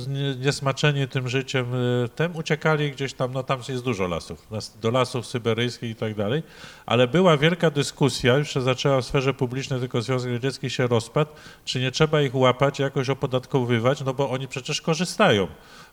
[0.00, 4.46] zniesmaczeni tym życiem, y, tym uciekali gdzieś tam, no tam jest dużo lasów,
[4.80, 6.42] do lasów syberyjskich i tak dalej,
[6.86, 11.30] ale była wielka dyskusja, już się zaczęła w sferze publicznej, tylko Związek Radziecki się rozpadł,
[11.64, 15.46] czy nie trzeba ich łapać, jakoś opodatkowywać, no bo oni przecież korzystają,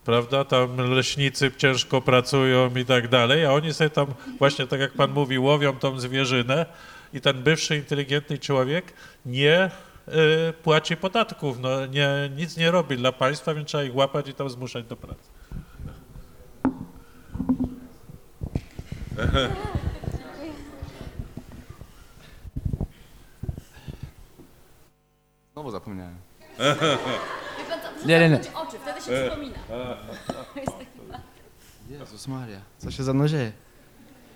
[0.06, 4.08] prawda, tam leśnicy ciężko pracują i tak dalej, a oni sobie tam
[4.40, 6.66] właśnie, tak jak pan mówi, łowią tą zwierzynę
[7.14, 8.94] i ten bywszy inteligentny człowiek
[9.26, 9.72] nie
[10.64, 11.60] płaci podatków.
[11.60, 14.96] No, nie, nic nie robi dla państwa, więc trzeba ich łapać i tam zmuszać do
[14.96, 15.30] pracy.
[25.54, 26.16] Znowu zapomniałem.
[28.06, 28.40] Nie, nie, nie.
[28.56, 29.58] oczy, wtedy się przypomina.
[31.90, 33.52] Jezus Maria, co się za mną dzieje?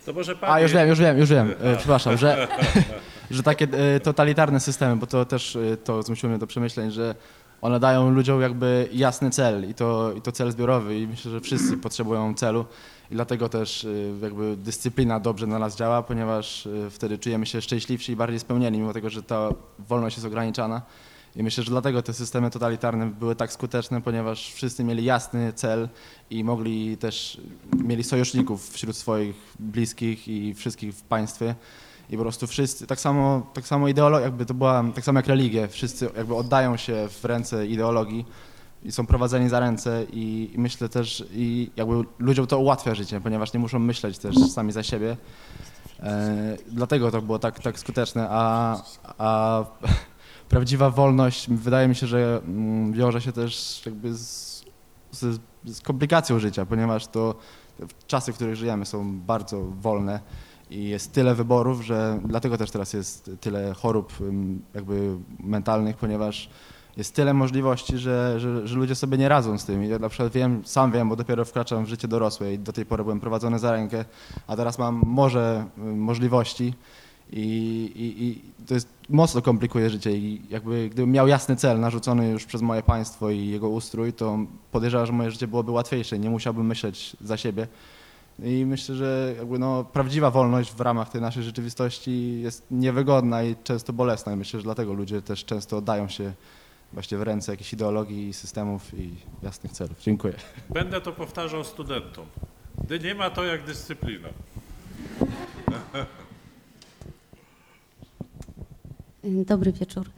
[0.06, 1.56] To może A, już wiem, już wiem, już wiem.
[1.62, 2.48] E, przepraszam, że,
[3.34, 7.16] że takie e, totalitarne systemy, bo to też e, to zmusiło mnie do przemyśleń, że
[7.62, 11.42] one dają ludziom jakby jasny cel i to, i to cel zbiorowy i myślę, że
[11.42, 12.66] wszyscy potrzebują celu
[13.12, 13.88] i dlatego też
[14.22, 18.94] jakby dyscyplina dobrze na nas działa, ponieważ wtedy czujemy się szczęśliwsi i bardziej spełnieni, mimo
[18.94, 19.50] tego, że ta
[19.80, 20.82] wolność jest ograniczana.
[21.36, 25.90] I myślę, że dlatego te systemy totalitarne były tak skuteczne, ponieważ wszyscy mieli jasny cel
[26.30, 27.42] i mogli też,
[27.74, 31.56] mieli sojuszników wśród swoich bliskich i wszystkich w państwie.
[32.14, 35.28] I po prostu wszyscy, tak samo, tak samo ideologia, jakby to była, tak samo jak
[35.28, 38.26] religie, wszyscy jakby oddają się w ręce ideologii
[38.84, 43.22] i są prowadzeni za ręce i, i myślę też, i jakby ludziom to ułatwia życie,
[43.22, 45.18] ponieważ nie muszą myśleć też sami za siebie.
[46.00, 48.78] E, dlatego to było tak, tak skuteczne, a,
[49.18, 49.64] a
[50.50, 54.64] prawdziwa wolność wydaje mi się, że mm, wiąże się też jakby z,
[55.12, 57.36] z, z komplikacją życia, ponieważ to
[58.08, 60.20] czasy, w których żyjemy są bardzo wolne
[60.74, 64.14] i jest tyle wyborów, że dlatego też teraz jest tyle chorób
[64.74, 66.50] jakby mentalnych, ponieważ
[66.98, 69.84] jest tyle możliwości, że, że, że ludzie sobie nie radzą z tym.
[69.84, 72.86] Ja na przykład wiem, sam wiem, bo dopiero wkraczam w życie dorosłe i do tej
[72.86, 74.06] pory byłem prowadzony za rękę,
[74.48, 76.74] a teraz mam morze ym, możliwości
[77.32, 77.40] i,
[77.96, 82.46] i, i to jest mocno komplikuje życie i jakby gdybym miał jasny cel narzucony już
[82.46, 84.38] przez moje państwo i jego ustrój, to
[84.72, 87.68] podejrzewam, że moje życie byłoby łatwiejsze, nie musiałbym myśleć za siebie.
[88.40, 93.56] I myślę, że jakby no, prawdziwa wolność w ramach tej naszej rzeczywistości jest niewygodna i
[93.64, 94.34] często bolesna.
[94.34, 96.34] I myślę, że dlatego ludzie też często oddają się
[96.94, 100.02] właśnie w ręce jakichś ideologii i systemów i jasnych celów.
[100.02, 100.34] Dziękuję.
[100.70, 102.26] Będę to powtarzał studentom.
[102.84, 104.30] Gdy nie ma to jak dyscyplina.
[109.24, 110.10] Dobry wieczór.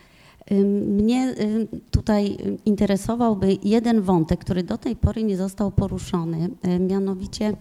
[0.87, 1.35] Mnie
[1.91, 7.53] tutaj interesowałby jeden wątek, który do tej pory nie został poruszony, mianowicie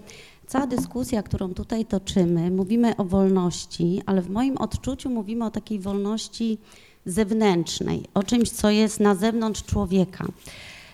[0.47, 5.79] cała dyskusja, którą tutaj toczymy, mówimy o wolności, ale w moim odczuciu mówimy o takiej
[5.79, 6.59] wolności
[7.07, 10.27] zewnętrznej, o czymś, co jest na zewnątrz człowieka.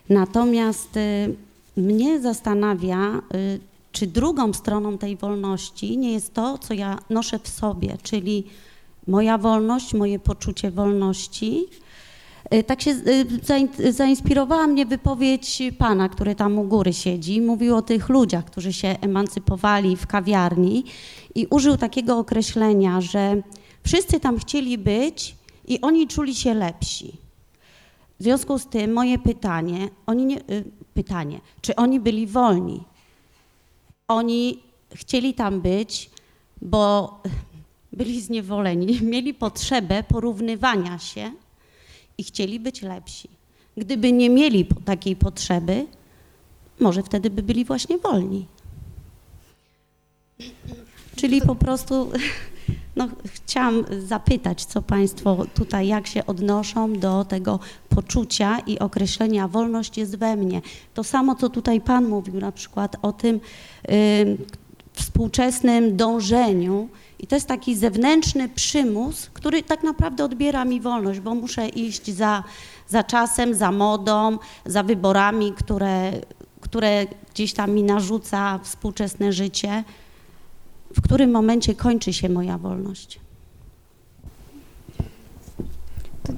[0.08, 0.98] Natomiast
[1.76, 3.22] mnie zastanawia,
[3.92, 8.44] czy drugą stroną tej wolności nie jest to, co ja noszę w sobie, czyli
[9.06, 11.66] moja wolność, moje poczucie wolności.
[12.66, 12.94] Tak się
[13.90, 17.40] zainspirowała mnie wypowiedź pana, który tam u góry siedzi.
[17.40, 20.84] Mówił o tych ludziach, którzy się emancypowali w kawiarni
[21.34, 23.42] i użył takiego określenia, że
[23.84, 25.36] wszyscy tam chcieli być
[25.68, 27.16] i oni czuli się lepsi.
[28.20, 30.40] W związku z tym moje pytanie, oni nie,
[30.94, 32.82] pytanie, czy oni byli wolni?
[34.08, 34.62] Oni
[34.94, 36.10] chcieli tam być,
[36.62, 37.14] bo
[37.92, 41.32] byli zniewoleni, mieli potrzebę porównywania się
[42.20, 43.28] i chcieli być lepsi.
[43.76, 45.86] Gdyby nie mieli takiej potrzeby,
[46.80, 48.46] może wtedy by byli właśnie wolni.
[51.16, 52.10] Czyli po prostu
[52.96, 59.98] no, chciałam zapytać, co Państwo tutaj, jak się odnoszą do tego poczucia i określenia wolność
[59.98, 60.62] jest we mnie.
[60.94, 63.40] To samo, co tutaj Pan mówił na przykład o tym
[63.90, 64.36] y,
[64.92, 66.88] współczesnym dążeniu
[67.20, 72.10] i to jest taki zewnętrzny przymus, który tak naprawdę odbiera mi wolność, bo muszę iść
[72.10, 72.44] za,
[72.88, 76.12] za czasem, za modą, za wyborami, które,
[76.60, 79.84] które gdzieś tam mi narzuca współczesne życie.
[80.96, 83.20] W którym momencie kończy się moja wolność?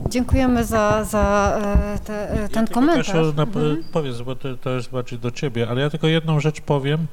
[0.09, 1.57] Dziękujemy za, za
[1.95, 3.07] e, te, e, ten ja komentarz.
[3.07, 3.85] Kasiu, na, Mhm.
[3.93, 7.07] Powiedz, bo to, to jest bardziej do ciebie, ale ja tylko jedną rzecz powiem,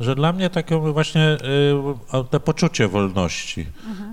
[0.00, 1.22] że dla mnie taką właśnie
[2.12, 3.66] y, o, te poczucie wolności.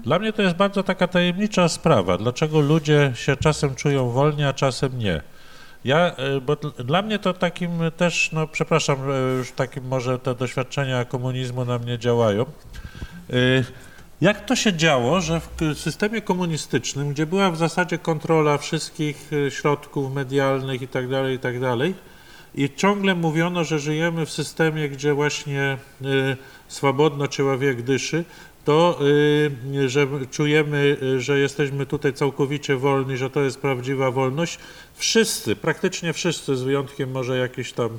[0.04, 4.54] Dla mnie to jest bardzo taka tajemnicza sprawa, dlaczego ludzie się czasem czują wolni, a
[4.54, 5.22] czasem nie.
[5.86, 10.20] Ja, y, bo dl- dla mnie to takim też, no przepraszam, y, już takim może
[10.20, 12.46] te doświadczenia komunizmu na mnie działają.
[13.34, 13.64] Y,
[14.22, 19.52] Jak to się działo, że w systemie komunistycznym, gdzie była w zasadzie kontrola wszystkich y,
[19.52, 21.94] środków medialnych i tak dalej, i tak dalej,
[22.56, 28.26] i ciągle mówiono, że żyjemy w systemie, gdzie właśnie y, swobodno człowiek dyszy,
[28.66, 29.00] to
[29.76, 34.60] y, że czujemy, że jesteśmy tutaj całkowicie wolni, że to jest prawdziwa wolność.
[34.96, 37.90] Wszyscy, praktycznie wszyscy, z wyjątkiem może jakichś tam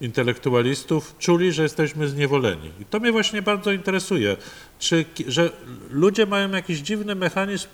[0.00, 2.70] intelektualistów, czuli, że jesteśmy zniewoleni.
[2.80, 4.36] I to mnie właśnie bardzo interesuje,
[4.78, 5.50] czy, że
[5.90, 7.68] ludzie mają jakiś dziwny mechanizm,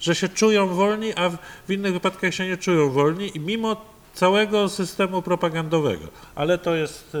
[0.00, 1.36] że się czują wolni, a w,
[1.68, 6.06] w innych wypadkach się nie czują wolni i mimo całego systemu propagandowego.
[6.34, 7.16] Ale to jest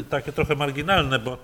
[0.00, 1.38] e, takie trochę marginalne, bo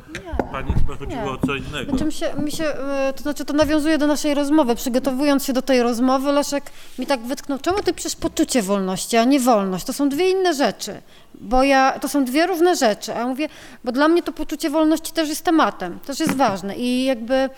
[0.52, 1.30] pani chyba chodziło nie.
[1.30, 1.90] o co innego.
[1.90, 4.74] Znaczy mi się, mi się, e, to znaczy to nawiązuje do naszej rozmowy.
[4.74, 6.64] Przygotowując się do tej rozmowy, Leszek
[6.98, 9.84] mi tak wytknął, czemu ty przecież poczucie wolności, a nie wolność?
[9.84, 11.02] To są dwie inne rzeczy,
[11.34, 13.14] bo ja, to są dwie różne rzeczy.
[13.14, 13.48] A ja mówię,
[13.84, 17.50] bo dla mnie to poczucie wolności też jest tematem, też jest ważne i jakby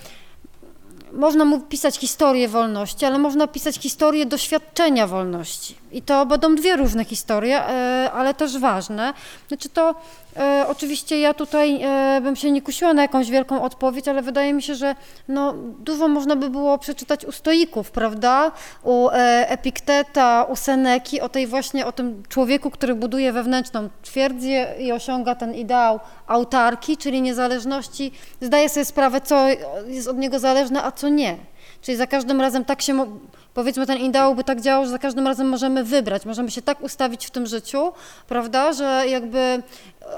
[1.12, 5.74] można mu pisać historię wolności, ale można pisać historię doświadczenia wolności.
[5.92, 9.14] I to będą dwie różne historie, e, ale też ważne.
[9.48, 9.94] Znaczy to
[10.36, 14.54] e, oczywiście ja tutaj e, bym się nie kusiła na jakąś wielką odpowiedź, ale wydaje
[14.54, 14.94] mi się, że
[15.28, 18.52] no, dużo można by było przeczytać u stoików, prawda?
[18.82, 19.08] U
[19.46, 24.48] Epikteta, u Seneki, o tej właśnie, o tym człowieku, który buduje wewnętrzną twierdzę
[24.78, 29.46] i osiąga ten ideał autarki, czyli niezależności, zdaje sobie sprawę, co
[29.86, 31.36] jest od niego zależne, a co nie.
[31.82, 33.06] Czyli za każdym razem tak się
[33.54, 36.82] powiedzmy ten ideał by tak działał, że za każdym razem możemy wybrać, możemy się tak
[36.82, 37.92] ustawić w tym życiu,
[38.28, 39.62] prawda, że jakby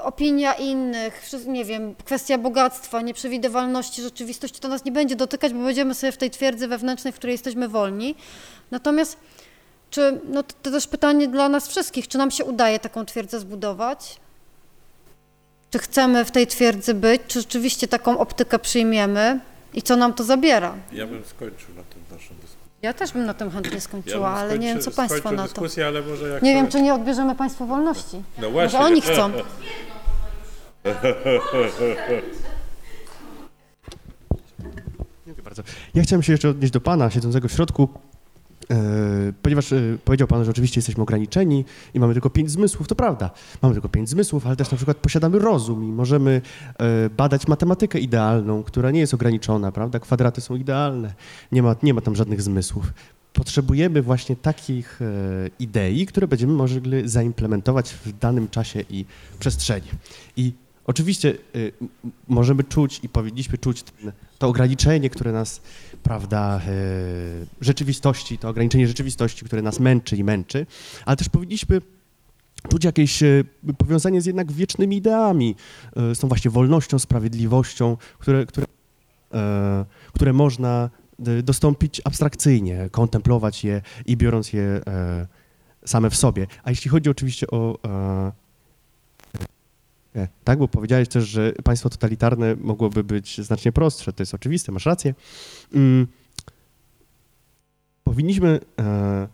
[0.03, 5.93] opinia innych, nie wiem, kwestia bogactwa, nieprzewidywalności rzeczywistości to nas nie będzie dotykać, bo będziemy
[5.93, 8.15] sobie w tej twierdzy wewnętrznej, w której jesteśmy wolni.
[8.71, 9.17] Natomiast
[9.91, 13.39] czy, no to, to też pytanie dla nas wszystkich, czy nam się udaje taką twierdzę
[13.39, 14.19] zbudować?
[15.71, 17.21] Czy chcemy w tej twierdzy być?
[17.27, 19.39] Czy rzeczywiście taką optykę przyjmiemy?
[19.73, 20.75] I co nam to zabiera?
[20.93, 22.35] Ja bym skończył na tym dyskusję.
[22.81, 25.37] Ja też bym na tym chętnie Ja skończyła, bym ale nie wiem, co Państwo na
[25.37, 25.43] to.
[25.43, 28.15] dyskusję, ale może jak Nie wiem, to- czy nie odbierzemy Państwu wolności.
[28.37, 28.79] No Może właśnie.
[28.79, 29.31] oni chcą.
[35.25, 35.63] Dziękuję bardzo.
[35.95, 37.89] Ja chciałem się jeszcze odnieść do Pana siedzącego w środku,
[39.41, 42.87] ponieważ e, powiedział Pan, że oczywiście jesteśmy ograniczeni i mamy tylko pięć zmysłów.
[42.87, 43.29] To prawda,
[43.61, 46.41] mamy tylko pięć zmysłów, ale też na przykład posiadamy rozum i możemy
[46.79, 49.99] e, badać matematykę idealną, która nie jest ograniczona, prawda?
[49.99, 51.13] Kwadraty są idealne,
[51.51, 52.93] nie ma, nie ma tam żadnych zmysłów.
[53.33, 55.05] Potrzebujemy właśnie takich e,
[55.59, 59.05] idei, które będziemy mogli zaimplementować w danym czasie i
[59.39, 59.87] przestrzeni.
[60.37, 60.53] I
[60.87, 61.37] oczywiście
[62.27, 63.83] możemy czuć i powinniśmy czuć
[64.41, 65.61] to ograniczenie, które nas,
[66.11, 70.65] prawda, y, rzeczywistości, to ograniczenie rzeczywistości, które nas męczy i męczy,
[71.05, 71.81] ale też powinniśmy
[72.69, 73.45] czuć jakieś y,
[73.77, 75.55] powiązanie z jednak wiecznymi ideami,
[76.11, 78.67] y, z tą właśnie wolnością, sprawiedliwością, które, które,
[79.33, 80.89] e, które można
[81.43, 85.27] dostąpić abstrakcyjnie, kontemplować je i biorąc je e,
[85.85, 86.47] same w sobie.
[86.63, 88.31] A jeśli chodzi oczywiście o e,
[90.43, 94.13] Tak, bo powiedziałeś też, że państwo totalitarne mogłoby być znacznie prostsze.
[94.13, 95.13] To jest oczywiste, masz rację.
[95.73, 96.07] Mm,
[98.03, 99.27] powinniśmy e,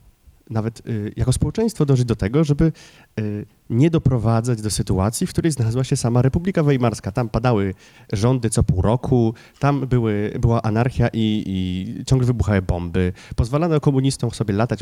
[0.49, 0.81] nawet e,
[1.15, 3.21] jako społeczeństwo dążyć do tego, żeby e,
[3.69, 7.11] nie doprowadzać do sytuacji, w której znalazła się sama Republika Weimarska.
[7.11, 7.73] Tam padały
[8.13, 13.13] rządy co pół roku, tam były, była anarchia i, i ciągle wybuchały bomby.
[13.35, 14.79] Pozwalano komunistom sobie latać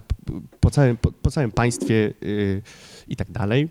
[0.60, 2.14] po całym, po, po całym państwie
[3.08, 3.70] i tak dalej.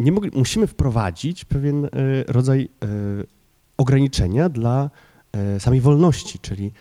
[0.00, 1.88] Nie mogli, musimy wprowadzić pewien e,
[2.28, 2.86] rodzaj e,
[3.76, 4.90] ograniczenia dla
[5.32, 6.72] e, samej wolności, czyli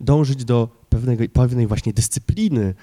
[0.00, 2.74] dążyć do pewnej, pewnej właśnie dyscypliny,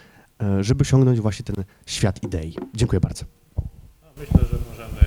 [0.61, 2.55] żeby osiągnąć właśnie ten świat idei.
[2.73, 3.25] Dziękuję bardzo.
[3.57, 3.63] No,
[4.17, 5.05] Myślę, że możemy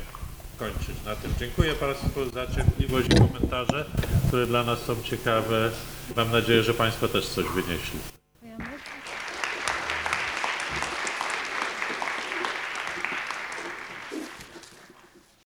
[0.59, 1.31] kończyć na tym.
[1.40, 3.86] Dziękuję Państwu za cierpliwość i komentarze,
[4.28, 5.70] które dla nas są ciekawe.
[6.16, 7.98] Mam nadzieję, że Państwo też coś wynieśli.